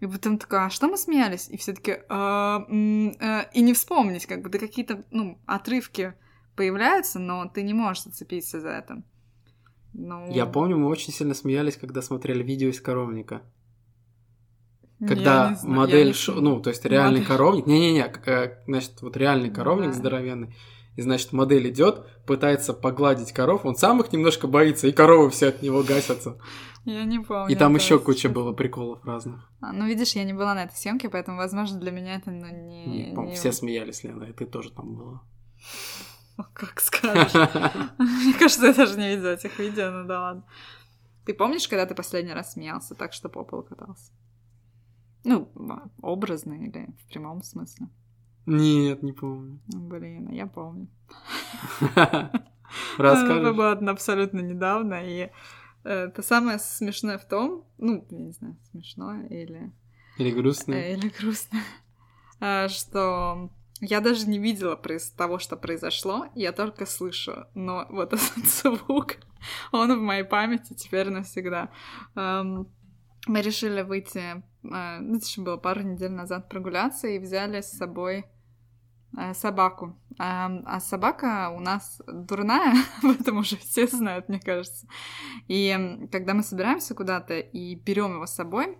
И 0.05 0.07
потом 0.07 0.37
такая, 0.37 0.67
а 0.67 0.69
что 0.69 0.87
мы 0.87 0.97
смеялись? 0.97 1.49
И 1.49 1.57
все 1.57 1.73
таки 1.73 1.97
а, 2.09 2.67
а, 2.69 3.41
и 3.53 3.61
не 3.61 3.73
вспомнить, 3.73 4.27
как 4.27 4.43
бы, 4.43 4.49
да 4.49 4.59
какие-то, 4.59 5.03
ну, 5.09 5.39
отрывки 5.47 6.13
появляются, 6.55 7.17
но 7.17 7.47
ты 7.47 7.63
не 7.63 7.73
можешь 7.73 8.03
зацепиться 8.03 8.61
за 8.61 8.69
это. 8.69 9.03
Ну... 9.93 10.31
Я 10.31 10.45
помню, 10.45 10.77
мы 10.77 10.89
очень 10.89 11.11
сильно 11.11 11.33
смеялись, 11.33 11.75
когда 11.75 12.03
смотрели 12.03 12.43
видео 12.43 12.69
из 12.69 12.79
коровника. 12.79 13.41
Когда 14.99 15.55
знаю, 15.55 15.75
модель, 15.75 16.07
не 16.09 16.41
ну, 16.41 16.61
то 16.61 16.69
есть 16.69 16.85
реальный 16.85 17.21
Модель. 17.21 17.27
коровник, 17.27 17.65
не-не-не, 17.65 18.13
э, 18.27 18.63
значит, 18.67 19.01
вот 19.01 19.17
реальный 19.17 19.49
коровник 19.49 19.89
Да. 19.89 19.93
здоровенный, 19.93 20.53
и, 20.95 21.01
значит, 21.01 21.33
модель 21.33 21.69
идет, 21.69 22.05
пытается 22.25 22.73
погладить 22.73 23.31
коров, 23.33 23.65
он 23.65 23.75
сам 23.75 24.01
их 24.01 24.11
немножко 24.13 24.47
боится, 24.47 24.87
и 24.87 24.91
коровы 24.91 25.29
все 25.29 25.49
от 25.49 25.61
него 25.61 25.83
гасятся. 25.83 26.37
Я 26.85 27.03
не 27.03 27.19
помню. 27.19 27.51
И 27.51 27.55
там 27.57 27.75
еще 27.75 27.99
куча 27.99 28.29
было 28.29 28.53
приколов 28.53 29.03
разных. 29.05 29.49
А, 29.59 29.73
ну, 29.73 29.87
видишь, 29.87 30.15
я 30.15 30.23
не 30.23 30.33
была 30.33 30.53
на 30.53 30.63
этой 30.65 30.75
съемке, 30.75 31.09
поэтому, 31.09 31.37
возможно, 31.37 31.79
для 31.79 31.91
меня 31.91 32.15
это, 32.15 32.31
ну, 32.31 32.45
не... 32.47 32.85
Не, 32.85 33.03
по-моему, 33.15 33.31
не- 33.31 33.35
Все 33.35 33.51
смеялись, 33.51 34.03
Лена, 34.03 34.25
и 34.25 34.33
ты 34.33 34.45
тоже 34.45 34.71
там 34.71 34.95
была. 34.95 35.21
Как 36.53 36.79
скажешь. 36.81 37.33
Мне 37.97 38.33
кажется, 38.33 38.67
я 38.67 38.73
даже 38.73 38.99
не 38.99 39.15
видела 39.15 39.29
этих 39.33 39.57
видео, 39.57 39.89
ну 39.91 40.07
да 40.07 40.21
ладно. 40.21 40.43
Ты 41.25 41.33
помнишь, 41.33 41.67
когда 41.67 41.85
ты 41.85 41.95
последний 41.95 42.33
раз 42.33 42.53
смеялся 42.53 42.93
так, 42.93 43.13
что 43.13 43.29
по 43.29 43.43
полу 43.43 43.63
катался? 43.63 44.11
Ну, 45.23 45.49
образно 46.03 46.53
или 46.53 46.93
в 47.03 47.07
прямом 47.07 47.41
смысле? 47.41 47.87
Нет, 48.45 49.01
не 49.03 49.11
помню. 49.13 49.59
Ну, 49.67 49.87
Блин, 49.87 50.27
а 50.29 50.33
я 50.33 50.47
помню. 50.47 50.87
Это 51.81 52.43
Расскажешь? 52.97 53.55
было 53.55 53.71
абсолютно 53.71 54.39
недавно, 54.41 54.95
и 55.05 55.29
э, 55.83 55.89
это 56.09 56.21
самое 56.21 56.59
смешное 56.59 57.17
в 57.17 57.25
том, 57.25 57.63
ну, 57.77 58.05
я 58.09 58.17
не 58.19 58.31
знаю, 58.31 58.57
смешное 58.71 59.27
или, 59.27 59.71
Или 60.17 60.31
грустно? 60.31 60.73
э, 60.73 60.93
или 60.93 61.09
грустно, 61.09 61.59
э, 62.41 62.67
что 62.67 63.49
я 63.81 64.01
даже 64.01 64.27
не 64.27 64.39
видела 64.39 64.75
того, 65.15 65.39
что 65.39 65.55
произошло, 65.57 66.27
я 66.35 66.51
только 66.51 66.85
слышу, 66.85 67.45
но 67.53 67.85
вот 67.89 68.13
этот 68.13 68.45
звук, 68.45 69.15
он 69.71 69.97
в 69.97 70.01
моей 70.01 70.23
памяти 70.23 70.73
теперь 70.73 71.09
навсегда. 71.09 71.69
Эм, 72.15 72.67
Мы 73.27 73.41
решили 73.41 73.81
выйти, 73.83 74.43
ну, 74.63 75.15
это 75.17 75.25
еще 75.25 75.41
было 75.41 75.57
пару 75.57 75.81
недель 75.81 76.11
назад, 76.11 76.49
прогуляться, 76.49 77.07
и 77.07 77.19
взяли 77.19 77.61
с 77.61 77.71
собой 77.71 78.25
собаку. 79.33 79.95
А, 80.17 80.51
а 80.65 80.79
собака 80.79 81.49
у 81.49 81.59
нас 81.59 82.01
дурная, 82.07 82.75
об 83.03 83.11
этом 83.11 83.37
уже 83.37 83.57
все 83.57 83.87
знают, 83.87 84.29
мне 84.29 84.39
кажется. 84.39 84.87
И 85.47 86.07
когда 86.11 86.33
мы 86.33 86.43
собираемся 86.43 86.95
куда-то 86.95 87.39
и 87.39 87.75
берем 87.75 88.13
его 88.13 88.25
с 88.25 88.33
собой, 88.33 88.77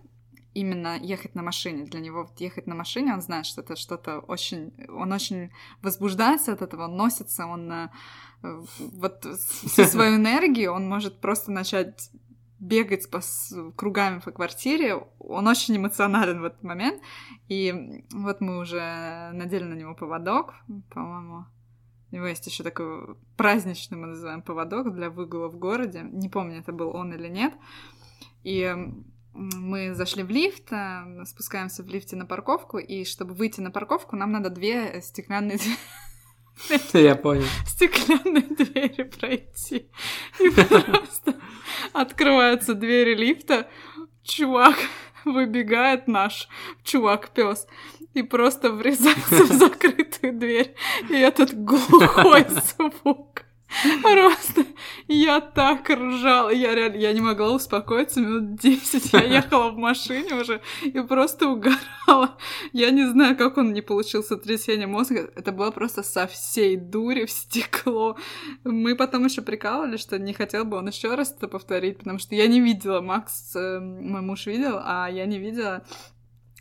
именно 0.56 0.98
ехать 0.98 1.34
на 1.34 1.42
машине. 1.42 1.84
Для 1.84 2.00
него 2.00 2.22
вот 2.22 2.40
ехать 2.40 2.66
на 2.66 2.74
машине, 2.74 3.12
он 3.12 3.20
знает, 3.20 3.44
что 3.44 3.60
это 3.60 3.76
что-то 3.76 4.20
очень... 4.20 4.72
Он 4.88 5.12
очень 5.12 5.50
возбуждается 5.82 6.52
от 6.54 6.62
этого, 6.62 6.84
он 6.84 6.96
носится, 6.96 7.46
он 7.46 7.70
э, 7.70 7.88
вот 8.78 9.26
всю 9.66 9.84
свою 9.84 10.16
энергию, 10.16 10.72
он 10.72 10.88
может 10.88 11.20
просто 11.20 11.52
начать 11.52 12.10
бегать 12.58 13.10
по 13.10 13.20
кругами 13.76 14.20
по 14.20 14.30
квартире. 14.30 14.96
Он 15.18 15.46
очень 15.46 15.76
эмоционален 15.76 16.40
в 16.40 16.44
этот 16.44 16.62
момент. 16.62 17.02
И 17.48 18.02
вот 18.12 18.40
мы 18.40 18.58
уже 18.58 19.30
надели 19.32 19.64
на 19.64 19.74
него 19.74 19.94
поводок, 19.94 20.54
по-моему. 20.90 21.46
У 22.10 22.14
него 22.14 22.26
есть 22.26 22.46
еще 22.46 22.62
такой 22.62 23.16
праздничный, 23.36 23.98
мы 23.98 24.06
называем, 24.06 24.42
поводок 24.42 24.94
для 24.94 25.10
выгула 25.10 25.48
в 25.48 25.58
городе. 25.58 26.02
Не 26.02 26.28
помню, 26.28 26.60
это 26.60 26.72
был 26.72 26.94
он 26.94 27.12
или 27.12 27.28
нет. 27.28 27.52
И 28.44 28.74
мы 29.36 29.94
зашли 29.94 30.22
в 30.22 30.30
лифт, 30.30 30.72
э, 30.72 31.24
спускаемся 31.26 31.82
в 31.82 31.88
лифте 31.88 32.16
на 32.16 32.24
парковку, 32.24 32.78
и 32.78 33.04
чтобы 33.04 33.34
выйти 33.34 33.60
на 33.60 33.70
парковку, 33.70 34.16
нам 34.16 34.32
надо 34.32 34.48
две 34.48 35.02
стеклянные 35.02 35.58
Я 36.92 37.14
понял. 37.14 37.44
стеклянные 37.66 38.42
двери 38.56 39.02
пройти. 39.04 39.88
И 40.40 40.50
просто 40.50 41.34
открываются 41.92 42.74
двери 42.74 43.14
лифта, 43.14 43.68
чувак 44.22 44.76
выбегает 45.24 46.08
наш 46.08 46.48
чувак-пес 46.84 47.66
и 48.14 48.22
просто 48.22 48.70
врезается 48.70 49.44
в 49.44 49.52
закрытую 49.52 50.32
дверь. 50.34 50.74
И 51.10 51.14
этот 51.14 51.52
глухой 51.54 52.46
звук. 52.48 53.45
Просто 54.02 54.64
я 55.08 55.40
так 55.40 55.90
ржала, 55.90 56.50
я 56.50 56.74
реально, 56.74 56.96
я 56.96 57.12
не 57.12 57.20
могла 57.20 57.50
успокоиться 57.52 58.20
минут 58.20 58.56
10, 58.56 59.12
я 59.12 59.24
ехала 59.24 59.70
в 59.70 59.76
машине 59.76 60.34
уже 60.34 60.60
и 60.82 61.00
просто 61.00 61.48
угорала. 61.48 62.36
Я 62.72 62.90
не 62.90 63.04
знаю, 63.10 63.36
как 63.36 63.56
он 63.58 63.72
не 63.72 63.82
получил 63.82 64.22
сотрясение 64.22 64.86
мозга, 64.86 65.30
это 65.34 65.52
было 65.52 65.70
просто 65.72 66.02
со 66.02 66.26
всей 66.26 66.76
дури 66.76 67.24
в 67.26 67.30
стекло. 67.30 68.16
Мы 68.64 68.94
потом 68.94 69.24
еще 69.24 69.42
прикалывали, 69.42 69.96
что 69.96 70.18
не 70.18 70.32
хотел 70.32 70.64
бы 70.64 70.76
он 70.76 70.88
еще 70.88 71.14
раз 71.14 71.32
это 71.32 71.48
повторить, 71.48 71.98
потому 71.98 72.18
что 72.18 72.34
я 72.34 72.46
не 72.46 72.60
видела, 72.60 73.00
Макс, 73.00 73.54
э, 73.56 73.80
мой 73.80 74.20
муж 74.20 74.46
видел, 74.46 74.80
а 74.82 75.08
я 75.08 75.26
не 75.26 75.38
видела. 75.38 75.84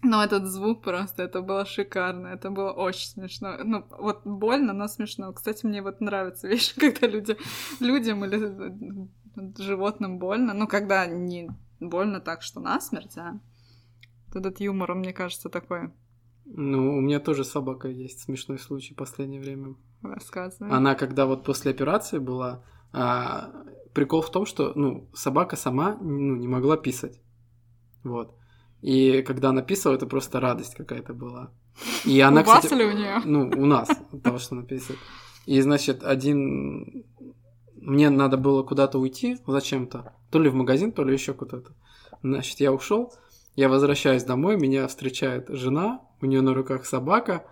Но 0.06 0.24
этот 0.24 0.46
звук 0.46 0.84
просто, 0.84 1.24
это 1.24 1.42
было 1.42 1.66
шикарно, 1.66 2.28
это 2.28 2.52
было 2.52 2.72
очень 2.72 3.08
смешно. 3.08 3.58
Ну, 3.64 3.86
вот 3.90 4.22
больно, 4.24 4.72
но 4.72 4.88
смешно. 4.88 5.34
Кстати, 5.34 5.66
мне 5.66 5.82
вот 5.82 6.00
нравятся 6.00 6.48
вещи, 6.52 6.80
когда 6.80 7.08
люди, 7.08 7.36
людям 7.80 8.24
или 8.24 8.38
э, 8.38 9.54
животным 9.58 10.20
больно. 10.20 10.54
Ну, 10.54 10.68
когда 10.68 11.08
не 11.08 11.50
больно 11.80 12.20
так, 12.20 12.44
что 12.44 12.60
насмерть, 12.60 13.18
а 13.18 13.40
этот 14.34 14.60
юмор, 14.60 14.92
он, 14.92 15.00
мне 15.00 15.14
кажется, 15.14 15.50
такой 15.50 15.92
Ну, 16.46 16.98
у 16.98 17.02
меня 17.02 17.20
тоже 17.20 17.44
собака 17.44 17.88
есть, 17.88 18.20
смешной 18.20 18.60
случай 18.60 18.94
в 18.94 18.98
последнее 18.98 19.42
время. 19.42 19.76
рассказывай. 20.04 20.70
Она, 20.70 20.94
когда 20.94 21.26
вот 21.26 21.44
после 21.44 21.72
операции 21.72 22.20
была, 22.20 22.64
а, 22.94 23.50
прикол 23.94 24.22
в 24.22 24.30
том, 24.30 24.46
что, 24.46 24.74
ну, 24.76 25.10
собака 25.16 25.56
сама, 25.56 25.98
ну, 26.00 26.36
не 26.36 26.48
могла 26.48 26.78
писать. 26.78 27.22
Вот. 28.04 28.36
И 28.86 29.24
когда 29.24 29.50
она 29.50 29.64
писала, 29.64 29.96
это 29.96 30.06
просто 30.06 30.40
радость 30.40 30.76
какая-то 30.76 31.16
была. 31.16 31.50
И 32.06 32.22
она, 32.22 32.42
у 32.42 32.44
вас 32.44 32.60
кстати, 32.60 32.80
или 32.80 32.84
у 32.84 32.92
нее? 32.92 33.20
ну, 33.26 33.50
у 33.58 33.66
нас, 33.66 33.90
от 33.90 34.22
того, 34.22 34.38
что 34.38 34.54
она 34.54 34.64
писает. 34.64 35.00
И, 35.48 35.60
значит, 35.60 36.04
один... 36.04 37.04
Мне 37.82 38.12
надо 38.12 38.38
было 38.38 38.62
куда-то 38.62 39.00
уйти 39.00 39.40
зачем-то. 39.48 40.14
То 40.30 40.38
ли 40.38 40.50
в 40.50 40.54
магазин, 40.54 40.92
то 40.92 41.04
ли 41.04 41.14
еще 41.14 41.34
куда-то. 41.34 41.72
Значит, 42.22 42.60
я 42.60 42.72
ушел. 42.72 43.12
Я 43.56 43.70
возвращаюсь 43.70 44.24
домой, 44.24 44.56
меня 44.56 44.86
встречает 44.88 45.48
жена, 45.50 46.02
у 46.22 46.28
нее 46.28 46.42
на 46.42 46.54
руках 46.54 46.86
собака, 46.86 47.44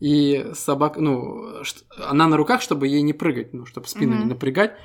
и 0.00 0.52
собака, 0.54 1.02
ну, 1.02 1.62
она 1.98 2.28
на 2.28 2.38
руках, 2.38 2.62
чтобы 2.62 2.88
ей 2.88 3.02
не 3.02 3.12
прыгать, 3.12 3.52
ну, 3.52 3.66
чтобы 3.66 3.88
спину 3.88 4.14
mm-hmm. 4.14 4.20
не 4.20 4.24
напрягать. 4.24 4.76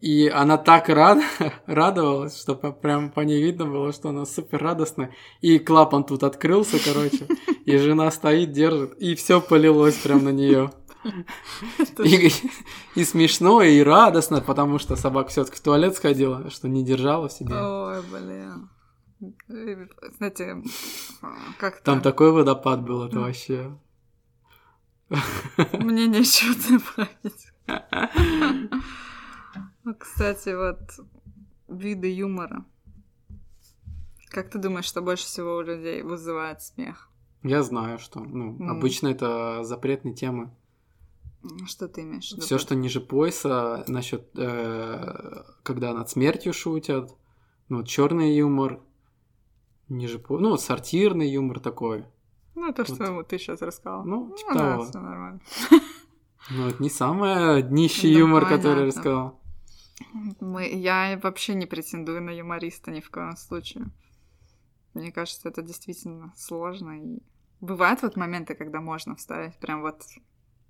И 0.00 0.28
она 0.28 0.58
так 0.58 0.88
рад, 0.88 1.22
радовалась, 1.66 2.38
что 2.38 2.54
прям 2.54 3.10
по 3.10 3.20
ней 3.20 3.42
видно 3.42 3.64
было, 3.64 3.92
что 3.92 4.10
она 4.10 4.26
супер 4.26 4.62
радостная. 4.62 5.14
И 5.40 5.58
клапан 5.58 6.04
тут 6.04 6.22
открылся, 6.22 6.78
короче, 6.84 7.26
и 7.64 7.76
жена 7.78 8.10
стоит, 8.10 8.52
держит, 8.52 8.92
и 8.98 9.14
все 9.14 9.40
полилось 9.40 9.96
прям 9.96 10.24
на 10.24 10.30
нее. 10.30 10.70
И, 12.04 12.30
и 12.94 13.04
смешно, 13.04 13.62
и 13.62 13.80
радостно, 13.80 14.40
потому 14.40 14.78
что 14.78 14.96
собака 14.96 15.30
все-таки 15.30 15.56
в 15.56 15.60
туалет 15.60 15.96
сходила, 15.96 16.50
что 16.50 16.68
не 16.68 16.84
держала 16.84 17.28
в 17.28 17.32
себе. 17.32 17.54
Ой, 17.54 18.02
блин. 18.02 18.68
Знаете, 20.18 20.62
как 21.58 21.80
Там 21.82 22.02
такой 22.02 22.32
водопад 22.32 22.82
был, 22.82 23.04
это 23.04 23.20
вообще. 23.20 23.78
Мне 25.72 26.06
нечего 26.06 26.54
добавить. 26.68 27.46
Кстати, 29.94 30.54
вот 30.54 31.06
виды 31.68 32.12
юмора. 32.12 32.64
Как 34.28 34.50
ты 34.50 34.58
думаешь, 34.58 34.84
что 34.84 35.02
больше 35.02 35.24
всего 35.24 35.56
у 35.56 35.62
людей 35.62 36.02
вызывает 36.02 36.62
смех? 36.62 37.10
Я 37.42 37.62
знаю, 37.62 37.98
что. 37.98 38.20
Ну, 38.20 38.56
mm. 38.56 38.68
обычно 38.68 39.08
это 39.08 39.62
запретные 39.62 40.14
темы. 40.14 40.50
Что 41.66 41.86
ты 41.86 42.02
имеешь? 42.02 42.24
Все, 42.24 42.58
что 42.58 42.74
ниже 42.74 43.00
пояса, 43.00 43.84
насчет, 43.86 44.28
э, 44.36 45.44
когда 45.62 45.92
над 45.92 46.10
смертью 46.10 46.52
шутят, 46.52 47.14
ну, 47.68 47.84
черный 47.84 48.34
юмор, 48.34 48.80
ниже 49.88 50.18
пояса, 50.18 50.42
ну, 50.42 50.56
сортирный 50.56 51.30
юмор 51.30 51.60
такой. 51.60 52.04
Ну, 52.56 52.72
то, 52.72 52.84
что 52.84 53.12
вот. 53.12 53.28
ты 53.28 53.38
сейчас 53.38 53.62
рассказал. 53.62 54.04
Ну, 54.04 54.34
типа 54.36 54.54
ну, 54.54 54.58
того. 54.58 54.84
Да, 54.84 54.90
все 54.90 55.00
нормально. 55.00 55.40
Ну, 56.50 56.68
это 56.68 56.82
не 56.82 56.90
самый 56.90 57.62
нищий 57.62 58.08
юмор, 58.08 58.48
который 58.48 58.86
рассказал. 58.86 59.40
Мы, 60.40 60.68
я 60.68 61.18
вообще 61.22 61.54
не 61.54 61.66
претендую 61.66 62.22
на 62.22 62.30
юмориста 62.30 62.90
ни 62.90 63.00
в 63.00 63.10
коем 63.10 63.36
случае. 63.36 63.86
Мне 64.94 65.12
кажется, 65.12 65.48
это 65.48 65.62
действительно 65.62 66.32
сложно. 66.36 67.00
И 67.02 67.22
бывают 67.60 68.02
вот 68.02 68.16
моменты, 68.16 68.54
когда 68.54 68.80
можно 68.80 69.16
вставить, 69.16 69.56
прям 69.56 69.82
вот 69.82 70.02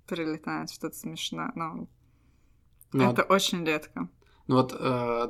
прилетает 0.07 0.69
что-то 0.71 0.95
смешное, 0.95 1.51
но 1.55 1.87
ну, 2.93 3.11
это 3.11 3.23
очень 3.23 3.65
редко. 3.65 4.09
Ну 4.47 4.55
вот, 4.55 4.73
э, 4.77 5.29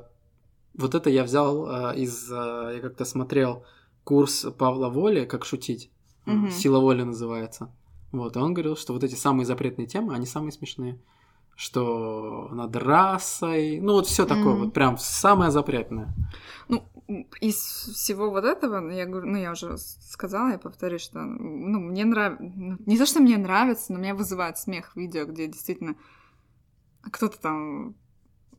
вот 0.76 0.96
это 0.96 1.10
я 1.10 1.24
взял 1.24 1.92
э, 1.92 1.98
из... 1.98 2.32
Э, 2.32 2.74
я 2.76 2.80
как-то 2.82 3.04
смотрел 3.04 3.66
курс 4.04 4.46
Павла 4.58 4.90
Воли 4.90 5.26
«Как 5.26 5.44
шутить». 5.44 5.92
Угу. 6.28 6.50
«Сила 6.50 6.80
воли» 6.80 7.04
называется. 7.04 7.74
Вот, 8.12 8.36
и 8.36 8.40
он 8.40 8.54
говорил, 8.54 8.76
что 8.76 8.94
вот 8.94 9.04
эти 9.04 9.16
самые 9.16 9.46
запретные 9.46 9.88
темы, 9.88 10.14
они 10.14 10.26
самые 10.26 10.52
смешные 10.52 11.00
что 11.58 12.50
над 12.52 12.76
расой, 12.76 13.80
ну 13.82 13.94
вот 13.94 14.06
все 14.06 14.28
такое, 14.28 14.54
mm-hmm. 14.54 14.64
вот 14.66 14.74
прям 14.74 14.98
самое 15.00 15.50
запретное. 15.50 16.14
Ну, 16.68 16.88
из 17.42 17.56
всего 17.56 18.30
вот 18.30 18.46
этого, 18.46 18.92
я 18.92 19.08
говорю, 19.08 19.26
ну 19.26 19.38
я 19.38 19.52
уже 19.52 19.76
сказала, 19.78 20.52
я 20.52 20.60
повторюсь, 20.60 21.02
что 21.02 21.20
ну, 21.20 21.80
мне 21.80 22.06
нравится, 22.06 22.44
ну, 22.44 22.78
не 22.86 22.96
то, 22.96 23.08
что 23.08 23.22
мне 23.22 23.38
нравится, 23.38 23.92
но 23.92 23.98
меня 23.98 24.14
вызывает 24.14 24.60
смех 24.60 24.96
видео, 24.96 25.26
где 25.26 25.48
действительно 25.48 25.96
кто-то 27.02 27.42
там 27.42 27.96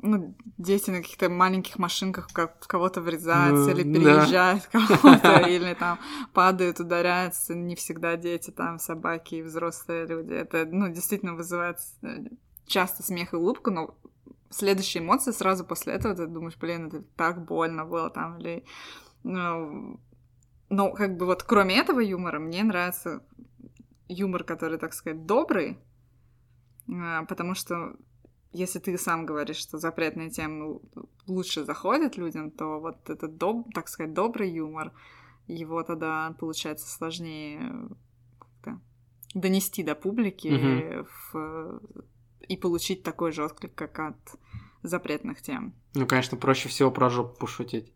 ну, 0.01 0.35
дети 0.57 0.91
на 0.91 0.99
каких-то 0.99 1.29
маленьких 1.29 1.79
машинках 1.79 2.29
в 2.33 2.67
кого-то 2.67 3.01
врезаются, 3.01 3.71
ну, 3.71 3.79
или 3.79 3.83
переезжают 3.83 4.69
да. 4.73 4.87
кого-то, 4.87 5.39
или 5.49 5.75
там 5.75 5.99
падают, 6.33 6.81
ударяются. 6.81 7.55
Не 7.55 7.75
всегда 7.75 8.17
дети, 8.17 8.51
там 8.51 8.79
собаки 8.79 9.37
и 9.37 9.43
взрослые 9.43 10.07
люди. 10.07 10.33
Это, 10.33 10.67
ну, 10.71 10.89
действительно 10.89 11.35
вызывает 11.35 11.79
э, 12.03 12.29
часто 12.69 13.03
смех 13.03 13.33
и 13.33 13.37
улыбку, 13.37 13.71
но 13.71 13.99
следующая 14.51 15.01
эмоция 15.01 15.33
сразу 15.33 15.65
после 15.65 15.95
этого 15.95 16.15
ты 16.15 16.27
думаешь, 16.27 16.57
блин, 16.57 16.87
это 16.87 17.03
так 17.17 17.45
больно 17.45 17.85
было 17.85 18.11
там, 18.11 18.39
или... 18.39 18.65
Ну, 19.25 20.01
но 20.71 20.93
как 20.93 21.17
бы 21.17 21.27
вот 21.27 21.43
кроме 21.43 21.79
этого 21.79 22.01
юмора 22.01 22.39
мне 22.39 22.63
нравится 22.63 23.23
юмор, 24.07 24.45
который, 24.45 24.79
так 24.79 24.93
сказать, 24.93 25.27
добрый, 25.27 25.79
а, 26.89 27.25
потому 27.25 27.55
что 27.55 27.97
если 28.53 28.79
ты 28.79 28.97
сам 28.97 29.27
говоришь, 29.27 29.57
что 29.57 29.79
запретные 29.79 30.31
темы 30.31 30.81
лучше 31.27 31.65
заходят 31.65 32.17
людям, 32.17 32.51
то 32.51 32.81
вот 32.81 33.11
этот, 33.11 33.37
доб, 33.37 33.73
так 33.75 33.89
сказать, 33.89 34.15
добрый 34.15 34.51
юмор, 34.51 34.93
его 35.47 35.83
тогда 35.83 36.35
получается 36.39 36.89
сложнее 36.89 37.89
донести 39.35 39.83
до 39.83 39.95
публики 39.95 40.49
mm-hmm. 40.49 41.07
в 41.33 41.93
и 42.49 42.57
получить 42.57 43.03
такой 43.03 43.33
же 43.33 43.45
отклик, 43.45 43.75
как 43.75 43.99
от 43.99 44.17
запретных 44.83 45.43
тем. 45.43 45.75
Ну, 45.95 46.07
конечно, 46.07 46.37
проще 46.37 46.69
всего 46.69 46.91
про 46.91 47.11
жопу 47.11 47.39
пошутить. 47.39 47.93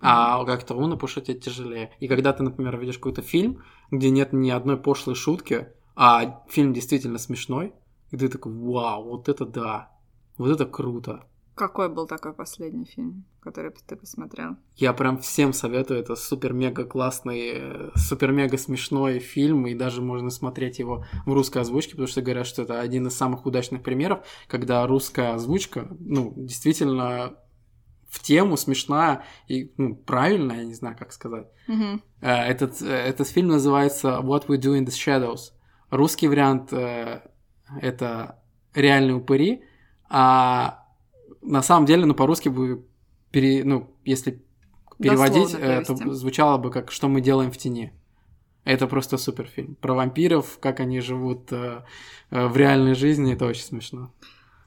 А 0.00 0.44
как-то 0.44 0.74
умно 0.74 0.96
пошутить 0.96 1.44
тяжелее. 1.44 1.90
И 2.00 2.08
когда 2.08 2.32
ты, 2.32 2.42
например, 2.42 2.78
видишь 2.78 2.98
какой-то 2.98 3.22
фильм, 3.22 3.62
где 3.90 4.10
нет 4.10 4.32
ни 4.32 4.50
одной 4.50 4.76
пошлой 4.76 5.14
шутки, 5.14 5.68
а 5.94 6.44
фильм 6.48 6.74
действительно 6.74 7.18
смешной, 7.18 7.72
и 8.10 8.16
ты 8.16 8.28
такой, 8.28 8.52
вау, 8.52 9.04
вот 9.04 9.28
это 9.28 9.46
да, 9.46 9.96
вот 10.36 10.50
это 10.50 10.66
круто. 10.66 11.26
Какой 11.56 11.88
был 11.88 12.06
такой 12.06 12.34
последний 12.34 12.84
фильм, 12.84 13.24
который 13.40 13.72
ты 13.86 13.96
посмотрел? 13.96 14.56
Я 14.74 14.92
прям 14.92 15.18
всем 15.18 15.54
советую. 15.54 15.98
Это 15.98 16.14
супер-мега 16.14 16.84
классный, 16.84 17.90
супер-мега 17.94 18.58
смешной 18.58 19.20
фильм, 19.20 19.66
и 19.66 19.74
даже 19.74 20.02
можно 20.02 20.28
смотреть 20.28 20.78
его 20.78 21.06
в 21.24 21.32
русской 21.32 21.62
озвучке, 21.62 21.92
потому 21.92 22.08
что 22.08 22.20
говорят, 22.20 22.46
что 22.46 22.60
это 22.60 22.78
один 22.78 23.06
из 23.06 23.16
самых 23.16 23.46
удачных 23.46 23.82
примеров, 23.82 24.26
когда 24.48 24.86
русская 24.86 25.32
озвучка, 25.32 25.88
ну, 25.98 26.34
действительно 26.36 27.38
в 28.06 28.22
тему, 28.22 28.58
смешная 28.58 29.24
и 29.48 29.72
ну, 29.78 29.96
правильная, 29.96 30.58
я 30.58 30.64
не 30.64 30.74
знаю, 30.74 30.94
как 30.98 31.10
сказать. 31.10 31.46
Mm-hmm. 31.68 32.00
Этот, 32.20 32.82
этот 32.82 33.28
фильм 33.28 33.48
называется 33.48 34.20
What 34.22 34.48
We 34.48 34.58
Do 34.58 34.78
in 34.78 34.84
the 34.84 34.88
Shadows. 34.88 35.52
Русский 35.88 36.28
вариант 36.28 36.70
э, 36.74 37.22
это 37.80 38.42
реальные 38.74 39.16
упыри, 39.16 39.64
а 40.10 40.85
на 41.46 41.62
самом 41.62 41.86
деле, 41.86 42.04
ну, 42.04 42.14
по-русски 42.14 42.48
бы, 42.48 42.84
пере, 43.30 43.64
ну, 43.64 43.88
если 44.04 44.42
переводить, 44.98 45.54
э, 45.54 45.82
то 45.84 45.94
звучало 46.12 46.58
бы 46.58 46.70
как 46.70 46.90
«Что 46.90 47.08
мы 47.08 47.20
делаем 47.20 47.50
в 47.50 47.56
тени». 47.56 47.92
Это 48.64 48.88
просто 48.88 49.16
супер 49.16 49.46
фильм. 49.46 49.76
Про 49.76 49.94
вампиров, 49.94 50.58
как 50.60 50.80
они 50.80 51.00
живут 51.00 51.52
э, 51.52 51.84
э, 52.30 52.46
в 52.48 52.56
реальной 52.56 52.94
жизни, 52.94 53.32
это 53.32 53.46
очень 53.46 53.62
смешно. 53.62 54.12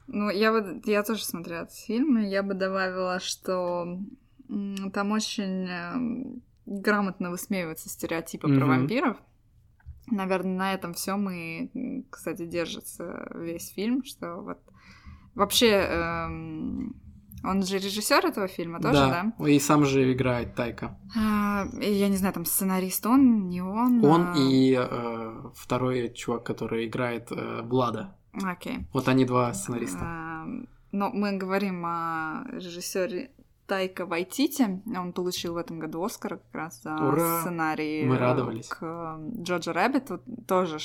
Ну, 0.06 0.30
я 0.30 0.52
вот, 0.52 0.86
я 0.86 1.02
тоже 1.02 1.24
смотрела 1.24 1.62
этот 1.62 1.76
фильм, 1.76 2.18
и 2.18 2.26
я 2.26 2.42
бы 2.42 2.54
добавила, 2.54 3.20
что 3.20 3.98
там 4.94 5.12
очень 5.12 5.68
э, 5.68 6.40
грамотно 6.66 7.30
высмеиваются 7.30 7.90
стереотипы 7.90 8.48
mm-hmm. 8.48 8.58
про 8.58 8.66
вампиров. 8.66 9.16
Наверное, 10.10 10.56
на 10.56 10.74
этом 10.74 10.94
все 10.94 11.16
мы, 11.16 11.70
кстати, 12.10 12.46
держится 12.46 13.30
весь 13.34 13.68
фильм, 13.68 14.02
что 14.02 14.36
вот 14.36 14.58
Вообще, 15.34 15.68
эм, 15.68 16.96
он 17.42 17.62
же 17.62 17.78
режиссер 17.78 18.26
этого 18.26 18.48
фильма 18.48 18.80
тоже, 18.80 19.00
да? 19.00 19.32
Да, 19.38 19.48
и 19.48 19.58
сам 19.58 19.84
же 19.84 20.12
играет 20.12 20.54
Тайка. 20.54 20.98
А, 21.16 21.66
я 21.80 22.08
не 22.08 22.16
знаю, 22.16 22.34
там 22.34 22.44
сценарист 22.44 23.06
он, 23.06 23.48
не 23.48 23.62
он. 23.62 24.04
Он 24.04 24.26
а... 24.28 24.34
и 24.36 24.76
э, 24.78 25.50
второй 25.54 26.12
чувак, 26.12 26.44
который 26.44 26.86
играет 26.86 27.32
э, 27.32 27.62
Влада. 27.62 28.16
Окей. 28.32 28.86
Вот 28.92 29.08
они 29.08 29.24
два 29.24 29.54
сценариста. 29.54 30.00
А, 30.02 30.46
но 30.92 31.10
мы 31.10 31.36
говорим 31.36 31.84
о 31.86 32.44
режиссере 32.52 33.30
Тайка 33.70 34.04
Вайтити. 34.04 34.82
Он 34.96 35.12
получил 35.12 35.54
в 35.54 35.56
этом 35.56 35.78
году 35.78 36.02
Оскар 36.02 36.38
как 36.38 36.54
раз 36.54 36.82
за 36.82 36.92
Ура! 36.96 37.40
сценарий 37.40 38.04
Мы 38.04 38.18
радовались. 38.18 38.66
к 38.66 39.16
Джорджа 39.42 39.72
Рэббиту. 39.72 40.20
Тоже 40.48 40.78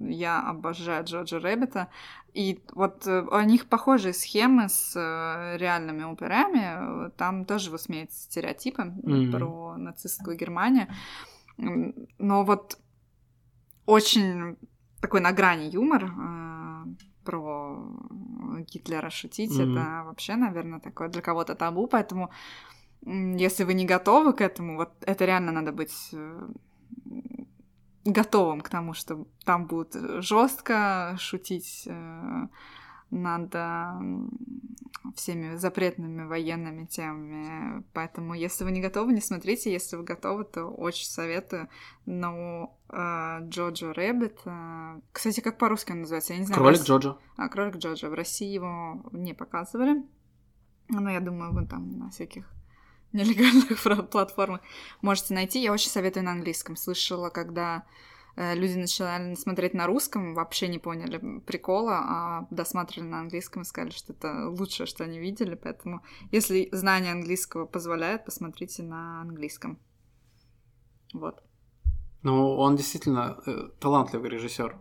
я 0.00 0.42
обожаю 0.42 1.02
Джорджа 1.02 1.38
Рэббита. 1.38 1.88
И 2.34 2.62
вот 2.74 3.06
э, 3.06 3.22
у 3.22 3.40
них 3.40 3.70
похожие 3.70 4.12
схемы 4.12 4.68
с 4.68 4.94
э, 4.94 5.56
реальными 5.56 6.04
упырями. 6.04 7.10
Там 7.12 7.46
тоже 7.46 7.70
высмеются 7.70 8.24
стереотипы 8.24 8.82
mm-hmm. 8.82 9.30
про 9.32 9.76
нацистскую 9.78 10.36
Германию. 10.36 10.88
Но 11.56 12.44
вот 12.44 12.78
очень 13.86 14.58
такой 15.00 15.22
на 15.22 15.32
грани 15.32 15.70
юмор 15.70 16.04
э, 16.04 16.84
про 17.24 17.78
Гитлера 18.66 19.10
шутить, 19.10 19.52
mm-hmm. 19.52 19.72
это 19.72 20.04
вообще, 20.04 20.36
наверное, 20.36 20.80
такое 20.80 21.08
для 21.08 21.22
кого-то 21.22 21.54
табу, 21.54 21.86
поэтому 21.86 22.30
если 23.04 23.64
вы 23.64 23.74
не 23.74 23.84
готовы 23.84 24.32
к 24.32 24.40
этому, 24.40 24.76
вот 24.76 24.90
это 25.02 25.24
реально 25.24 25.52
надо 25.52 25.72
быть 25.72 26.14
готовым 28.04 28.60
к 28.60 28.68
тому, 28.68 28.94
что 28.94 29.26
там 29.44 29.66
будут 29.66 29.94
жестко 30.22 31.16
шутить 31.18 31.84
э, 31.86 32.46
над 33.10 33.54
всеми 35.14 35.56
запретными 35.56 36.24
военными 36.24 36.86
темами. 36.86 37.84
Поэтому, 37.92 38.34
если 38.34 38.64
вы 38.64 38.72
не 38.72 38.80
готовы, 38.80 39.12
не 39.12 39.20
смотрите. 39.20 39.72
Если 39.72 39.96
вы 39.96 40.02
готовы, 40.02 40.44
то 40.44 40.64
очень 40.66 41.06
советую. 41.06 41.68
Но 42.06 42.78
э, 42.88 43.38
Jojo 43.48 43.92
Rabbit... 43.92 44.40
Э, 44.44 45.00
кстати, 45.12 45.40
как 45.40 45.58
по-русски 45.58 45.92
он 45.92 46.00
называется? 46.00 46.32
Я 46.32 46.38
не 46.40 46.46
знаю. 46.46 46.60
Кролик 46.60 46.82
Джоджо. 46.82 47.18
А, 47.36 47.48
кролик 47.48 47.76
Джоджо. 47.76 48.08
В 48.08 48.14
России 48.14 48.52
его 48.52 49.04
не 49.12 49.34
показывали. 49.34 50.02
Но 50.88 51.10
я 51.10 51.20
думаю, 51.20 51.52
вы 51.52 51.66
там 51.66 51.98
на 51.98 52.10
всяких 52.10 52.44
нелегальных 53.12 54.10
платформах 54.10 54.60
можете 55.02 55.34
найти. 55.34 55.62
Я 55.62 55.72
очень 55.72 55.90
советую 55.90 56.24
на 56.24 56.32
английском. 56.32 56.76
Слышала, 56.76 57.30
когда 57.30 57.84
люди 58.36 58.78
начали 58.78 59.34
смотреть 59.34 59.74
на 59.74 59.86
русском, 59.86 60.34
вообще 60.34 60.68
не 60.68 60.78
поняли 60.78 61.40
прикола, 61.40 61.98
а 61.98 62.46
досматривали 62.50 63.08
на 63.08 63.20
английском 63.20 63.62
и 63.62 63.64
сказали, 63.64 63.90
что 63.90 64.12
это 64.12 64.48
лучшее, 64.48 64.86
что 64.86 65.04
они 65.04 65.18
видели. 65.18 65.54
Поэтому, 65.54 66.02
если 66.30 66.68
знание 66.72 67.12
английского 67.12 67.66
позволяет, 67.66 68.24
посмотрите 68.24 68.82
на 68.82 69.22
английском. 69.22 69.78
Вот. 71.14 71.42
Ну, 72.22 72.56
он 72.56 72.76
действительно 72.76 73.40
э, 73.46 73.68
талантливый 73.80 74.30
режиссер. 74.30 74.76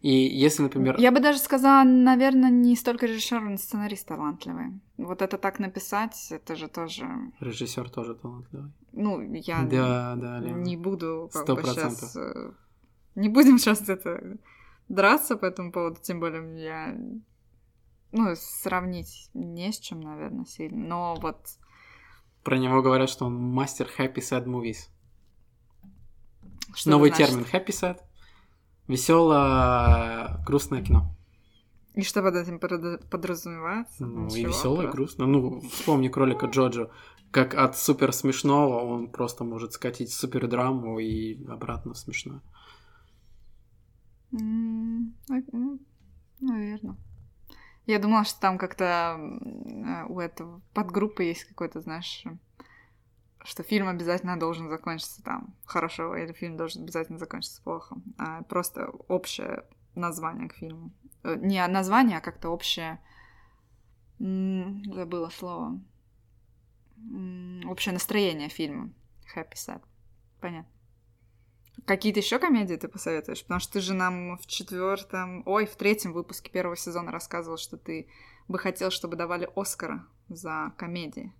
И 0.00 0.10
если, 0.10 0.62
например... 0.62 0.96
Я 0.98 1.10
бы 1.10 1.18
даже 1.18 1.38
сказала, 1.38 1.82
наверное, 1.82 2.50
не 2.50 2.76
столько 2.76 3.06
режиссер, 3.06 3.40
но 3.40 3.56
сценарист 3.56 4.06
талантливый. 4.06 4.80
Вот 4.96 5.22
это 5.22 5.38
так 5.38 5.58
написать, 5.58 6.28
это 6.30 6.54
же 6.54 6.68
тоже... 6.68 7.08
Режиссер 7.40 7.90
тоже 7.90 8.14
талантливый. 8.14 8.70
Ну, 8.92 9.20
я 9.20 9.62
да, 9.62 10.14
да, 10.16 10.38
не 10.40 10.76
буду 10.76 11.28
как 11.32 11.46
бы 11.46 11.62
сейчас... 11.64 12.14
Э, 12.16 12.52
не 13.16 13.28
будем 13.28 13.58
сейчас 13.58 13.88
это 13.88 14.38
драться 14.88 15.36
по 15.36 15.46
этому 15.46 15.72
поводу, 15.72 15.98
тем 16.00 16.20
более 16.20 16.62
я... 16.62 16.96
Ну, 18.12 18.34
сравнить 18.36 19.30
не 19.34 19.72
с 19.72 19.80
чем, 19.80 20.00
наверное, 20.00 20.44
сильно. 20.44 20.78
Но 20.78 21.14
вот... 21.20 21.58
Про 22.44 22.56
него 22.56 22.82
говорят, 22.82 23.10
что 23.10 23.26
он 23.26 23.34
мастер 23.34 23.88
happy 23.98 24.18
sad 24.18 24.44
movies. 24.44 24.90
Что 26.72 26.90
Новый 26.90 27.10
термин 27.10 27.44
happy 27.52 27.68
sad 27.70 28.00
веселое 28.88 30.42
грустное 30.44 30.82
кино. 30.82 31.14
И 31.94 32.02
что 32.02 32.22
под 32.22 32.36
этим 32.36 32.58
подразумевается? 32.58 34.06
Ну, 34.06 34.26
Ничего, 34.26 34.38
и 34.38 34.44
веселое, 34.44 34.88
грустное. 34.88 35.26
Ну, 35.26 35.60
вспомни 35.60 36.08
кролика 36.08 36.46
Джоджо. 36.46 36.90
Как 37.30 37.54
от 37.54 37.76
супер 37.76 38.12
смешного 38.12 38.80
он 38.80 39.10
просто 39.10 39.44
может 39.44 39.72
скатить 39.72 40.12
супер 40.12 40.46
драму 40.46 40.98
и 40.98 41.44
обратно 41.46 41.94
в 41.94 41.98
смешное. 41.98 42.40
Mm, 44.32 45.12
наверное. 46.40 46.96
Я 47.86 47.98
думала, 47.98 48.24
что 48.24 48.40
там 48.40 48.58
как-то 48.58 49.18
у 50.08 50.20
этого 50.20 50.60
подгруппы 50.74 51.24
есть 51.24 51.44
какой-то, 51.44 51.80
знаешь, 51.80 52.22
что 53.48 53.62
фильм 53.62 53.88
обязательно 53.88 54.38
должен 54.38 54.68
закончиться 54.68 55.22
там 55.22 55.54
хорошо, 55.64 56.14
или 56.16 56.32
фильм 56.32 56.56
должен 56.56 56.82
обязательно 56.82 57.18
закончиться 57.18 57.62
плохо, 57.62 57.96
а 58.18 58.42
просто 58.42 58.88
общее 59.08 59.64
название 59.94 60.48
к 60.48 60.54
фильму. 60.54 60.92
Э, 61.22 61.36
не 61.36 61.66
название, 61.66 62.18
а 62.18 62.20
как-то 62.20 62.50
общее... 62.50 63.00
Забыла 64.18 65.28
слово. 65.30 65.80
Общее 67.66 67.92
настроение 67.92 68.48
фильма. 68.48 68.90
Happy 69.34 69.54
Sad. 69.54 69.80
Понятно. 70.40 70.70
Какие-то 71.86 72.18
еще 72.18 72.40
комедии 72.40 72.74
ты 72.74 72.88
посоветуешь? 72.88 73.42
Потому 73.42 73.60
что 73.60 73.74
ты 73.74 73.80
же 73.80 73.94
нам 73.94 74.36
в 74.38 74.46
четвертом, 74.46 75.44
ой, 75.46 75.66
в 75.66 75.76
третьем 75.76 76.12
выпуске 76.12 76.50
первого 76.50 76.76
сезона 76.76 77.12
рассказывал, 77.12 77.58
что 77.58 77.76
ты 77.76 78.08
бы 78.48 78.58
хотел, 78.58 78.90
чтобы 78.90 79.16
давали 79.16 79.48
Оскара 79.54 80.04
за 80.28 80.74
комедии. 80.76 81.32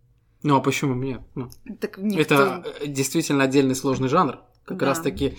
Ну 0.43 0.57
а 0.57 0.61
почему 0.61 0.95
нет? 0.95 1.21
Ну, 1.35 1.51
так 1.81 1.99
никто... 1.99 2.21
Это 2.21 2.65
э, 2.81 2.87
действительно 2.87 3.45
отдельный 3.45 3.75
сложный 3.75 4.09
жанр. 4.09 4.39
Как 4.65 4.79
да. 4.79 4.87
раз 4.87 5.01
таки, 5.01 5.39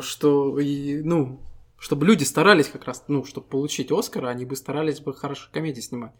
что, 0.00 0.58
ну, 0.58 1.40
чтобы 1.78 2.06
люди 2.06 2.24
старались 2.24 2.68
как 2.68 2.84
раз, 2.84 3.04
ну, 3.08 3.24
чтобы 3.24 3.46
получить 3.46 3.92
Оскара, 3.92 4.28
они 4.28 4.44
бы 4.44 4.56
старались 4.56 5.00
бы 5.00 5.12
хорошо 5.12 5.48
комедии 5.52 5.80
снимать. 5.80 6.12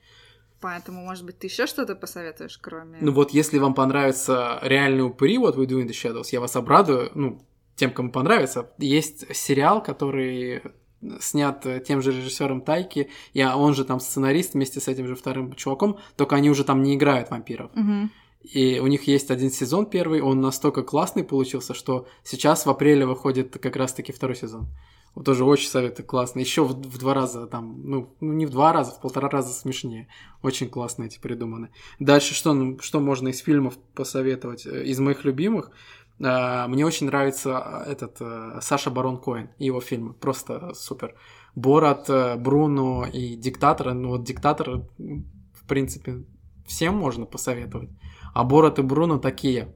Поэтому, 0.60 1.02
может 1.02 1.24
быть, 1.24 1.38
ты 1.38 1.46
еще 1.46 1.66
что-то 1.66 1.94
посоветуешь, 1.94 2.58
кроме... 2.58 2.98
Ну 3.00 3.12
вот, 3.12 3.32
если 3.32 3.58
вам 3.58 3.74
понравится 3.74 4.58
реальный 4.62 5.04
упыри, 5.04 5.38
вот 5.38 5.56
We 5.56 5.66
Do 5.66 5.82
in 5.82 5.86
the 5.86 5.92
Shadows, 5.92 6.28
я 6.32 6.40
вас 6.40 6.54
обрадую, 6.56 7.10
ну, 7.14 7.42
тем, 7.76 7.90
кому 7.90 8.10
понравится. 8.10 8.70
Есть 8.78 9.34
сериал, 9.34 9.82
который 9.82 10.62
снят 11.20 11.64
э, 11.66 11.80
тем 11.80 12.02
же 12.02 12.12
режиссером 12.12 12.60
Тайки, 12.60 13.10
и 13.32 13.44
он 13.44 13.74
же 13.74 13.84
там 13.84 14.00
сценарист 14.00 14.54
вместе 14.54 14.80
с 14.80 14.88
этим 14.88 15.06
же 15.06 15.14
вторым 15.14 15.52
чуваком, 15.54 15.98
только 16.16 16.36
они 16.36 16.50
уже 16.50 16.64
там 16.64 16.82
не 16.82 16.94
играют 16.94 17.30
вампиров. 17.30 17.70
Угу. 17.74 18.10
И 18.44 18.78
у 18.78 18.86
них 18.86 19.06
есть 19.06 19.30
один 19.30 19.50
сезон 19.50 19.86
первый, 19.86 20.20
он 20.20 20.40
настолько 20.40 20.82
классный 20.82 21.24
получился, 21.24 21.72
что 21.72 22.06
сейчас 22.22 22.66
в 22.66 22.70
апреле 22.70 23.06
выходит 23.06 23.56
как 23.58 23.76
раз-таки 23.76 24.12
второй 24.12 24.36
сезон. 24.36 24.68
Вот 25.14 25.26
тоже 25.26 25.44
очень 25.44 25.68
советую, 25.68 26.06
классно. 26.06 26.40
Еще 26.40 26.64
в, 26.64 26.72
в 26.72 26.98
два 26.98 27.14
раза 27.14 27.46
там, 27.46 27.80
ну, 27.84 28.14
ну 28.20 28.32
не 28.32 28.46
в 28.46 28.50
два 28.50 28.72
раза, 28.72 28.90
в 28.90 29.00
полтора 29.00 29.28
раза 29.28 29.52
смешнее. 29.52 30.08
Очень 30.42 30.68
классно 30.68 31.04
эти 31.04 31.18
придуманы. 31.20 31.70
Дальше 32.00 32.34
что, 32.34 32.52
ну, 32.52 32.78
что 32.80 32.98
можно 32.98 33.28
из 33.28 33.38
фильмов 33.38 33.78
посоветовать? 33.94 34.66
Э, 34.66 34.84
из 34.84 34.98
моих 34.98 35.24
любимых 35.24 35.70
мне 36.18 36.86
очень 36.86 37.06
нравится 37.06 37.84
э, 37.86 37.90
этот 37.92 38.16
э, 38.20 38.60
Саша 38.60 38.90
Барон 38.90 39.18
Коэн 39.18 39.50
и 39.58 39.66
его 39.66 39.80
фильмы. 39.80 40.14
Просто 40.14 40.72
супер. 40.74 41.14
Борат, 41.54 42.08
Бруно 42.40 43.06
и 43.06 43.36
Диктатор. 43.36 43.94
Ну 43.94 44.10
вот 44.10 44.24
Диктатор, 44.24 44.82
в 44.98 45.66
принципе, 45.68 46.24
всем 46.66 46.96
можно 46.96 47.26
посоветовать. 47.26 47.90
А 48.32 48.44
Борат 48.44 48.78
и 48.78 48.82
Бруно 48.82 49.18
такие. 49.18 49.74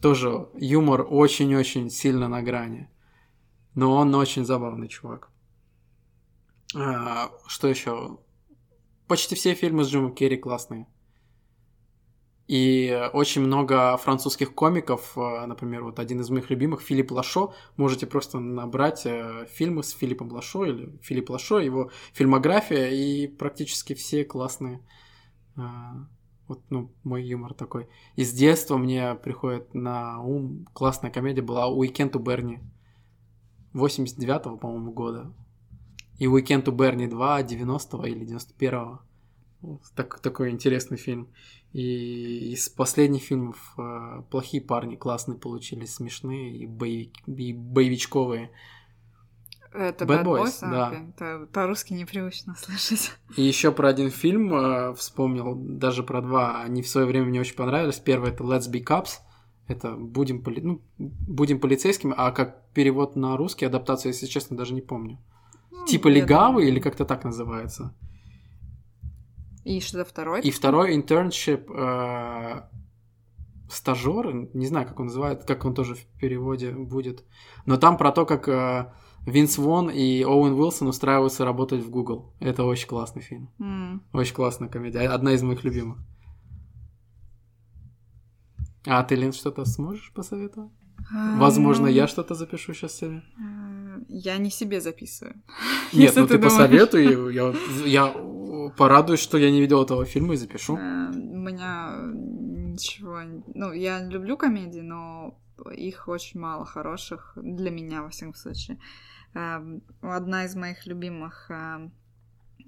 Тоже 0.00 0.48
юмор 0.54 1.06
очень-очень 1.08 1.90
сильно 1.90 2.28
на 2.28 2.42
грани. 2.42 2.88
Но 3.74 3.94
он 3.96 4.14
очень 4.14 4.44
забавный 4.44 4.88
чувак. 4.88 5.30
Что 7.46 7.68
еще? 7.68 8.18
Почти 9.06 9.34
все 9.34 9.54
фильмы 9.54 9.84
с 9.84 9.88
Джимом 9.88 10.14
Керри 10.14 10.36
классные. 10.36 10.86
И 12.48 13.10
очень 13.12 13.42
много 13.42 13.96
французских 13.96 14.54
комиков, 14.54 15.18
э, 15.18 15.46
например, 15.46 15.82
вот 15.82 15.98
один 15.98 16.20
из 16.20 16.30
моих 16.30 16.48
любимых, 16.48 16.80
Филипп 16.80 17.10
Лашо, 17.10 17.52
можете 17.76 18.06
просто 18.06 18.38
набрать 18.38 19.04
э, 19.04 19.46
фильмы 19.50 19.82
с 19.82 19.90
Филиппом 19.90 20.30
Лашо 20.30 20.64
или 20.64 20.96
Филипп 21.02 21.30
Лашо, 21.30 21.58
его 21.58 21.90
фильмография, 22.12 22.90
и 22.90 23.26
практически 23.26 23.94
все 23.94 24.24
классные. 24.24 24.80
Э, 25.56 25.62
вот, 26.46 26.62
ну, 26.70 26.92
мой 27.02 27.24
юмор 27.24 27.54
такой. 27.54 27.88
Из 28.14 28.32
детства 28.32 28.76
мне 28.76 29.16
приходит 29.16 29.74
на 29.74 30.22
ум 30.22 30.66
классная 30.72 31.10
комедия 31.10 31.42
была 31.42 31.66
«Уикенд 31.66 32.14
у 32.14 32.20
Берни» 32.20 32.60
89-го, 33.74 34.56
по-моему, 34.56 34.92
года. 34.92 35.34
И 36.18 36.28
«Уикенд 36.28 36.68
у 36.68 36.72
Берни 36.72 37.06
2» 37.06 37.44
90-го 37.44 38.06
или 38.06 38.24
91-го. 38.24 39.00
Так, 39.96 40.20
такой 40.20 40.50
интересный 40.50 40.96
фильм. 40.96 41.28
И 41.76 42.52
из 42.52 42.70
последних 42.70 43.24
фильмов 43.24 43.74
э, 43.76 44.22
плохие 44.30 44.62
парни 44.62 44.96
классные 44.96 45.36
получились, 45.36 45.96
смешные 45.96 46.56
и, 46.56 46.64
боевик, 46.64 47.12
и 47.26 47.52
боевичковые. 47.52 48.50
Это 49.74 50.06
Bad, 50.06 50.22
Bad 50.22 50.24
Boys, 50.24 50.44
Boys 50.44 50.58
а, 50.62 50.70
да. 50.70 51.04
Это 51.10 51.46
по-русски 51.52 51.92
непривычно 51.92 52.54
слышать. 52.54 53.12
И 53.36 53.42
еще 53.42 53.72
про 53.72 53.90
один 53.90 54.08
фильм 54.08 54.54
э, 54.54 54.94
вспомнил, 54.94 55.54
даже 55.54 56.02
про 56.02 56.22
два. 56.22 56.62
Они 56.62 56.80
в 56.80 56.88
свое 56.88 57.06
время 57.06 57.26
мне 57.26 57.40
очень 57.40 57.56
понравились. 57.56 57.98
Первый 57.98 58.30
это 58.30 58.42
Let's 58.42 58.72
Be 58.72 58.82
Cops. 58.82 59.18
Это 59.68 59.96
будем, 59.96 60.42
поли... 60.42 60.62
ну, 60.62 60.80
будем 60.96 61.60
полицейскими, 61.60 62.14
а 62.16 62.30
как 62.30 62.70
перевод 62.72 63.16
на 63.16 63.36
русский, 63.36 63.66
адаптацию, 63.66 64.12
если 64.12 64.24
честно, 64.24 64.56
даже 64.56 64.72
не 64.72 64.80
помню. 64.80 65.18
Ну, 65.70 65.84
типа 65.84 66.08
легавый 66.08 66.62
думаю... 66.62 66.68
или 66.68 66.80
как-то 66.80 67.04
так 67.04 67.24
называется. 67.24 67.94
И 69.66 69.80
что-то 69.80 70.04
второе? 70.04 70.40
И 70.42 70.52
второй 70.52 70.96
internship 70.96 71.68
э, 71.68 72.62
стажер, 73.68 74.32
не 74.54 74.66
знаю, 74.66 74.86
как 74.86 75.00
он 75.00 75.06
называет, 75.06 75.44
как 75.44 75.64
он 75.64 75.74
тоже 75.74 75.96
в 75.96 76.06
переводе 76.20 76.70
будет. 76.70 77.24
Но 77.64 77.76
там 77.76 77.96
про 77.96 78.12
то, 78.12 78.24
как 78.26 78.48
э, 78.48 78.92
Винс 79.26 79.58
Вон 79.58 79.90
и 79.90 80.22
Оуэн 80.22 80.52
Уилсон 80.52 80.86
устраиваются 80.86 81.44
работать 81.44 81.82
в 81.82 81.90
Google. 81.90 82.32
Это 82.38 82.62
очень 82.62 82.86
классный 82.86 83.22
фильм. 83.22 83.50
Mm. 83.58 84.02
Очень 84.12 84.36
классная 84.36 84.68
комедия. 84.68 85.00
Одна 85.08 85.32
из 85.32 85.42
моих 85.42 85.64
любимых. 85.64 85.98
А 88.86 89.02
ты, 89.02 89.16
Лин, 89.16 89.32
что-то 89.32 89.64
сможешь 89.64 90.12
посоветовать? 90.14 90.70
Возможно, 91.10 91.86
я 91.86 92.06
что-то 92.06 92.34
запишу 92.34 92.74
сейчас 92.74 92.96
себе. 92.96 93.22
Я 94.08 94.36
не 94.38 94.50
себе 94.50 94.80
записываю. 94.80 95.34
Нет, 95.92 96.14
ну 96.16 96.26
ты, 96.26 96.34
ты 96.34 96.42
посоветуй. 96.42 97.32
Я, 97.32 97.54
я 97.84 98.14
порадуюсь, 98.76 99.20
что 99.20 99.38
я 99.38 99.50
не 99.50 99.60
видел 99.60 99.82
этого 99.82 100.04
фильма 100.04 100.34
и 100.34 100.36
запишу. 100.36 100.76
Э, 100.76 101.10
у 101.10 101.38
меня 101.38 101.96
ничего... 102.76 103.20
Ну, 103.54 103.72
я 103.72 104.02
люблю 104.02 104.36
комедии, 104.36 104.80
но 104.80 105.38
их 105.72 106.08
очень 106.08 106.40
мало 106.40 106.64
хороших, 106.64 107.32
для 107.36 107.70
меня, 107.70 108.02
во 108.02 108.08
всяком 108.08 108.34
случае. 108.34 108.78
Эм, 109.34 109.82
одна 110.02 110.44
из 110.44 110.54
моих 110.54 110.86
любимых 110.86 111.50
эм, 111.50 111.92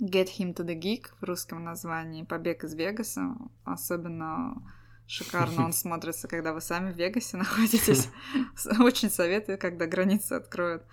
Get 0.00 0.28
Him 0.38 0.54
to 0.54 0.64
the 0.64 0.78
Geek 0.78 1.06
в 1.20 1.24
русском 1.24 1.64
названии 1.64 2.24
«Побег 2.24 2.64
из 2.64 2.74
Вегаса». 2.74 3.36
Особенно 3.64 4.62
шикарно 5.08 5.64
он 5.64 5.72
смотрится, 5.72 6.28
когда 6.28 6.52
вы 6.52 6.60
сами 6.60 6.92
в 6.92 6.96
Вегасе 6.96 7.36
находитесь. 7.38 8.08
Очень 8.78 9.10
советую, 9.10 9.58
когда 9.58 9.86
границы 9.86 10.34
откроют. 10.34 10.84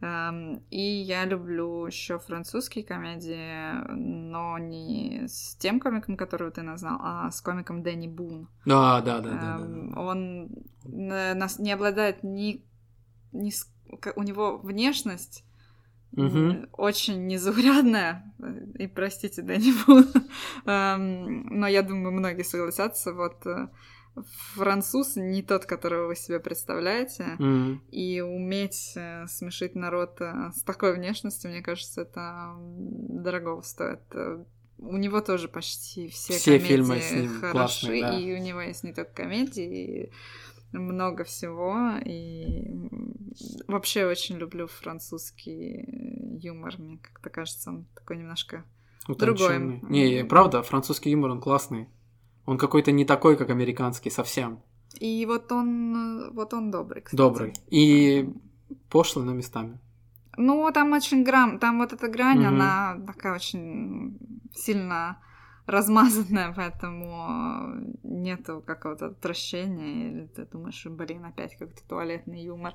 Эм, 0.00 0.62
и 0.70 0.80
я 0.80 1.24
люблю 1.24 1.86
еще 1.86 2.18
французские 2.18 2.84
комедии, 2.84 3.72
но 3.92 4.58
не 4.58 5.26
с 5.26 5.56
тем 5.56 5.80
комиком, 5.80 6.16
которого 6.16 6.50
ты 6.50 6.62
назвал, 6.62 6.98
а 7.02 7.30
с 7.30 7.40
комиком 7.40 7.82
Дэнни 7.82 8.08
Бун. 8.08 8.48
А, 8.68 9.00
да, 9.00 9.20
да, 9.20 9.30
да. 9.30 9.58
да. 9.58 10.00
Он 10.00 10.50
нас 10.84 11.58
не 11.58 11.72
обладает 11.72 12.22
ни, 12.22 12.64
ни 13.32 13.52
у 14.14 14.22
него 14.22 14.58
внешность 14.58 15.44
Угу. 16.12 16.68
Очень 16.72 17.26
незаурядная. 17.26 18.32
И 18.78 18.86
простите, 18.86 19.42
Дэнни 19.42 19.72
Бун. 19.86 20.06
Но 20.64 21.66
я 21.66 21.82
думаю, 21.82 22.12
многие 22.12 22.44
согласятся. 22.44 23.12
Вот 23.12 23.46
э, 23.46 23.68
француз 24.54 25.16
не 25.16 25.42
тот, 25.42 25.66
которого 25.66 26.08
вы 26.08 26.16
себе 26.16 26.40
представляете. 26.40 27.36
Mm. 27.38 27.78
И 27.90 28.20
уметь 28.20 28.92
э, 28.96 29.26
смешить 29.26 29.74
народ 29.74 30.20
э, 30.20 30.50
с 30.54 30.62
такой 30.62 30.94
внешностью, 30.94 31.50
мне 31.50 31.62
кажется, 31.62 32.02
это 32.02 32.54
дорого 32.58 33.60
стоит. 33.62 34.00
У 34.78 34.96
него 34.96 35.20
тоже 35.20 35.48
почти 35.48 36.08
все, 36.08 36.34
все 36.34 36.58
комедии 36.58 36.66
фильмы 36.66 37.00
с 37.00 37.10
ним 37.10 37.40
хороши, 37.40 37.52
классные, 37.52 38.02
да. 38.02 38.18
и 38.18 38.34
у 38.34 38.38
него 38.38 38.60
есть 38.60 38.84
не 38.84 38.92
только 38.92 39.12
комедии, 39.12 40.04
и 40.04 40.12
много 40.72 41.24
всего, 41.24 41.98
и 42.04 42.70
вообще 43.66 44.06
очень 44.06 44.36
люблю 44.36 44.66
французский 44.66 45.84
юмор, 46.40 46.74
мне 46.78 46.98
как-то 46.98 47.30
кажется, 47.30 47.70
он 47.70 47.86
такой 47.94 48.18
немножко 48.18 48.64
Утонченный. 49.06 49.78
другой. 49.78 49.90
Не, 49.90 50.24
правда, 50.24 50.62
французский 50.62 51.10
юмор, 51.10 51.30
он 51.30 51.40
классный. 51.40 51.88
Он 52.44 52.58
какой-то 52.58 52.92
не 52.92 53.04
такой, 53.04 53.36
как 53.36 53.50
американский, 53.50 54.10
совсем. 54.10 54.62
И 55.00 55.24
вот 55.26 55.52
он, 55.52 56.32
вот 56.34 56.54
он 56.54 56.70
добрый, 56.70 57.02
кстати. 57.02 57.16
Добрый. 57.16 57.52
И 57.68 58.32
пошлый, 58.90 59.24
но 59.24 59.32
местами. 59.32 59.78
Ну, 60.36 60.70
там 60.72 60.92
очень 60.92 61.24
грам... 61.24 61.58
Там 61.58 61.78
вот 61.78 61.92
эта 61.92 62.08
грань, 62.08 62.42
mm 62.42 62.46
она 62.46 62.98
такая 63.06 63.34
очень 63.34 64.18
сильно 64.54 65.18
размазанная, 65.68 66.52
поэтому 66.56 67.94
нету 68.02 68.62
какого-то 68.66 69.06
отвращения, 69.06 70.10
или 70.10 70.26
ты 70.26 70.46
думаешь, 70.46 70.84
блин, 70.86 71.24
опять 71.24 71.56
как-то 71.56 71.86
туалетный 71.86 72.42
юмор. 72.42 72.74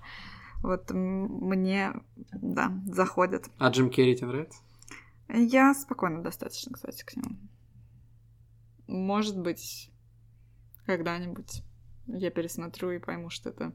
Вот 0.61 0.91
мне, 0.91 1.93
да, 2.31 2.71
заходит. 2.85 3.49
А 3.57 3.69
Джим 3.69 3.89
Керри 3.89 4.15
тебе 4.15 4.27
нравится? 4.27 4.61
Я 5.27 5.73
спокойно 5.73 6.21
достаточно, 6.21 6.73
кстати, 6.73 7.03
к 7.03 7.15
нему. 7.15 7.35
Может 8.87 9.39
быть, 9.39 9.91
когда-нибудь 10.85 11.63
я 12.07 12.29
пересмотрю 12.29 12.91
и 12.91 12.99
пойму, 12.99 13.29
что 13.29 13.49
это 13.49 13.73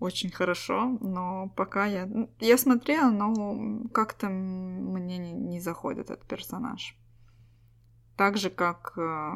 очень 0.00 0.30
хорошо, 0.30 0.96
но 1.00 1.52
пока 1.56 1.86
я... 1.86 2.08
Я 2.40 2.56
смотрела, 2.56 3.10
но 3.10 3.88
как-то 3.88 4.28
мне 4.28 5.18
не, 5.18 5.32
не 5.32 5.60
заходит 5.60 6.10
этот 6.10 6.26
персонаж. 6.26 6.96
Так 8.18 8.36
же, 8.36 8.50
как 8.50 8.94
э, 8.98 9.32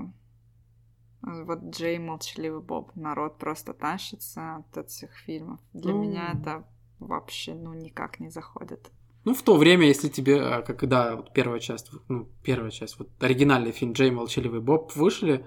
вот 1.23 1.63
Джей 1.71 1.99
Молчаливый 1.99 2.61
Боб. 2.61 2.91
Народ 2.97 3.39
просто 3.39 3.75
тащится 3.75 4.57
от 4.57 4.77
этих 4.77 5.15
фильмов. 5.25 5.61
Для 5.73 5.93
ну... 5.93 6.03
меня 6.03 6.33
это 6.33 6.65
вообще, 6.99 7.55
ну, 7.55 7.75
никак 7.75 8.19
не 8.19 8.29
заходит. 8.29 8.91
Ну, 9.25 9.35
в 9.35 9.43
то 9.43 9.57
время, 9.57 9.87
если 9.87 10.09
тебе, 10.09 10.41
а, 10.41 10.63
как 10.63 10.89
да, 10.89 11.15
вот 11.15 11.33
первая 11.33 11.61
часть, 11.61 11.93
ну, 12.09 12.29
первая 12.43 12.73
часть, 12.73 12.99
вот 12.99 13.09
оригинальный 13.21 13.71
фильм 13.71 13.93
Джей 13.93 14.11
Молчаливый 14.11 14.61
Боб 14.61 14.97
вышли, 14.97 15.47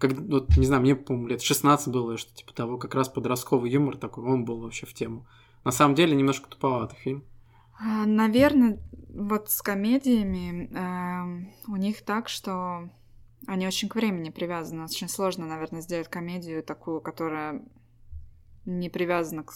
как, 0.00 0.10
вот, 0.14 0.56
не 0.56 0.66
знаю, 0.66 0.82
мне, 0.82 0.96
по-моему, 0.96 1.28
лет 1.28 1.42
16 1.42 1.88
было, 1.92 2.16
что 2.16 2.34
типа 2.34 2.52
того, 2.52 2.76
как 2.78 2.96
раз 2.96 3.08
подростковый 3.08 3.70
юмор 3.70 3.96
такой, 3.96 4.24
он 4.24 4.44
был 4.44 4.60
вообще 4.60 4.84
в 4.86 4.94
тему. 4.94 5.28
На 5.62 5.70
самом 5.70 5.94
деле, 5.94 6.16
немножко 6.16 6.50
туповатый 6.50 6.98
фильм. 6.98 7.24
А, 7.78 8.06
наверное, 8.06 8.78
вот 9.08 9.50
с 9.50 9.62
комедиями 9.62 10.70
э, 10.72 11.70
у 11.70 11.76
них 11.76 12.04
так, 12.04 12.28
что 12.28 12.90
они 13.46 13.66
очень 13.66 13.88
к 13.88 13.94
времени 13.94 14.30
привязаны. 14.30 14.84
Очень 14.84 15.08
сложно, 15.08 15.46
наверное, 15.46 15.80
сделать 15.80 16.08
комедию 16.08 16.62
такую, 16.62 17.00
которая 17.00 17.62
не 18.64 18.88
привязана 18.88 19.44
к... 19.44 19.52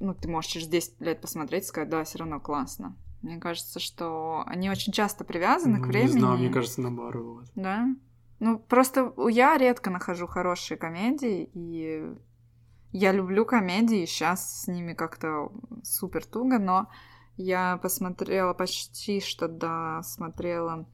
Ну, 0.00 0.14
ты 0.14 0.28
можешь 0.28 0.50
через 0.50 0.68
10 0.68 1.00
лет 1.00 1.20
посмотреть 1.20 1.64
и 1.64 1.66
сказать, 1.66 1.88
да, 1.88 2.04
все 2.04 2.18
равно 2.18 2.40
классно. 2.40 2.96
Мне 3.22 3.38
кажется, 3.38 3.80
что 3.80 4.42
они 4.46 4.70
очень 4.70 4.92
часто 4.92 5.24
привязаны 5.24 5.78
ну, 5.78 5.84
к 5.84 5.88
времени. 5.88 6.14
Не 6.14 6.20
знаю, 6.20 6.38
мне 6.38 6.48
кажется, 6.48 6.80
наоборот. 6.80 7.44
Да? 7.54 7.86
Ну, 8.38 8.58
просто 8.58 9.12
я 9.28 9.58
редко 9.58 9.90
нахожу 9.90 10.26
хорошие 10.26 10.78
комедии, 10.78 11.50
и 11.52 12.14
я 12.92 13.12
люблю 13.12 13.44
комедии, 13.44 14.06
сейчас 14.06 14.62
с 14.62 14.66
ними 14.66 14.94
как-то 14.94 15.52
супер 15.84 16.24
туго, 16.24 16.58
но 16.58 16.88
я 17.40 17.78
посмотрела 17.78 18.52
почти 18.52 19.20
что 19.20 19.48
досмотрела 19.48 20.86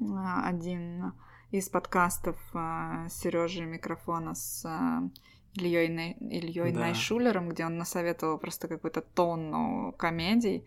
а, 0.00 0.48
один 0.48 1.12
из 1.50 1.68
подкастов 1.68 2.36
а, 2.54 3.08
Сережи 3.08 3.64
микрофона 3.64 4.34
с 4.34 4.64
а, 4.64 5.02
Ильей, 5.54 6.16
Ильей 6.20 6.72
да. 6.72 6.80
Найшулером, 6.80 7.48
где 7.48 7.66
он 7.66 7.76
насоветовал 7.76 8.38
просто 8.38 8.68
какую-то 8.68 9.02
тонну 9.02 9.92
комедий. 9.98 10.64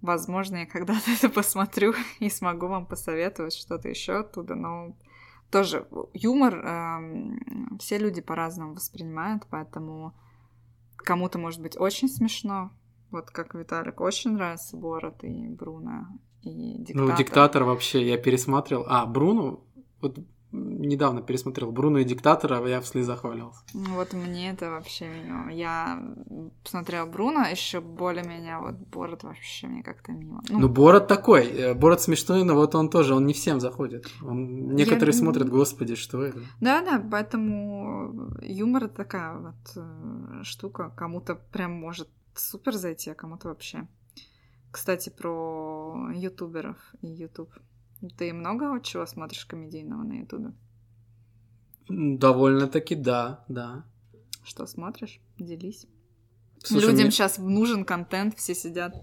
Возможно, 0.00 0.56
я 0.56 0.66
когда-то 0.66 1.10
это 1.10 1.28
посмотрю 1.28 1.94
и 2.18 2.30
смогу 2.30 2.68
вам 2.68 2.86
посоветовать 2.86 3.54
что-то 3.54 3.88
еще 3.88 4.20
оттуда, 4.20 4.54
но 4.54 4.96
тоже 5.50 5.86
юмор 6.14 6.56
э, 6.56 7.78
все 7.78 7.98
люди 7.98 8.20
по-разному 8.20 8.74
воспринимают, 8.74 9.46
поэтому 9.48 10.14
кому-то 10.96 11.38
может 11.38 11.62
быть 11.62 11.78
очень 11.78 12.08
смешно, 12.08 12.72
вот 13.16 13.30
как 13.30 13.54
Виталик, 13.54 14.00
очень 14.00 14.32
нравится 14.32 14.76
Борот 14.76 15.24
и 15.24 15.48
Бруно, 15.48 16.06
и 16.42 16.78
Диктатор. 16.78 17.10
Ну, 17.10 17.16
Диктатор 17.16 17.64
вообще, 17.64 18.06
я 18.06 18.18
пересматривал. 18.18 18.84
А, 18.88 19.06
Бруно, 19.06 19.64
вот 20.00 20.18
недавно 20.52 21.22
пересмотрел 21.22 21.72
Бруно 21.72 21.98
и 21.98 22.04
Диктатора, 22.04 22.66
я 22.66 22.80
в 22.80 22.86
слезах 22.86 23.24
валялся. 23.24 23.60
Вот 23.74 24.12
мне 24.12 24.50
это 24.50 24.70
вообще 24.70 25.08
мимо. 25.08 25.52
Я 25.52 26.02
посмотрела 26.62 27.06
Бруно, 27.06 27.42
еще 27.42 27.80
более-менее, 27.80 28.58
вот 28.58 28.74
Борот 28.74 29.24
вообще 29.24 29.66
мне 29.66 29.82
как-то 29.82 30.12
мимо. 30.12 30.42
Ну, 30.48 30.60
ну 30.60 30.68
Борот 30.68 31.08
такой, 31.08 31.46
э, 31.46 31.74
Борот 31.74 32.00
смешной, 32.00 32.44
но 32.44 32.54
вот 32.54 32.74
он 32.74 32.88
тоже, 32.88 33.14
он 33.14 33.26
не 33.26 33.32
всем 33.32 33.60
заходит. 33.60 34.06
Он... 34.22 34.74
Некоторые 34.74 35.14
я... 35.14 35.18
смотрят, 35.18 35.48
господи, 35.48 35.94
что 35.94 36.22
это? 36.22 36.40
Да-да, 36.60 37.02
поэтому 37.10 38.36
юмор 38.42 38.88
такая 38.88 39.36
вот 39.38 39.76
э, 39.76 40.42
штука, 40.42 40.92
кому-то 40.96 41.34
прям 41.34 41.72
может 41.72 42.08
супер 42.38 42.74
зайти, 42.74 43.10
а 43.10 43.14
кому-то 43.14 43.48
вообще. 43.48 43.86
Кстати, 44.70 45.10
про 45.10 46.10
ютуберов 46.14 46.76
и 47.00 47.06
ютуб. 47.06 47.50
Ты 48.18 48.32
много 48.32 48.80
чего 48.82 49.06
смотришь 49.06 49.46
комедийного 49.46 50.02
на 50.02 50.20
ютубе? 50.20 50.52
Довольно-таки 51.88 52.94
да, 52.94 53.44
да. 53.48 53.84
Что 54.44 54.66
смотришь? 54.66 55.20
Делись. 55.38 55.86
Слушай, 56.62 56.90
Людям 56.90 57.04
мне... 57.04 57.10
сейчас 57.10 57.38
нужен 57.38 57.84
контент, 57.84 58.36
все 58.36 58.54
сидят 58.54 58.94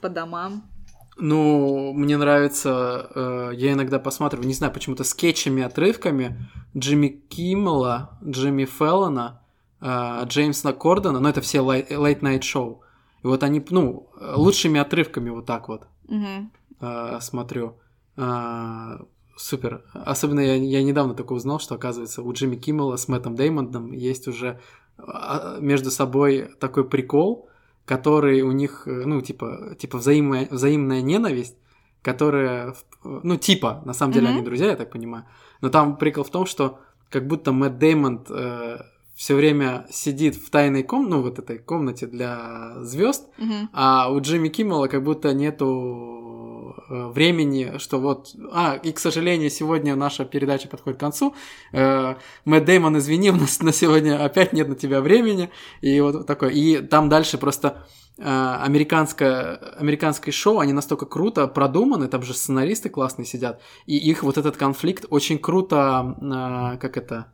по 0.00 0.08
домам. 0.08 0.70
Ну, 1.16 1.92
мне 1.92 2.16
нравится, 2.16 3.08
э, 3.14 3.50
я 3.54 3.72
иногда 3.72 4.00
посматриваю, 4.00 4.48
не 4.48 4.54
знаю, 4.54 4.72
почему-то 4.72 5.04
скетчами, 5.04 5.62
отрывками 5.62 6.50
Джимми 6.76 7.08
Киммела, 7.08 8.18
Джимми 8.24 8.64
Феллона, 8.64 9.43
э, 9.84 10.24
Джеймса 10.24 10.72
Кордона, 10.72 11.20
но 11.20 11.28
это 11.28 11.40
все 11.40 11.58
late 11.58 12.20
night 12.20 12.40
show. 12.40 12.80
И 13.22 13.26
вот 13.26 13.42
они, 13.42 13.64
ну, 13.70 14.08
лучшими 14.20 14.80
отрывками 14.80 15.30
вот 15.30 15.46
так 15.46 15.68
вот 15.68 15.86
mm-hmm. 16.08 16.46
э, 16.80 17.20
смотрю. 17.20 17.76
Э, 18.16 18.98
супер. 19.36 19.84
Особенно 19.92 20.40
я, 20.40 20.54
я 20.54 20.82
недавно 20.82 21.14
только 21.14 21.32
узнал, 21.32 21.58
что, 21.60 21.74
оказывается, 21.74 22.22
у 22.22 22.32
Джимми 22.32 22.56
Киммела 22.56 22.96
с 22.96 23.08
Мэттом 23.08 23.34
Деймондом 23.34 23.92
есть 23.92 24.28
уже 24.28 24.60
а, 24.96 25.58
между 25.60 25.90
собой 25.90 26.50
такой 26.60 26.88
прикол, 26.88 27.48
который 27.84 28.42
у 28.42 28.52
них, 28.52 28.84
ну, 28.86 29.20
типа, 29.20 29.74
типа 29.78 29.98
взаимная, 29.98 30.46
взаимная 30.50 31.02
ненависть, 31.02 31.56
которая, 32.00 32.74
ну, 33.02 33.36
типа, 33.36 33.82
на 33.84 33.92
самом 33.92 34.12
деле 34.12 34.28
mm-hmm. 34.28 34.30
они 34.30 34.42
друзья, 34.42 34.66
я 34.68 34.76
так 34.76 34.90
понимаю. 34.90 35.24
Но 35.60 35.68
там 35.68 35.96
прикол 35.96 36.24
в 36.24 36.30
том, 36.30 36.46
что 36.46 36.78
как 37.10 37.26
будто 37.26 37.52
Мэтт 37.52 37.78
Деймонд 37.78 38.30
э, 38.30 38.78
все 39.14 39.34
время 39.34 39.86
сидит 39.90 40.34
в 40.34 40.50
тайной 40.50 40.82
комнате, 40.82 41.14
ну, 41.14 41.22
вот 41.22 41.38
этой 41.38 41.58
комнате 41.58 42.06
для 42.06 42.74
звезд, 42.80 43.28
mm-hmm. 43.38 43.68
а 43.72 44.10
у 44.10 44.20
Джимми 44.20 44.48
Киммела 44.48 44.88
как 44.88 45.04
будто 45.04 45.32
нету 45.32 46.74
э, 46.88 47.08
времени, 47.08 47.78
что 47.78 47.98
вот, 47.98 48.34
а, 48.52 48.74
и, 48.74 48.92
к 48.92 48.98
сожалению, 48.98 49.50
сегодня 49.50 49.94
наша 49.94 50.24
передача 50.24 50.68
подходит 50.68 50.98
к 50.98 51.00
концу, 51.00 51.34
э, 51.72 52.14
Мэтт 52.44 52.66
Дэймон, 52.66 52.98
извини, 52.98 53.30
у 53.32 53.36
нас 53.36 53.60
на 53.60 53.72
сегодня 53.72 54.24
опять 54.24 54.52
нет 54.52 54.68
на 54.68 54.74
тебя 54.74 55.00
времени, 55.00 55.50
и 55.80 56.00
вот 56.00 56.26
такое, 56.26 56.50
и 56.50 56.80
там 56.80 57.08
дальше 57.08 57.38
просто 57.38 57.86
Э, 58.16 58.58
американское, 58.60 59.56
американское 59.76 60.30
шоу, 60.30 60.60
они 60.60 60.72
настолько 60.72 61.04
круто 61.04 61.48
продуманы, 61.48 62.06
там 62.06 62.22
же 62.22 62.32
сценаристы 62.32 62.88
классные 62.88 63.26
сидят, 63.26 63.60
и 63.86 63.96
их 63.96 64.22
вот 64.22 64.38
этот 64.38 64.56
конфликт 64.56 65.04
очень 65.10 65.36
круто, 65.36 66.16
э, 66.20 66.78
как 66.78 66.96
это, 66.96 67.32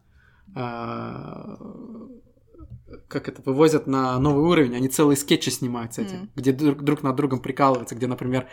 как 3.08 3.28
это, 3.28 3.42
вывозят 3.44 3.86
на 3.86 4.18
новый 4.18 4.44
уровень, 4.44 4.74
они 4.76 4.88
целые 4.88 5.16
скетчи 5.16 5.50
снимают 5.50 5.94
с 5.94 5.98
этим, 5.98 6.24
mm. 6.24 6.28
где 6.34 6.52
друг, 6.52 6.82
друг 6.82 7.02
над 7.02 7.16
другом 7.16 7.40
прикалываются, 7.40 7.94
где, 7.94 8.06
например, 8.06 8.48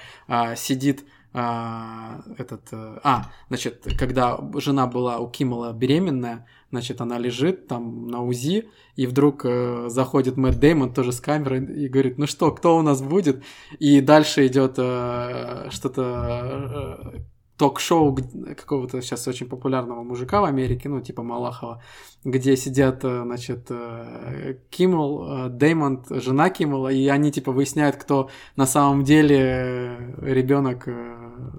сидит 0.55 1.05
а, 1.33 2.21
этот, 2.37 2.69
а, 2.71 3.31
значит, 3.49 3.85
когда 3.97 4.39
жена 4.55 4.87
была 4.87 5.19
у 5.19 5.29
Киммела 5.29 5.73
беременная, 5.73 6.45
значит, 6.71 7.01
она 7.01 7.17
лежит 7.17 7.67
там 7.67 8.07
на 8.07 8.23
УЗИ, 8.23 8.69
и 8.95 9.05
вдруг 9.05 9.45
э, 9.45 9.89
заходит 9.89 10.37
Мэтт 10.37 10.59
Деймон 10.59 10.93
тоже 10.93 11.11
с 11.11 11.21
камерой 11.21 11.63
и 11.63 11.87
говорит, 11.87 12.17
ну 12.17 12.27
что, 12.27 12.51
кто 12.51 12.77
у 12.77 12.81
нас 12.81 13.01
будет? 13.01 13.43
И 13.79 14.01
дальше 14.01 14.47
идет 14.47 14.75
э, 14.77 15.67
что-то 15.69 17.13
э, 17.13 17.19
ток-шоу 17.57 18.17
какого-то 18.55 19.01
сейчас 19.01 19.27
очень 19.27 19.47
популярного 19.47 20.03
мужика 20.03 20.41
в 20.41 20.45
Америке, 20.45 20.89
ну, 20.89 21.01
типа 21.01 21.23
Малахова, 21.23 21.81
где 22.23 22.55
сидят, 22.55 23.03
э, 23.03 23.23
значит, 23.23 23.67
э, 23.69 24.57
Киммел, 24.69 25.49
Деймонд, 25.49 26.07
жена 26.09 26.49
Киммела, 26.49 26.89
и 26.89 27.07
они, 27.07 27.31
типа, 27.31 27.51
выясняют, 27.51 27.95
кто 27.95 28.29
на 28.55 28.65
самом 28.65 29.03
деле 29.03 30.15
ребенок 30.21 30.87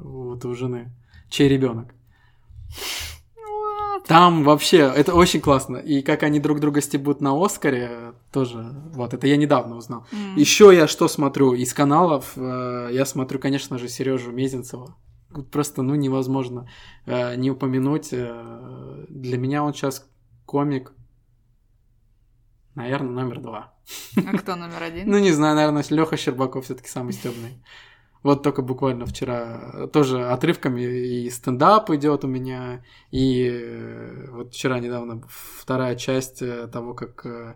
вот 0.03 0.45
у 0.45 0.55
жены, 0.55 0.93
чей 1.29 1.49
ребенок. 1.49 1.95
Там 4.09 4.43
вообще, 4.43 4.79
это 4.79 5.15
очень 5.15 5.41
классно. 5.41 5.77
И 5.77 6.01
как 6.01 6.23
они 6.23 6.41
друг 6.41 6.61
друга 6.61 6.81
стебут 6.81 7.21
на 7.21 7.45
Оскаре, 7.45 8.15
тоже, 8.33 8.75
вот, 8.95 9.13
это 9.13 9.27
я 9.27 9.37
недавно 9.37 9.77
узнал. 9.77 10.07
Mm. 10.13 10.41
Еще 10.41 10.75
я 10.75 10.87
что 10.87 11.09
смотрю 11.09 11.53
из 11.53 11.75
каналов, 11.75 12.33
э, 12.37 12.89
я 12.91 13.05
смотрю, 13.05 13.39
конечно 13.39 13.77
же, 13.79 13.89
Сережу 13.89 14.33
Мезенцева. 14.33 14.97
Просто, 15.53 15.83
ну, 15.83 15.95
невозможно 15.95 16.69
э, 17.07 17.37
не 17.37 17.51
упомянуть. 17.51 18.09
Э, 18.13 19.05
для 19.09 19.37
меня 19.37 19.63
он 19.63 19.75
сейчас 19.75 20.09
комик, 20.47 20.93
наверное, 22.75 23.11
номер 23.11 23.41
два. 23.41 23.75
А 24.17 24.39
кто 24.39 24.57
номер 24.57 24.83
один? 24.83 25.11
Ну, 25.11 25.19
не 25.19 25.33
знаю, 25.33 25.57
наверное, 25.57 25.85
Леха 25.91 26.17
Щербаков 26.17 26.65
все-таки 26.65 26.89
самый 26.89 27.13
стебный. 27.13 27.63
Вот 28.23 28.43
только 28.43 28.63
буквально 28.63 29.07
вчера 29.07 29.87
тоже 29.93 30.29
отрывками 30.29 30.81
и 30.81 31.31
стендап 31.31 31.91
идет 31.91 32.25
у 32.25 32.29
меня, 32.29 32.85
и 33.11 33.49
э, 33.49 34.31
вот 34.31 34.53
вчера 34.53 34.81
недавно 34.81 35.23
вторая 35.29 35.95
часть 35.95 36.43
э, 36.43 36.67
того, 36.67 36.95
как 36.95 37.25
э, 37.27 37.55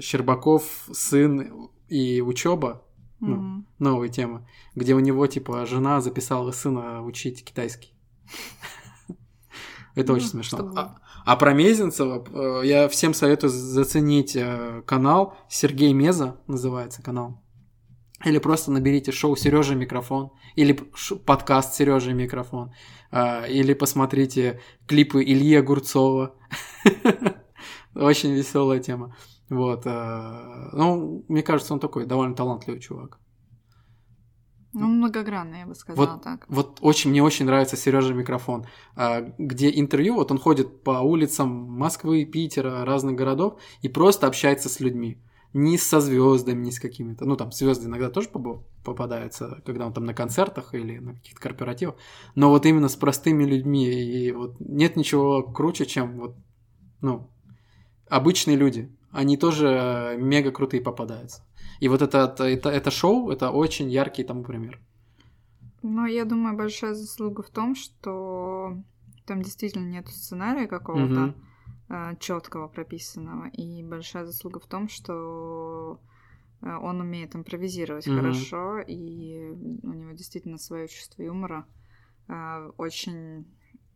Щербаков 0.00 0.88
сын 0.92 1.68
и 1.88 2.20
учеба, 2.20 2.82
ну, 3.20 3.36
mm-hmm. 3.36 3.64
новая 3.78 4.08
тема, 4.08 4.48
где 4.74 4.94
у 4.94 5.00
него 5.00 5.26
типа 5.26 5.66
жена 5.66 6.00
записала 6.00 6.50
сына 6.52 7.02
учить 7.04 7.44
китайский. 7.44 7.92
Это 9.94 10.12
очень 10.12 10.26
ну, 10.26 10.30
смешно. 10.30 10.72
А, 10.76 10.98
а 11.24 11.36
про 11.36 11.52
Мезенцева 11.52 12.62
я 12.62 12.88
всем 12.88 13.12
советую 13.12 13.50
заценить 13.50 14.38
канал 14.86 15.36
Сергей 15.48 15.92
Меза 15.92 16.40
называется 16.46 17.02
канал. 17.02 17.42
Или 18.24 18.38
просто 18.38 18.70
наберите 18.70 19.12
шоу 19.12 19.34
Сережа 19.34 19.74
микрофон, 19.74 20.30
или 20.54 20.78
подкаст 21.24 21.74
Сережа 21.74 22.12
микрофон, 22.12 22.72
а, 23.10 23.46
или 23.46 23.72
посмотрите 23.72 24.60
клипы 24.86 25.22
Ильи 25.24 25.54
Огурцова. 25.54 26.34
Очень 27.94 28.32
веселая 28.32 28.78
тема. 28.78 29.16
Вот. 29.50 29.82
А, 29.84 30.70
ну, 30.72 31.24
мне 31.28 31.42
кажется, 31.42 31.74
он 31.74 31.80
такой 31.80 32.06
довольно 32.06 32.34
талантливый 32.34 32.80
чувак. 32.80 33.18
Ну, 34.72 34.86
многогранный, 34.86 35.60
я 35.60 35.66
бы 35.66 35.74
сказала 35.74 36.12
вот, 36.12 36.22
так. 36.22 36.46
Вот 36.48 36.78
очень, 36.80 37.10
мне 37.10 37.22
очень 37.22 37.44
нравится 37.44 37.76
Сережа 37.76 38.14
микрофон, 38.14 38.66
а, 38.94 39.20
где 39.36 39.68
интервью, 39.68 40.14
вот 40.14 40.30
он 40.30 40.38
ходит 40.38 40.84
по 40.84 41.00
улицам 41.00 41.48
Москвы, 41.48 42.24
Питера, 42.24 42.84
разных 42.84 43.16
городов 43.16 43.60
и 43.82 43.88
просто 43.88 44.28
общается 44.28 44.68
с 44.68 44.78
людьми 44.78 45.20
ни 45.52 45.76
со 45.76 46.00
звездами, 46.00 46.66
ни 46.66 46.70
с 46.70 46.78
какими-то. 46.78 47.24
Ну, 47.24 47.36
там 47.36 47.50
звезды 47.50 47.86
иногда 47.86 48.08
тоже 48.08 48.28
попадаются, 48.84 49.60
когда 49.66 49.86
он 49.86 49.92
там 49.92 50.04
на 50.04 50.14
концертах 50.14 50.74
или 50.74 50.98
на 50.98 51.14
каких-то 51.14 51.40
корпоративах. 51.40 51.96
Но 52.34 52.50
вот 52.50 52.66
именно 52.66 52.88
с 52.88 52.96
простыми 52.96 53.44
людьми. 53.44 53.86
И 53.88 54.30
вот 54.30 54.60
нет 54.60 54.96
ничего 54.96 55.42
круче, 55.42 55.86
чем 55.86 56.20
вот, 56.20 56.36
ну, 57.00 57.30
обычные 58.08 58.56
люди. 58.56 58.96
Они 59.10 59.36
тоже 59.36 60.16
мега 60.18 60.52
крутые 60.52 60.82
попадаются. 60.82 61.42
И 61.80 61.88
вот 61.88 62.02
это, 62.02 62.34
это, 62.38 62.68
это 62.68 62.90
шоу, 62.90 63.30
это 63.30 63.50
очень 63.50 63.90
яркий 63.90 64.24
тому 64.24 64.44
пример. 64.44 64.80
Ну, 65.82 66.06
я 66.06 66.24
думаю, 66.24 66.56
большая 66.56 66.94
заслуга 66.94 67.42
в 67.42 67.50
том, 67.50 67.74
что 67.74 68.76
там 69.26 69.42
действительно 69.42 69.86
нет 69.86 70.08
сценария 70.08 70.66
какого-то. 70.66 71.24
Угу 71.24 71.34
Э, 71.90 72.14
четкого 72.20 72.68
прописанного. 72.68 73.48
И 73.48 73.82
большая 73.82 74.24
заслуга 74.24 74.60
в 74.60 74.66
том, 74.66 74.88
что 74.88 75.98
э, 76.62 76.72
он 76.72 77.00
умеет 77.00 77.34
импровизировать 77.34 78.06
mm-hmm. 78.06 78.16
хорошо, 78.16 78.78
и 78.78 79.50
у 79.82 79.92
него 79.92 80.12
действительно 80.12 80.56
свое 80.58 80.86
чувство 80.86 81.22
юмора 81.22 81.66
э, 82.28 82.70
очень 82.78 83.44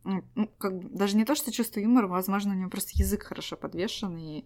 ну, 0.03 0.25
ну, 0.35 0.51
как 0.57 0.93
даже 0.93 1.15
не 1.15 1.23
то, 1.23 1.35
что 1.35 1.53
чувство 1.53 1.79
юмора, 1.79 2.07
возможно, 2.07 2.51
у 2.51 2.57
него 2.57 2.69
просто 2.69 2.91
язык 2.95 3.23
хорошо 3.23 3.55
подвешен, 3.55 4.17
и 4.17 4.41
э, 4.41 4.43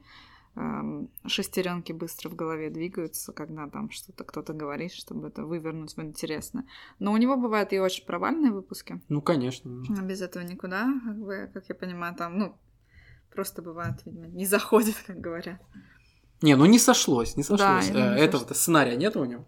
шестеренки 1.25 1.91
быстро 1.91 2.29
в 2.29 2.35
голове 2.35 2.69
двигаются, 2.69 3.31
когда 3.31 3.67
там 3.67 3.89
что-то 3.89 4.23
кто-то 4.23 4.53
говорит, 4.53 4.91
чтобы 4.93 5.27
это 5.29 5.45
вывернуть 5.45 5.95
в 5.95 6.01
интересно. 6.01 6.65
Но 6.99 7.13
у 7.13 7.17
него 7.17 7.37
бывают 7.37 7.73
и 7.73 7.79
очень 7.79 8.05
провальные 8.05 8.51
выпуски. 8.51 9.01
Ну, 9.09 9.21
конечно. 9.21 9.83
Без 10.01 10.21
этого 10.21 10.43
никуда, 10.43 10.85
как 11.03 11.17
бы, 11.17 11.49
как 11.53 11.69
я 11.69 11.75
понимаю, 11.75 12.15
там, 12.15 12.37
ну, 12.37 12.55
Просто 13.33 13.61
бывает, 13.61 13.95
видимо, 14.05 14.27
не 14.27 14.45
заходит, 14.45 14.95
как 15.07 15.19
говорят. 15.19 15.59
Не, 16.41 16.55
ну 16.55 16.65
не 16.65 16.79
сошлось, 16.79 17.35
не 17.35 17.43
сошлось. 17.43 17.89
Да, 17.89 18.15
э, 18.15 18.19
Этого-то 18.19 18.53
сценария 18.53 18.95
нет 18.95 19.15
у 19.15 19.25
него. 19.25 19.45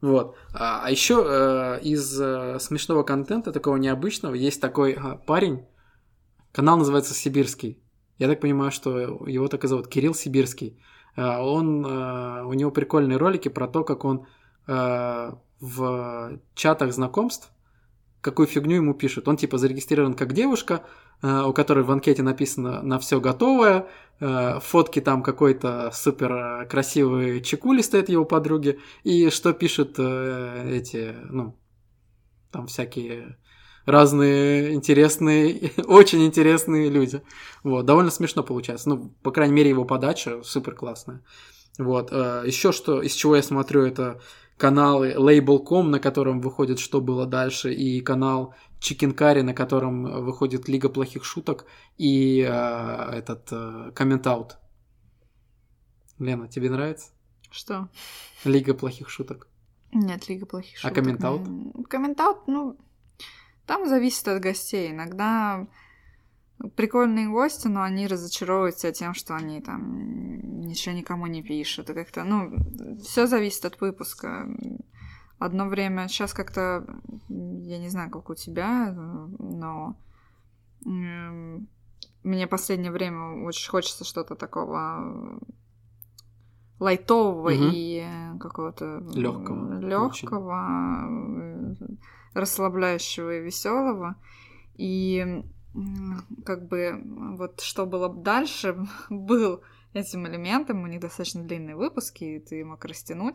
Вот. 0.00 0.36
А, 0.54 0.82
а 0.84 0.90
еще 0.90 1.24
э, 1.26 1.80
из 1.82 2.20
э, 2.20 2.58
смешного 2.60 3.02
контента, 3.02 3.52
такого 3.52 3.76
необычного, 3.76 4.34
есть 4.34 4.60
такой 4.60 4.92
э, 4.92 5.18
парень, 5.26 5.66
канал 6.52 6.78
называется 6.78 7.14
Сибирский. 7.14 7.82
Я 8.18 8.26
так 8.26 8.40
понимаю, 8.40 8.70
что 8.70 8.98
его 9.26 9.48
так 9.48 9.64
и 9.64 9.68
зовут, 9.68 9.88
Кирилл 9.88 10.14
Сибирский. 10.14 10.78
Э, 11.16 11.38
он, 11.38 11.84
э, 11.84 12.44
у 12.44 12.52
него 12.52 12.70
прикольные 12.70 13.16
ролики 13.16 13.48
про 13.48 13.68
то, 13.68 13.84
как 13.84 14.04
он 14.04 14.26
э, 14.66 15.32
в 15.60 16.38
чатах 16.54 16.92
знакомств, 16.92 17.50
какую 18.20 18.46
фигню 18.46 18.76
ему 18.76 18.94
пишут. 18.94 19.28
Он 19.28 19.36
типа 19.36 19.58
зарегистрирован 19.58 20.14
как 20.14 20.32
девушка, 20.32 20.84
у 21.20 21.52
которой 21.52 21.82
в 21.82 21.90
анкете 21.90 22.22
написано 22.22 22.80
на 22.80 23.00
все 23.00 23.20
готовое, 23.20 23.88
фотки 24.20 25.00
там 25.00 25.24
какой-то 25.24 25.90
супер 25.92 26.68
красивые 26.70 27.42
чекули 27.42 27.82
стоят 27.82 28.08
его 28.08 28.24
подруги, 28.24 28.78
и 29.02 29.28
что 29.30 29.52
пишут 29.52 29.98
эти, 29.98 31.16
ну, 31.28 31.56
там 32.52 32.68
всякие 32.68 33.36
разные 33.88 34.74
интересные, 34.74 35.72
очень 35.86 36.24
интересные 36.26 36.90
люди. 36.90 37.22
Вот, 37.64 37.86
довольно 37.86 38.10
смешно 38.10 38.42
получается. 38.42 38.88
Ну, 38.88 39.14
по 39.22 39.30
крайней 39.32 39.54
мере, 39.54 39.70
его 39.70 39.84
подача 39.84 40.42
супер 40.42 40.74
классная. 40.74 41.22
Вот, 41.78 42.10
еще 42.10 42.72
что, 42.72 43.00
из 43.00 43.12
чего 43.12 43.36
я 43.36 43.42
смотрю, 43.42 43.82
это 43.82 44.20
каналы 44.56 45.12
Label.com, 45.12 45.90
на 45.90 46.00
котором 46.00 46.40
выходит 46.40 46.80
«Что 46.80 47.00
было 47.00 47.24
дальше», 47.24 47.72
и 47.72 48.00
канал 48.00 48.54
Чикенкари, 48.80 49.42
на 49.42 49.54
котором 49.54 50.24
выходит 50.24 50.68
Лига 50.68 50.88
плохих 50.88 51.24
шуток, 51.24 51.66
и 51.96 52.40
э, 52.40 53.10
этот 53.12 53.94
коммент-аут. 53.94 54.52
Э, 54.52 56.24
Лена, 56.24 56.48
тебе 56.48 56.70
нравится? 56.70 57.10
Что? 57.50 57.88
Лига 58.44 58.74
плохих 58.74 59.08
шуток. 59.08 59.48
Нет, 59.92 60.28
Лига 60.28 60.46
плохих 60.46 60.76
а 60.78 60.80
шуток. 60.80 60.92
А 60.92 60.94
коммент-аут? 60.94 61.88
Коммент-аут, 61.88 62.48
ну, 62.48 62.76
там 63.68 63.86
зависит 63.86 64.26
от 64.26 64.40
гостей. 64.42 64.90
Иногда 64.90 65.66
прикольные 66.74 67.28
гости, 67.28 67.68
но 67.68 67.82
они 67.82 68.08
разочаровываются 68.08 68.90
тем, 68.90 69.14
что 69.14 69.36
они 69.36 69.60
там 69.60 70.60
ничего 70.62 70.94
никому 70.96 71.26
не 71.26 71.42
пишут. 71.42 71.90
И 71.90 71.94
как-то, 71.94 72.24
ну, 72.24 72.56
все 73.00 73.26
зависит 73.26 73.64
от 73.64 73.80
выпуска 73.80 74.48
одно 75.38 75.68
время, 75.68 76.08
сейчас 76.08 76.32
как-то, 76.32 76.84
я 77.28 77.78
не 77.78 77.90
знаю, 77.90 78.10
как 78.10 78.30
у 78.30 78.34
тебя, 78.34 78.92
но 79.38 79.96
мне 80.80 82.46
последнее 82.48 82.90
время 82.90 83.44
очень 83.44 83.70
хочется 83.70 84.04
что-то 84.04 84.34
такого 84.34 85.38
лайтового 86.78 87.50
угу. 87.50 87.70
и 87.72 88.04
какого-то 88.40 89.02
легкого, 89.14 89.80
легкого 89.80 91.76
расслабляющего 92.34 93.38
и 93.38 93.42
веселого. 93.42 94.16
И 94.76 95.44
как 96.44 96.68
бы 96.68 97.00
вот 97.36 97.60
что 97.60 97.86
было 97.86 98.08
дальше, 98.08 98.76
был 99.10 99.62
этим 99.92 100.26
элементом. 100.26 100.82
У 100.82 100.86
них 100.86 101.00
достаточно 101.00 101.42
длинные 101.42 101.76
выпуски, 101.76 102.24
и 102.24 102.38
ты 102.38 102.64
мог 102.64 102.84
растянуть. 102.84 103.34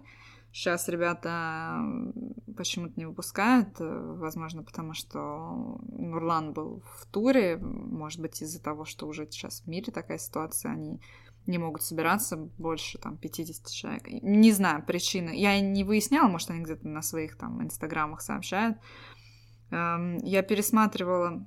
Сейчас 0.52 0.88
ребята 0.88 1.80
почему-то 2.56 2.94
не 2.96 3.08
выпускают, 3.08 3.70
э, 3.80 4.16
возможно, 4.20 4.62
потому 4.62 4.94
что 4.94 5.80
Нурлан 5.90 6.54
был 6.54 6.84
в 6.96 7.08
туре, 7.08 7.58
может 7.58 8.22
быть, 8.22 8.40
из-за 8.40 8.62
того, 8.62 8.86
что 8.86 9.08
уже 9.08 9.26
сейчас 9.26 9.62
в 9.62 9.68
мире 9.68 9.92
такая 9.92 10.20
ситуация, 10.20 10.74
они 10.74 11.02
не 11.46 11.58
могут 11.58 11.84
собираться 11.84 12.38
больше 12.38 12.98
там 12.98 13.18
50 13.18 13.70
человек. 13.70 14.08
Не 14.08 14.52
знаю 14.52 14.84
причины. 14.86 15.32
Я 15.36 15.60
не 15.60 15.84
выясняла, 15.84 16.28
может, 16.28 16.50
они 16.50 16.64
где-то 16.64 16.88
на 16.88 17.02
своих 17.02 17.38
там 17.38 17.62
инстаграмах 17.62 18.22
сообщают. 18.22 18.78
Эм, 19.72 20.18
я 20.20 20.42
пересматривала 20.42 21.46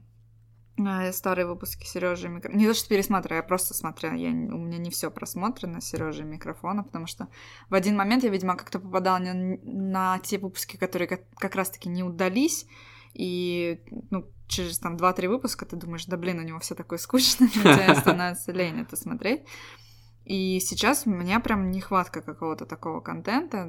э, 0.78 1.12
старые 1.12 1.46
выпуски 1.46 1.86
Сережи 1.86 2.28
микрофона. 2.28 2.58
Не 2.58 2.66
то, 2.66 2.74
что 2.74 2.88
пересматриваю, 2.88 3.42
я 3.42 3.46
просто 3.46 3.72
смотрела. 3.72 4.14
Я... 4.14 4.30
У 4.30 4.58
меня 4.58 4.78
не 4.78 4.90
все 4.90 5.10
просмотрено 5.10 5.80
Сережи 5.80 6.24
микрофона, 6.24 6.82
потому 6.82 7.06
что 7.06 7.28
в 7.70 7.74
один 7.74 7.96
момент 7.96 8.24
я, 8.24 8.30
видимо, 8.30 8.56
как-то 8.56 8.78
попадала 8.78 9.18
на, 9.18 9.58
на 9.62 10.18
те 10.18 10.38
выпуски, 10.38 10.76
которые 10.76 11.08
как, 11.08 11.54
раз-таки 11.54 11.88
не 11.88 12.02
удались. 12.02 12.66
И 13.14 13.80
ну, 14.10 14.26
через 14.46 14.78
там 14.78 14.96
2-3 14.96 15.28
выпуска 15.28 15.64
ты 15.64 15.76
думаешь, 15.76 16.04
да 16.04 16.18
блин, 16.18 16.38
у 16.38 16.42
него 16.42 16.58
все 16.58 16.74
такое 16.74 16.98
скучное, 16.98 17.48
тебе 17.54 17.94
становится 17.94 18.52
лень 18.52 18.80
это 18.80 18.96
смотреть. 18.96 19.42
И 20.26 20.58
сейчас 20.58 21.06
у 21.06 21.10
меня 21.10 21.38
прям 21.38 21.70
нехватка 21.70 22.20
какого-то 22.20 22.66
такого 22.66 23.00
контента 23.00 23.64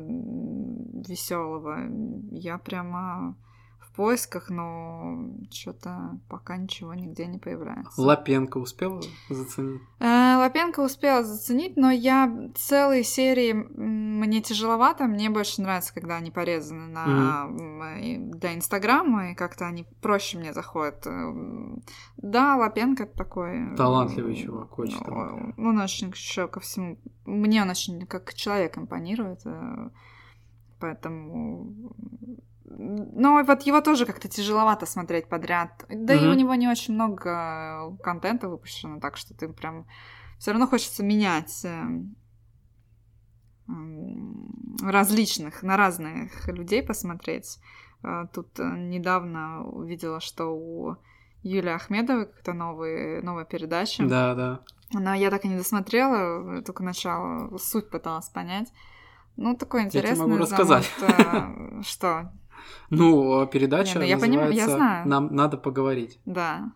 веселого. 1.08 1.78
Я 2.32 2.58
прямо 2.58 3.38
поисках, 3.98 4.50
но 4.50 5.32
что-то 5.52 6.20
пока 6.30 6.56
ничего 6.56 6.94
нигде 6.94 7.26
не 7.26 7.40
появляется. 7.40 8.00
Лапенко 8.00 8.60
успела 8.60 9.02
заценить? 9.28 9.82
Э, 10.00 10.38
Лапенко 10.38 10.82
успела 10.82 11.24
заценить, 11.24 11.76
но 11.78 11.90
я 11.90 12.32
целые 12.56 13.04
серии 13.04 13.54
мне 13.54 14.42
тяжеловато. 14.42 15.06
Мне 15.06 15.32
больше 15.32 15.64
нравится, 15.64 15.96
когда 15.96 16.18
они 16.18 16.30
порезаны 16.30 16.88
на 16.88 17.48
mm-hmm. 17.50 18.18
для 18.36 18.54
Инстаграма, 18.54 19.32
и 19.32 19.36
как-то 19.36 19.66
они 19.66 19.88
проще 20.00 20.38
мне 20.38 20.54
заходят. 20.54 21.06
Эм, 21.08 21.82
да, 22.18 22.56
Лапенко 22.56 23.08
такой... 23.08 23.76
Талантливый 23.76 24.36
чувак, 24.36 24.78
очень 24.78 25.04
талантливый. 25.04 25.54
Он 25.58 25.80
очень 25.80 26.10
еще 26.10 26.48
ко 26.48 26.60
всему... 26.60 27.00
Мне 27.26 27.64
он 27.64 27.72
очень 27.72 28.06
как 28.06 28.32
человек 28.36 28.78
импонирует, 28.78 29.42
э, 29.46 29.90
поэтому 30.80 31.74
но 32.68 33.42
вот 33.44 33.62
его 33.64 33.82
тоже 33.82 34.06
как-то 34.06 34.28
тяжеловато 34.28 34.86
смотреть 34.86 35.30
подряд. 35.30 35.86
Да 35.90 36.14
mm-hmm. 36.14 36.26
и 36.26 36.28
у 36.28 36.34
него 36.34 36.56
не 36.56 36.68
очень 36.68 36.94
много 36.94 37.96
контента 38.04 38.50
выпущено, 38.50 39.00
так 39.00 39.18
что 39.18 39.34
ты 39.34 39.48
прям 39.48 39.88
все 40.38 40.52
равно 40.52 40.68
хочется 40.68 41.04
менять 41.04 41.66
э, 41.66 41.86
различных, 44.84 45.64
на 45.64 45.78
разных 45.78 46.48
людей 46.48 46.84
посмотреть. 46.84 47.60
Э, 48.04 48.26
тут 48.34 48.60
недавно 48.60 49.64
увидела, 49.64 50.20
что 50.20 50.48
у 50.48 50.98
Юлии 51.44 51.72
Ахмедовой 51.72 52.26
как-то 52.28 52.54
новые, 52.54 53.22
новая 53.22 53.46
передача. 53.46 54.06
Да, 54.06 54.36
да. 54.36 54.62
Но 54.92 55.14
я 55.14 55.30
так 55.30 55.46
и 55.46 55.48
не 55.48 55.58
досмотрела, 55.58 56.62
только 56.64 56.84
начало, 56.84 57.58
суть 57.58 57.90
пыталась 57.90 58.30
понять. 58.30 58.72
Ну, 59.36 59.56
такой 59.56 59.84
интересный. 59.84 60.10
Я 60.10 60.16
тебе 60.16 60.26
могу 60.26 60.42
рассказать. 60.42 60.92
Замут, 61.00 61.86
что? 61.86 62.32
Ну, 62.90 63.46
передача 63.48 64.00
Не, 64.00 64.00
ну, 64.00 64.06
я 64.06 64.18
понимаю, 64.18 64.54
я 64.54 64.68
знаю. 64.68 65.08
«Нам 65.08 65.34
надо 65.36 65.58
поговорить». 65.58 66.20
Да. 66.26 66.72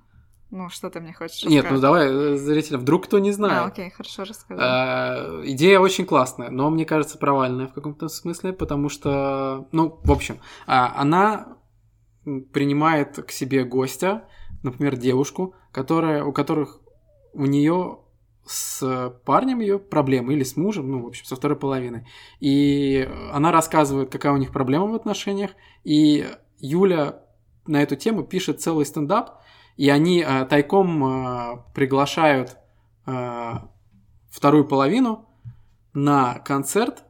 Ну, 0.51 0.69
что 0.69 0.89
ты 0.89 0.99
мне 0.99 1.13
хочешь 1.13 1.43
рассказать? 1.43 1.63
Нет, 1.63 1.71
ну 1.71 1.79
давай, 1.79 2.07
э, 2.09 2.35
зрителям, 2.35 2.81
вдруг 2.81 3.05
кто 3.05 3.19
не 3.19 3.31
знает. 3.31 3.63
А, 3.63 3.65
окей, 3.67 3.89
хорошо, 3.89 4.25
расскажи. 4.25 4.61
А, 4.61 5.41
идея 5.45 5.79
очень 5.79 6.05
классная, 6.05 6.49
но 6.49 6.69
мне 6.69 6.85
кажется 6.85 7.17
провальная 7.17 7.67
в 7.67 7.73
каком-то 7.73 8.09
смысле, 8.09 8.51
потому 8.51 8.89
что, 8.89 9.69
ну, 9.71 9.99
в 10.03 10.11
общем, 10.11 10.39
а, 10.67 10.93
она 10.97 11.55
принимает 12.51 13.15
к 13.25 13.31
себе 13.31 13.63
гостя, 13.63 14.25
например, 14.61 14.97
девушку, 14.97 15.55
которая, 15.71 16.25
у 16.25 16.33
которых 16.33 16.81
у 17.31 17.45
нее 17.45 17.99
с 18.45 19.13
парнем 19.25 19.59
ее 19.59 19.79
проблемы 19.79 20.33
или 20.33 20.43
с 20.43 20.57
мужем, 20.57 20.91
ну, 20.91 21.03
в 21.03 21.07
общем, 21.07 21.25
со 21.25 21.35
второй 21.35 21.57
половиной. 21.57 22.07
И 22.39 23.07
она 23.31 23.51
рассказывает, 23.51 24.09
какая 24.09 24.33
у 24.33 24.37
них 24.37 24.51
проблема 24.51 24.87
в 24.87 24.95
отношениях. 24.95 25.51
И 25.83 26.27
Юля 26.59 27.23
на 27.67 27.81
эту 27.81 27.95
тему 27.95 28.23
пишет 28.23 28.61
целый 28.61 28.85
стендап, 28.85 29.41
и 29.77 29.89
они 29.89 30.23
э, 30.25 30.45
тайком 30.45 31.03
э, 31.03 31.63
приглашают 31.73 32.57
э, 33.05 33.53
вторую 34.29 34.67
половину 34.67 35.29
на 35.93 36.39
концерт. 36.39 37.03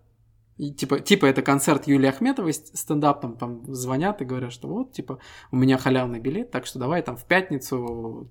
И, 0.58 0.72
типа, 0.72 1.00
типа 1.00 1.26
это 1.26 1.42
концерт 1.42 1.88
Юлии 1.88 2.08
Ахметовой, 2.08 2.54
стендап 2.54 3.22
там, 3.22 3.36
там 3.36 3.74
звонят 3.74 4.22
и 4.22 4.26
говорят, 4.26 4.52
что 4.52 4.68
вот, 4.68 4.92
типа, 4.92 5.20
у 5.52 5.56
меня 5.56 5.78
халявный 5.78 6.20
билет, 6.20 6.52
так 6.52 6.66
что 6.66 6.78
давай 6.78 7.02
там 7.02 7.18
в 7.18 7.26
пятницу 7.26 8.30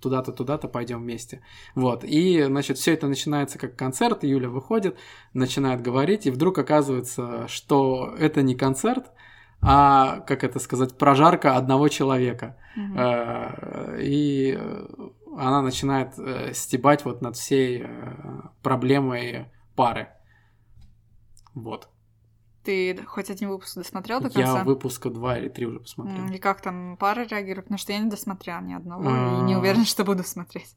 туда-то, 0.00 0.32
туда-то 0.32 0.68
пойдем 0.68 1.00
вместе. 1.00 1.40
Вот. 1.74 2.04
И, 2.04 2.42
значит, 2.42 2.78
все 2.78 2.94
это 2.94 3.06
начинается 3.08 3.58
как 3.58 3.76
концерт, 3.76 4.24
Юля 4.24 4.48
выходит, 4.48 4.96
начинает 5.32 5.82
говорить, 5.82 6.26
и 6.26 6.30
вдруг 6.30 6.58
оказывается, 6.58 7.46
что 7.48 8.14
это 8.18 8.42
не 8.42 8.54
концерт, 8.54 9.12
а, 9.62 10.20
как 10.20 10.44
это 10.44 10.58
сказать, 10.58 10.96
прожарка 10.98 11.56
одного 11.56 11.88
человека. 11.88 12.56
Mm-hmm. 12.76 14.02
И 14.02 14.58
она 15.36 15.62
начинает 15.62 16.18
э, 16.18 16.52
стебать 16.54 17.04
вот 17.04 17.20
над 17.20 17.36
всей 17.36 17.82
э, 17.82 17.88
проблемой 18.62 19.46
пары. 19.74 20.08
Вот. 21.54 21.88
Ты 22.66 22.98
хоть 23.06 23.30
один 23.30 23.50
выпуск 23.50 23.76
досмотрел 23.76 24.18
до 24.18 24.28
конца? 24.28 24.58
Я 24.58 24.64
выпуска 24.64 25.08
два 25.08 25.38
или 25.38 25.48
три 25.48 25.66
уже 25.66 25.78
посмотрел. 25.78 26.26
И 26.32 26.38
как 26.38 26.60
там 26.60 26.96
пара 26.98 27.24
реагирует? 27.24 27.66
Потому 27.66 27.78
что 27.78 27.92
я 27.92 28.00
не 28.00 28.10
досмотрела 28.10 28.60
ни 28.60 28.74
одного 28.74 29.08
и 29.08 29.42
не 29.44 29.54
а. 29.54 29.58
уверена, 29.60 29.84
что 29.84 30.02
буду 30.04 30.24
смотреть. 30.24 30.74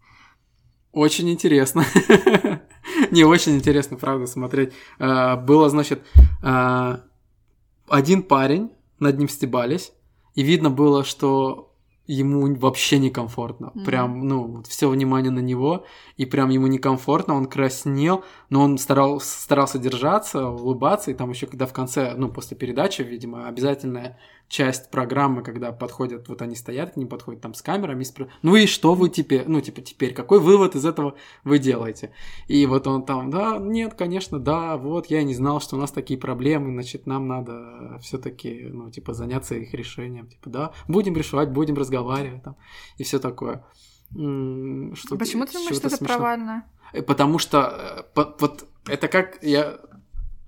Очень 0.92 1.32
интересно. 1.32 1.84
Не 3.12 3.24
очень 3.24 3.56
интересно, 3.56 3.98
правда, 3.98 4.26
смотреть. 4.26 4.74
А, 4.98 5.36
было, 5.36 5.70
значит, 5.70 6.02
а, 6.42 7.02
один 7.88 8.24
парень, 8.24 8.72
над 9.00 9.18
ним 9.18 9.30
стебались, 9.30 9.92
и 10.36 10.44
видно 10.44 10.70
было, 10.70 11.04
что 11.04 11.69
ему 12.10 12.56
вообще 12.56 12.98
некомфортно. 12.98 13.72
Mm-hmm. 13.76 13.86
Прям, 13.86 14.28
ну, 14.28 14.64
все 14.68 14.90
внимание 14.90 15.32
на 15.32 15.40
него, 15.40 15.86
и 16.18 16.26
прям 16.26 16.50
ему 16.50 16.66
некомфортно, 16.66 17.36
он 17.36 17.46
краснел, 17.46 18.24
но 18.50 18.64
он 18.64 18.80
старал, 18.80 19.20
старался 19.20 19.78
держаться, 19.78 20.48
улыбаться, 20.48 21.12
и 21.12 21.14
там 21.14 21.30
еще 21.30 21.46
когда 21.46 21.68
в 21.68 21.74
конце, 21.74 22.16
ну, 22.18 22.30
после 22.30 22.58
передачи, 22.58 23.04
видимо, 23.04 23.48
обязательная 23.48 24.18
часть 24.50 24.90
программы, 24.90 25.44
когда 25.44 25.72
подходят, 25.72 26.28
вот 26.28 26.42
они 26.42 26.56
стоят 26.56 26.94
к 26.94 26.98
ним, 26.98 27.08
подходят 27.08 27.42
там 27.42 27.54
с 27.54 27.62
камерами, 27.62 28.04
спр... 28.04 28.30
ну 28.42 28.56
и 28.56 28.66
что 28.66 28.96
вы 28.96 29.10
теперь, 29.10 29.44
ну, 29.48 29.62
типа, 29.62 29.82
теперь, 29.82 30.14
какой 30.14 30.40
вывод 30.40 30.76
из 30.76 30.86
этого 30.86 31.16
вы 31.44 31.60
делаете? 31.60 32.12
И 32.48 32.66
вот 32.66 32.88
он 32.88 33.06
там, 33.06 33.30
да, 33.30 33.58
нет, 33.60 33.94
конечно, 33.94 34.40
да, 34.40 34.76
вот, 34.78 35.06
я 35.06 35.22
не 35.24 35.36
знал, 35.36 35.62
что 35.62 35.76
у 35.76 35.80
нас 35.80 35.92
такие 35.92 36.20
проблемы, 36.20 36.74
значит, 36.74 37.06
нам 37.06 37.28
надо 37.28 38.00
все 38.02 38.18
таки 38.18 38.68
ну, 38.72 38.90
типа, 38.90 39.14
заняться 39.14 39.56
их 39.56 39.74
решением, 39.74 40.28
типа, 40.28 40.50
да, 40.50 40.74
будем 40.88 41.16
решать, 41.16 41.52
будем 41.52 41.76
разговаривать 41.76 42.44
там, 42.44 42.58
и 42.98 43.04
все 43.04 43.20
такое. 43.20 43.64
Что 44.12 45.16
Почему 45.18 45.46
ты 45.46 45.54
думаешь, 45.54 45.76
что 45.76 45.88
это 45.88 45.98
смешно? 45.98 46.08
провально? 46.08 46.66
Э, 46.94 47.04
потому 47.04 47.38
что 47.38 48.08
э, 48.16 48.26
вот 48.40 48.68
это 48.88 49.08
как 49.08 49.38
я 49.44 49.80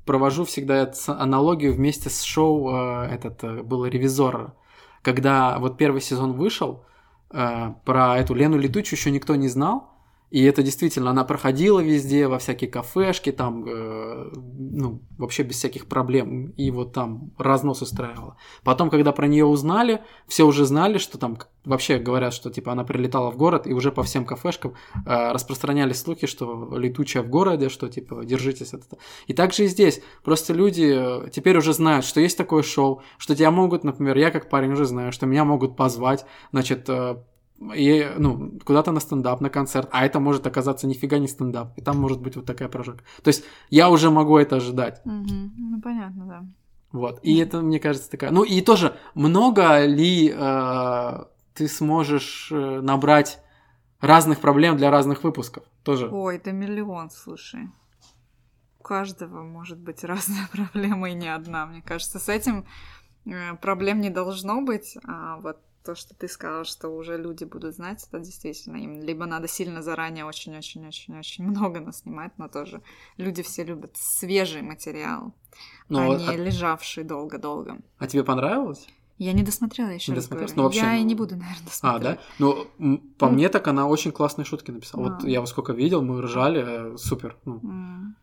провожу 0.06 0.46
всегда 0.46 0.92
аналогию 1.08 1.74
вместе 1.74 2.10
с 2.10 2.22
шоу 2.22 2.74
э, 2.74 3.08
этот 3.12 3.44
э, 3.44 3.64
был 3.64 3.86
ревизор, 3.86 4.54
когда 5.02 5.60
вот 5.60 5.78
первый 5.78 6.02
сезон 6.02 6.34
вышел, 6.34 6.86
э, 7.32 7.74
про 7.86 8.18
эту 8.18 8.34
Лену 8.34 8.58
Летучую 8.58 8.98
еще 8.98 9.12
никто 9.12 9.36
не 9.36 9.48
знал, 9.48 9.91
и 10.32 10.44
это 10.44 10.64
действительно, 10.64 11.12
она 11.12 11.26
проходила 11.26 11.82
везде, 11.82 12.28
во 12.28 12.40
всякие 12.40 12.70
кафешки, 12.70 13.34
там, 13.34 13.66
э, 13.68 14.32
ну, 14.34 15.02
вообще 15.18 15.44
без 15.44 15.58
всяких 15.58 15.88
проблем, 15.88 16.52
и 16.52 16.72
вот 16.72 16.94
там 16.94 17.32
разнос 17.38 17.82
устраивала. 17.82 18.38
Потом, 18.64 18.90
когда 18.90 19.12
про 19.12 19.28
нее 19.28 19.44
узнали, 19.46 20.02
все 20.28 20.46
уже 20.46 20.66
знали, 20.66 21.00
что 21.00 21.18
там 21.18 21.38
вообще 21.66 22.00
говорят, 22.00 22.34
что 22.34 22.50
типа 22.50 22.72
она 22.72 22.86
прилетала 22.86 23.30
в 23.30 23.36
город, 23.36 23.68
и 23.68 23.74
уже 23.74 23.92
по 23.92 24.04
всем 24.04 24.26
кафешкам 24.26 24.74
э, 25.06 25.32
распространялись 25.34 26.00
слухи, 26.00 26.28
что 26.28 26.78
летучая 26.78 27.24
в 27.24 27.30
городе, 27.30 27.68
что 27.68 27.90
типа 27.90 28.24
держитесь 28.24 28.74
от 28.74 28.86
этого. 28.86 29.02
И 29.28 29.34
также 29.34 29.66
и 29.66 29.68
здесь. 29.68 30.02
Просто 30.24 30.54
люди 30.54 31.26
э, 31.26 31.30
теперь 31.30 31.58
уже 31.58 31.74
знают, 31.74 32.06
что 32.06 32.22
есть 32.22 32.38
такое 32.38 32.64
шоу, 32.64 33.02
что 33.18 33.36
тебя 33.36 33.52
могут, 33.52 33.84
например, 33.84 34.18
я 34.18 34.32
как 34.32 34.50
парень 34.50 34.72
уже 34.72 34.86
знаю, 34.86 35.12
что 35.12 35.26
меня 35.26 35.44
могут 35.44 35.76
позвать, 35.76 36.26
значит, 36.52 36.88
э, 36.88 37.18
и, 37.76 38.12
ну, 38.18 38.60
куда-то 38.64 38.92
на 38.92 39.00
стендап, 39.00 39.42
на 39.42 39.50
концерт, 39.50 39.88
а 39.92 40.06
это 40.06 40.20
может 40.20 40.48
оказаться 40.48 40.88
нифига 40.88 41.20
не 41.20 41.28
стендап, 41.28 41.78
и 41.78 41.82
там 41.82 42.00
может 42.00 42.22
быть 42.22 42.36
вот 42.36 42.46
такая 42.46 42.70
прожарка. 42.70 43.04
То 43.24 43.28
есть 43.28 43.44
я 43.70 43.90
уже 43.90 44.10
могу 44.10 44.38
это 44.38 44.56
ожидать. 44.56 45.02
Угу. 45.06 45.52
Ну, 45.58 45.82
понятно, 45.82 46.26
да. 46.26 46.46
Вот. 46.92 47.20
И 47.24 47.38
это, 47.38 47.62
мне 47.62 47.80
кажется, 47.80 48.10
такая... 48.10 48.32
Ну 48.32 48.44
и 48.44 48.62
тоже, 48.62 48.98
много 49.14 49.86
ли 49.86 50.34
э, 50.36 51.24
ты 51.54 51.68
сможешь 51.68 52.50
э, 52.52 52.82
набрать 52.82 53.40
разных 54.00 54.40
проблем 54.40 54.78
для 54.78 54.90
разных 54.90 55.24
выпусков? 55.24 55.64
Тоже. 55.84 56.10
Ой, 56.12 56.38
это 56.38 56.52
миллион, 56.52 57.10
слушай. 57.10 57.70
У 58.80 58.84
каждого 58.84 59.44
может 59.44 59.80
быть 59.80 60.04
разная 60.04 60.50
проблема 60.52 61.12
и 61.12 61.14
не 61.14 61.34
одна. 61.34 61.66
Мне 61.68 61.82
кажется, 61.82 62.20
с 62.20 62.28
этим 62.28 62.66
э, 63.26 63.56
проблем 63.62 64.02
не 64.02 64.10
должно 64.10 64.62
быть. 64.62 64.98
А 65.08 65.38
вот 65.38 65.60
то, 65.84 65.96
что 65.96 66.16
ты 66.16 66.28
сказала, 66.28 66.64
что 66.64 66.90
уже 66.90 67.18
люди 67.18 67.44
будут 67.44 67.76
знать, 67.76 68.06
это 68.08 68.20
действительно 68.20 68.78
им 68.78 69.02
либо 69.02 69.26
надо 69.26 69.48
сильно 69.48 69.82
заранее 69.82 70.26
очень-очень-очень-очень 70.26 71.44
много 71.44 71.80
наснимать, 71.80 72.38
но 72.38 72.48
тоже 72.48 72.82
люди 73.18 73.42
все 73.44 73.64
любят 73.64 73.96
свежий 73.96 74.62
материал, 74.62 75.34
но, 75.90 76.12
а 76.12 76.18
не 76.18 76.28
а... 76.28 76.36
лежавший 76.36 77.04
долго-долго. 77.04 77.80
А 77.98 78.08
тебе 78.08 78.24
понравилось? 78.24 78.88
Я 79.18 79.34
не 79.34 79.44
досмотрела 79.44 79.90
еще. 79.90 80.12
Не 80.12 80.16
досмотрела? 80.16 80.50
Ну, 80.56 80.64
вообще, 80.64 80.80
я 80.80 80.96
и 80.98 81.04
не 81.04 81.14
буду, 81.14 81.36
наверное, 81.36 81.64
досмотреть. 81.64 82.08
А, 82.08 82.16
да? 82.16 82.22
Ну, 82.40 83.06
по 83.20 83.28
ну... 83.28 83.34
мне 83.34 83.50
так 83.50 83.68
она 83.68 83.88
очень 83.88 84.12
классные 84.12 84.46
шутки 84.46 84.72
написала. 84.72 85.08
А. 85.08 85.10
Вот 85.12 85.24
я 85.24 85.42
вот 85.42 85.50
сколько 85.50 85.74
видел, 85.74 86.02
мы 86.02 86.22
ржали, 86.24 86.94
э, 86.94 86.98
супер. 86.98 87.38
Ну. 87.46 87.60
Mm. 87.60 88.16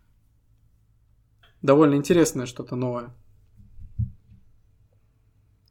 Довольно 1.63 1.95
интересное 1.95 2.47
что-то 2.47 2.75
новое. 2.75 3.11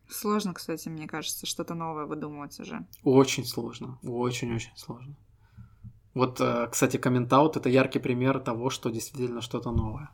Сложно, 0.10 0.54
кстати, 0.54 0.90
мне 0.90 1.08
кажется, 1.08 1.46
что-то 1.46 1.76
новое 1.76 2.06
выдумывать 2.06 2.60
уже. 2.60 2.86
Очень 3.04 3.46
сложно. 3.46 4.00
Очень-очень 4.04 4.76
сложно. 4.76 5.16
Вот, 6.14 6.42
э, 6.42 6.68
кстати, 6.72 6.98
комментаут 6.98 7.58
это 7.58 7.70
яркий 7.70 8.00
пример 8.00 8.40
того, 8.40 8.70
что 8.70 8.90
действительно 8.90 9.42
что-то 9.42 9.72
новое. 9.72 10.10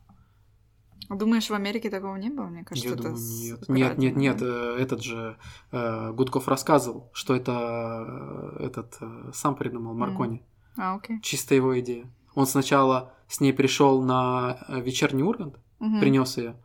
А 1.10 1.16
думаешь, 1.16 1.50
в 1.50 1.54
Америке 1.54 1.90
такого 1.90 2.16
не 2.16 2.30
было? 2.30 2.46
Мне 2.46 2.64
кажется, 2.64 2.90
Я 2.90 2.96
это 2.96 3.04
думаю, 3.04 3.20
нет. 3.20 3.70
Нет, 3.70 3.98
нет, 3.98 4.16
нет. 4.16 4.42
Э, 4.42 4.78
этот 4.80 5.02
же 5.04 5.38
э, 5.72 6.12
Гудков 6.12 6.48
рассказывал, 6.48 7.10
что 7.14 7.36
это 7.36 8.58
этот 8.60 8.98
сам 9.34 9.56
придумал 9.56 9.94
Маркони. 9.94 10.40
Mm. 10.40 10.82
А, 10.82 10.96
окей. 10.96 11.22
Чисто 11.22 11.56
его 11.56 11.80
идея. 11.80 12.12
Он 12.36 12.48
сначала 12.48 13.14
с 13.28 13.40
ней 13.40 13.54
пришел 13.54 14.02
на 14.02 14.66
вечерний 14.70 15.24
Ургант, 15.24 15.60
mm-hmm. 15.80 16.00
принес 16.00 16.38
ее, 16.38 16.56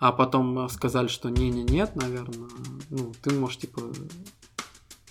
а 0.00 0.12
потом 0.12 0.68
сказали, 0.70 1.08
что 1.08 1.28
не-не, 1.28 1.62
нет, 1.62 1.94
наверное, 1.94 2.48
ну, 2.88 3.12
ты 3.22 3.32
можешь, 3.34 3.58
типа, 3.58 3.82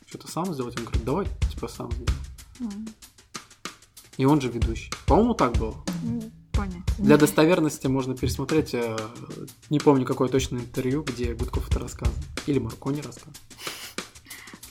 что-то 0.07 0.29
сам 0.29 0.51
сделать. 0.53 0.77
Он 0.77 0.85
говорит, 0.85 1.05
давай, 1.05 1.27
типа, 1.51 1.67
сам 1.67 1.91
сделай. 1.91 2.09
Mm. 2.59 2.89
И 4.17 4.25
он 4.25 4.41
же 4.41 4.49
ведущий. 4.49 4.91
По-моему, 5.05 5.35
так 5.35 5.53
было. 5.53 5.75
Понятно. 6.53 6.83
Для 6.97 7.17
достоверности 7.17 7.87
можно 7.87 8.17
пересмотреть, 8.17 8.73
э, 8.73 8.97
не 9.69 9.79
помню, 9.79 10.05
какое 10.05 10.27
точное 10.27 10.59
интервью, 10.59 11.03
где 11.03 11.33
Гудков 11.33 11.69
это 11.69 11.79
рассказывал. 11.79 12.19
Или 12.47 12.59
Маркони 12.59 13.01
рассказывал. 13.01 13.35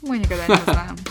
Мы 0.03 0.19
никогда 0.19 0.47
не 0.49 0.63
знаем. 0.65 0.97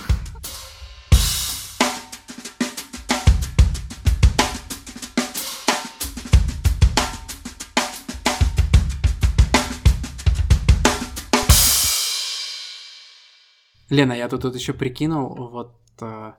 Лена, 13.89 14.13
я 14.13 14.27
тут, 14.27 14.41
тут 14.41 14.55
еще 14.55 14.73
прикинул, 14.73 15.35
вот 15.35 15.79
э, 16.01 16.33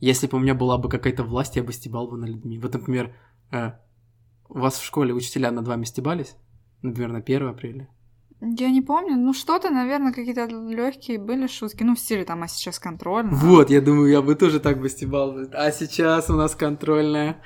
если 0.00 0.26
бы 0.26 0.36
у 0.36 0.40
меня 0.40 0.54
была 0.54 0.78
бы 0.78 0.88
какая-то 0.88 1.24
власть, 1.24 1.56
я 1.56 1.62
бы 1.62 1.72
стебал 1.72 2.08
бы 2.08 2.16
над 2.16 2.30
людьми. 2.30 2.58
Вот, 2.58 2.74
например, 2.74 3.14
э, 3.50 3.72
у 4.48 4.58
вас 4.58 4.78
в 4.78 4.84
школе 4.84 5.14
учителя 5.14 5.50
над 5.50 5.66
вами 5.66 5.84
стебались? 5.84 6.36
Например, 6.82 7.12
на 7.12 7.18
1 7.18 7.48
апреля? 7.48 7.88
Я 8.40 8.70
не 8.70 8.82
помню. 8.82 9.16
Ну, 9.16 9.32
что-то, 9.32 9.70
наверное, 9.70 10.12
какие-то 10.12 10.46
легкие 10.46 11.20
были 11.20 11.46
шутки. 11.46 11.84
Ну, 11.84 11.94
в 11.94 12.00
стиле 12.00 12.24
там, 12.24 12.42
а 12.42 12.48
сейчас 12.48 12.80
контрольная. 12.80 13.32
Вот, 13.32 13.70
я 13.70 13.80
думаю, 13.80 14.10
я 14.10 14.20
бы 14.20 14.34
тоже 14.34 14.58
так 14.58 14.80
бы 14.80 14.88
стебал. 14.88 15.36
А 15.52 15.70
сейчас 15.70 16.28
у 16.28 16.34
нас 16.34 16.56
контрольная. 16.56 17.40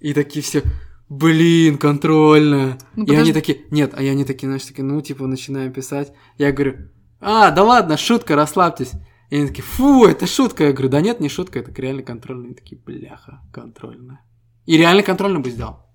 И 0.00 0.14
такие 0.14 0.42
все, 0.42 0.62
блин, 1.10 1.76
контрольная. 1.76 2.78
Ну, 2.96 3.04
и 3.04 3.08
подожди. 3.08 3.20
они 3.20 3.32
такие, 3.34 3.66
нет, 3.70 3.92
а 3.94 4.02
я 4.02 4.12
они 4.12 4.24
такие, 4.24 4.48
знаешь, 4.48 4.64
такие, 4.64 4.84
ну, 4.84 5.00
типа, 5.02 5.26
начинаем 5.26 5.70
писать. 5.70 6.14
Я 6.38 6.50
говорю, 6.52 6.88
а, 7.22 7.50
да 7.50 7.62
ладно, 7.62 7.96
шутка, 7.96 8.36
расслабьтесь. 8.36 8.92
И 9.30 9.36
они 9.36 9.46
такие, 9.46 9.62
фу, 9.62 10.04
это 10.04 10.26
шутка. 10.26 10.64
Я 10.64 10.72
говорю, 10.72 10.90
да 10.90 11.00
нет, 11.00 11.20
не 11.20 11.28
шутка, 11.28 11.60
это 11.60 11.72
реально 11.80 12.02
контрольная. 12.02 12.50
И 12.50 12.54
такие, 12.54 12.78
бляха, 12.80 13.40
контрольная. 13.52 14.20
И 14.66 14.76
реально 14.76 15.02
контрольную 15.02 15.42
бы 15.42 15.50
сделал. 15.50 15.86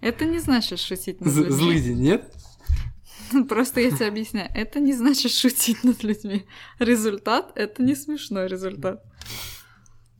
Это 0.00 0.24
не 0.24 0.38
значит 0.38 0.80
шутить 0.80 1.20
над 1.20 1.34
людьми. 1.34 1.50
Злый 1.50 1.80
день, 1.80 2.00
нет? 2.00 2.34
Просто 3.48 3.80
я 3.80 3.90
тебе 3.90 4.06
объясняю. 4.06 4.50
Это 4.54 4.80
не 4.80 4.92
значит 4.92 5.32
шутить 5.32 5.84
над 5.84 6.02
людьми. 6.02 6.46
Результат— 6.78 7.52
это 7.54 7.82
не 7.82 7.94
смешной 7.94 8.48
результат. 8.48 9.02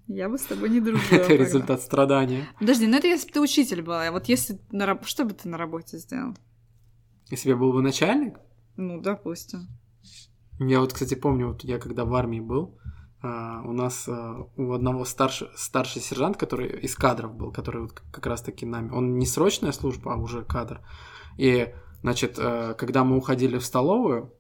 Я 0.07 0.29
бы 0.29 0.39
с 0.39 0.43
тобой 0.43 0.69
не 0.69 0.81
дружила. 0.81 1.03
Это 1.19 1.35
результат 1.35 1.81
страдания. 1.81 2.47
Подожди, 2.59 2.87
ну 2.87 2.99
это 2.99 3.07
если 3.07 3.27
бы 3.27 3.33
ты 3.33 3.41
учитель 3.41 3.81
была. 3.81 4.07
А 4.07 4.13
вот 4.13 4.27
если 4.27 4.61
на 4.71 4.85
раб... 4.85 5.07
Что 5.07 5.25
бы 5.25 5.33
ты 5.33 5.49
на 5.49 5.57
работе 5.57 5.97
сделал? 5.97 6.37
Если 7.35 7.49
я 7.49 7.57
был 7.57 7.73
бы 7.73 7.83
начальник? 7.83 8.39
Ну, 8.77 9.01
допустим. 9.01 9.67
Я 10.61 10.79
вот, 10.79 10.93
кстати, 10.93 11.17
помню, 11.17 11.49
вот 11.49 11.65
я 11.65 11.79
когда 11.79 12.05
в 12.05 12.15
армии 12.15 12.41
был, 12.41 12.79
Uh, 13.25 13.67
у 13.67 13.73
нас 13.73 14.07
uh, 14.07 14.51
у 14.59 14.73
одного 14.73 15.07
старше, 15.07 15.49
старший 15.57 16.03
сержант, 16.03 16.37
который 16.37 16.69
из 16.83 16.95
кадров 16.95 17.35
был, 17.35 17.53
который 17.53 17.81
вот 17.81 17.93
как 18.13 18.27
раз-таки 18.27 18.67
нами, 18.67 18.91
он 18.91 19.17
не 19.17 19.25
срочная 19.25 19.73
служба, 19.73 20.13
а 20.13 20.17
уже 20.17 20.45
кадр. 20.45 20.83
И, 21.39 21.73
значит, 22.03 22.39
uh, 22.39 22.75
когда 22.75 23.03
мы 23.03 23.17
уходили 23.17 23.57
в 23.57 23.65
столовую, 23.65 24.31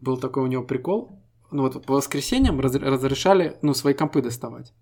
был 0.00 0.16
такой 0.16 0.42
у 0.42 0.46
него 0.48 0.64
прикол, 0.64 1.22
ну 1.52 1.62
вот 1.62 1.86
по 1.86 1.94
воскресеньям 1.94 2.58
раз, 2.58 2.74
разрешали, 2.74 3.56
ну, 3.62 3.72
свои 3.72 3.94
компы 3.94 4.20
доставать. 4.20 4.74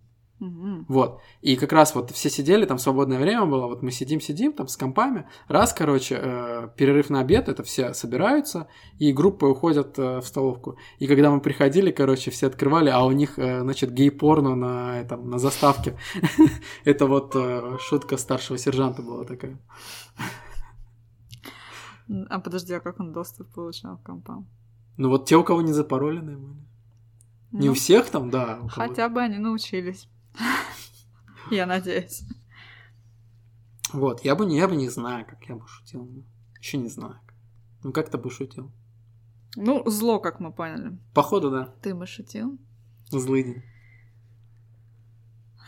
Вот. 0.88 1.20
И 1.42 1.56
как 1.56 1.72
раз 1.72 1.94
вот 1.94 2.10
все 2.10 2.30
сидели, 2.30 2.66
там 2.66 2.78
свободное 2.78 3.18
время 3.18 3.46
было, 3.46 3.66
вот 3.66 3.82
мы 3.82 3.90
сидим-сидим 3.90 4.52
там 4.52 4.68
с 4.68 4.76
компами. 4.76 5.28
Раз, 5.48 5.72
короче, 5.72 6.18
э, 6.20 6.68
перерыв 6.76 7.10
на 7.10 7.20
обед, 7.20 7.48
это 7.48 7.62
все 7.62 7.94
собираются, 7.94 8.68
и 8.98 9.12
группы 9.12 9.46
уходят 9.46 9.98
э, 9.98 10.18
в 10.18 10.26
столовку. 10.26 10.76
И 10.98 11.06
когда 11.06 11.30
мы 11.30 11.40
приходили, 11.40 11.90
короче, 11.90 12.30
все 12.30 12.46
открывали, 12.46 12.90
а 12.90 13.04
у 13.04 13.12
них, 13.12 13.38
э, 13.38 13.60
значит, 13.60 13.92
гей-порно 13.92 14.54
на, 14.54 15.00
этом, 15.00 15.30
на 15.30 15.38
заставке. 15.38 15.96
Это 16.84 17.06
вот 17.06 17.32
э, 17.34 17.78
шутка 17.80 18.16
старшего 18.16 18.58
сержанта 18.58 19.02
была 19.02 19.24
такая. 19.24 19.58
А 22.30 22.38
подожди, 22.38 22.72
а 22.74 22.80
как 22.80 23.00
он 23.00 23.12
доступ 23.12 23.52
получал 23.52 23.98
к 23.98 24.02
компам? 24.02 24.48
Ну 24.96 25.08
вот 25.10 25.26
те, 25.26 25.36
у 25.36 25.44
кого 25.44 25.62
не 25.62 25.72
запароленные 25.72 26.36
были. 26.36 26.66
Не 27.52 27.68
у 27.68 27.72
ну, 27.72 27.74
всех 27.74 28.10
там, 28.10 28.30
да. 28.30 28.60
Хотя 28.68 29.08
бы 29.08 29.20
они 29.20 29.38
научились. 29.38 30.08
Я 31.50 31.66
надеюсь. 31.66 32.22
Вот, 33.92 34.24
я 34.24 34.34
бы 34.34 34.46
не, 34.46 34.56
я 34.56 34.68
бы 34.68 34.74
не 34.74 34.88
знаю, 34.88 35.24
как 35.26 35.44
я 35.48 35.54
бы 35.54 35.66
шутил. 35.66 36.10
Еще 36.60 36.76
не 36.76 36.88
знаю. 36.88 37.20
Ну, 37.84 37.92
как 37.92 38.10
ты 38.10 38.18
бы 38.18 38.30
шутил? 38.30 38.72
Ну, 39.54 39.88
зло, 39.88 40.18
как 40.18 40.40
мы 40.40 40.52
поняли. 40.52 40.98
Походу, 41.14 41.50
да. 41.50 41.74
Ты 41.82 41.94
бы 41.94 42.06
шутил? 42.06 42.58
Злый 43.10 43.44
день. 43.44 43.62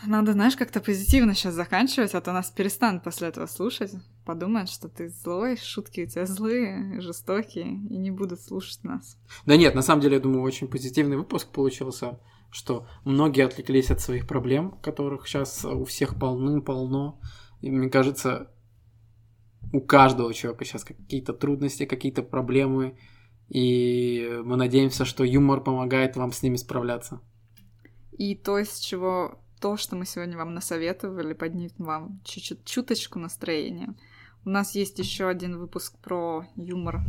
Надо, 0.07 0.33
знаешь, 0.33 0.57
как-то 0.57 0.81
позитивно 0.81 1.35
сейчас 1.35 1.55
заканчивать, 1.55 2.15
а 2.15 2.21
то 2.21 2.33
нас 2.33 2.51
перестанут 2.51 3.03
после 3.03 3.29
этого 3.29 3.47
слушать. 3.47 3.93
Подумают, 4.25 4.71
что 4.71 4.89
ты 4.89 5.09
злой, 5.09 5.57
шутки 5.57 6.03
у 6.03 6.07
тебя 6.07 6.25
злые, 6.25 7.01
жестокие, 7.01 7.67
и 7.67 7.97
не 7.97 8.11
будут 8.11 8.41
слушать 8.41 8.85
нас. 8.85 9.17
Да 9.45 9.57
нет, 9.57 9.75
на 9.75 9.83
самом 9.83 10.03
деле, 10.03 10.17
я 10.17 10.21
думаю, 10.21 10.43
очень 10.43 10.69
позитивный 10.69 11.17
выпуск 11.17 11.49
получился 11.49 12.21
что 12.51 12.87
многие 13.05 13.45
отвлеклись 13.45 13.91
от 13.91 14.01
своих 14.01 14.27
проблем, 14.27 14.79
которых 14.83 15.27
сейчас 15.27 15.65
у 15.65 15.85
всех 15.85 16.19
полным-полно. 16.19 17.21
И 17.61 17.71
мне 17.71 17.91
кажется, 17.91 18.51
у 19.73 19.81
каждого 19.81 20.33
человека 20.33 20.65
сейчас 20.65 20.85
какие-то 20.85 21.33
трудности, 21.33 21.85
какие-то 21.85 22.23
проблемы, 22.23 22.99
и 23.49 24.41
мы 24.45 24.57
надеемся, 24.57 25.05
что 25.05 25.25
юмор 25.25 25.63
помогает 25.63 26.17
вам 26.17 26.33
с 26.33 26.43
ними 26.43 26.57
справляться. 26.57 27.21
И 28.13 28.35
то, 28.35 28.59
из 28.59 28.79
чего 28.79 29.41
то, 29.61 29.77
что 29.77 29.97
мы 29.97 30.07
сегодня 30.07 30.37
вам 30.37 30.55
насоветовали, 30.55 31.35
поднимет 31.35 31.75
вам 31.79 32.21
чуть-чуть 32.25 32.65
чуточку 32.65 33.19
настроения. 33.19 33.95
У 34.45 34.51
нас 34.51 34.75
есть 34.75 34.99
еще 34.99 35.29
один 35.29 35.59
выпуск 35.59 35.99
про 35.99 36.47
юмор. 36.57 37.01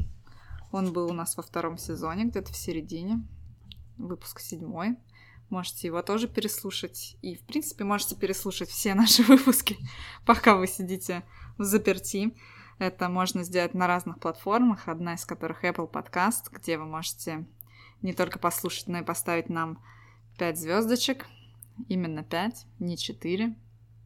Он 0.71 0.91
был 0.91 1.09
у 1.09 1.13
нас 1.13 1.37
во 1.37 1.43
втором 1.43 1.77
сезоне, 1.77 2.25
где-то 2.25 2.51
в 2.51 2.57
середине. 2.57 3.27
Выпуск 3.97 4.39
седьмой. 4.39 4.97
Можете 5.49 5.87
его 5.87 6.01
тоже 6.01 6.27
переслушать. 6.27 7.17
И, 7.21 7.35
в 7.35 7.41
принципе, 7.41 7.83
можете 7.83 8.15
переслушать 8.15 8.69
все 8.69 8.93
наши 8.95 9.23
выпуски, 9.23 9.77
пока 10.25 10.55
вы 10.55 10.67
сидите 10.67 11.23
в 11.57 11.63
заперти. 11.63 12.35
Это 12.77 13.09
можно 13.09 13.43
сделать 13.43 13.73
на 13.73 13.87
разных 13.87 14.19
платформах, 14.19 14.87
одна 14.87 15.15
из 15.15 15.25
которых 15.25 15.65
Apple 15.65 15.91
Podcast, 15.91 16.49
где 16.51 16.77
вы 16.77 16.85
можете 16.85 17.45
не 18.01 18.13
только 18.13 18.39
послушать, 18.39 18.87
но 18.87 18.99
и 18.99 19.03
поставить 19.03 19.49
нам 19.49 19.83
5 20.37 20.57
звездочек. 20.57 21.25
Именно 21.87 22.23
5, 22.23 22.65
не 22.79 22.97
4. 22.97 23.55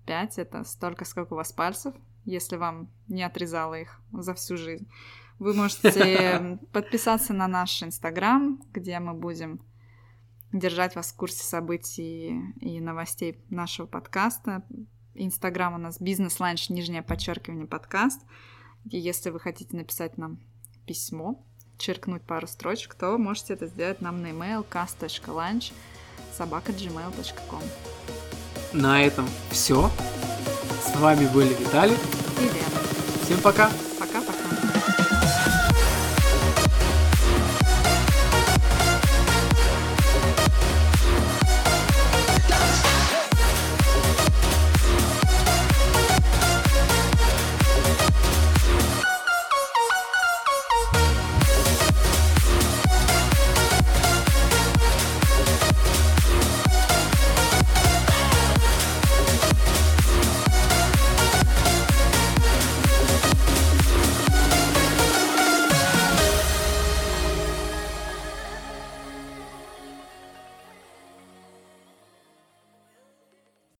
5 0.06 0.40
это 0.40 0.64
столько, 0.64 1.06
сколько 1.06 1.34
у 1.34 1.38
вас 1.38 1.52
пальцев. 1.52 1.94
если 2.26 2.56
вам 2.56 2.90
не 3.08 3.22
отрезало 3.24 3.76
их 3.76 4.00
за 4.12 4.34
всю 4.34 4.58
жизнь. 4.58 4.90
Вы 5.40 5.54
можете 5.54 6.60
подписаться 6.72 7.34
на 7.34 7.48
наш 7.48 7.84
Инстаграм, 7.84 8.62
где 8.72 9.00
мы 9.00 9.14
будем 9.14 9.60
держать 10.54 10.96
вас 10.96 11.12
в 11.12 11.16
курсе 11.16 11.44
событий 11.44 12.40
и 12.62 12.80
новостей 12.80 13.44
нашего 13.50 13.88
подкаста. 13.88 14.64
Инстаграм 15.16 15.74
у 15.74 15.78
нас 15.78 16.00
бизнес-ланч, 16.00 16.70
нижнее 16.70 17.04
подчеркивание, 17.04 17.68
подкаст. 17.68 18.22
И 18.90 18.98
если 18.98 19.30
вы 19.30 19.40
хотите 19.40 19.76
написать 19.76 20.18
нам 20.18 20.40
письмо, 20.86 21.44
черкнуть 21.78 22.24
пару 22.24 22.48
строчек, 22.48 22.94
то 22.96 23.18
можете 23.18 23.54
это 23.54 23.68
сделать 23.68 24.02
нам 24.02 24.22
на 24.22 24.28
email 24.28 24.66
cast.lunch 24.70 25.74
собака.gmail.com 26.34 27.62
На 28.74 29.04
этом 29.04 29.28
все. 29.52 29.90
С 30.82 30.96
вами 30.98 31.28
были 31.28 31.54
Виталий 31.54 31.98
и 32.40 32.44
Лена. 32.44 32.80
Всем 33.24 33.40
пока! 33.42 33.72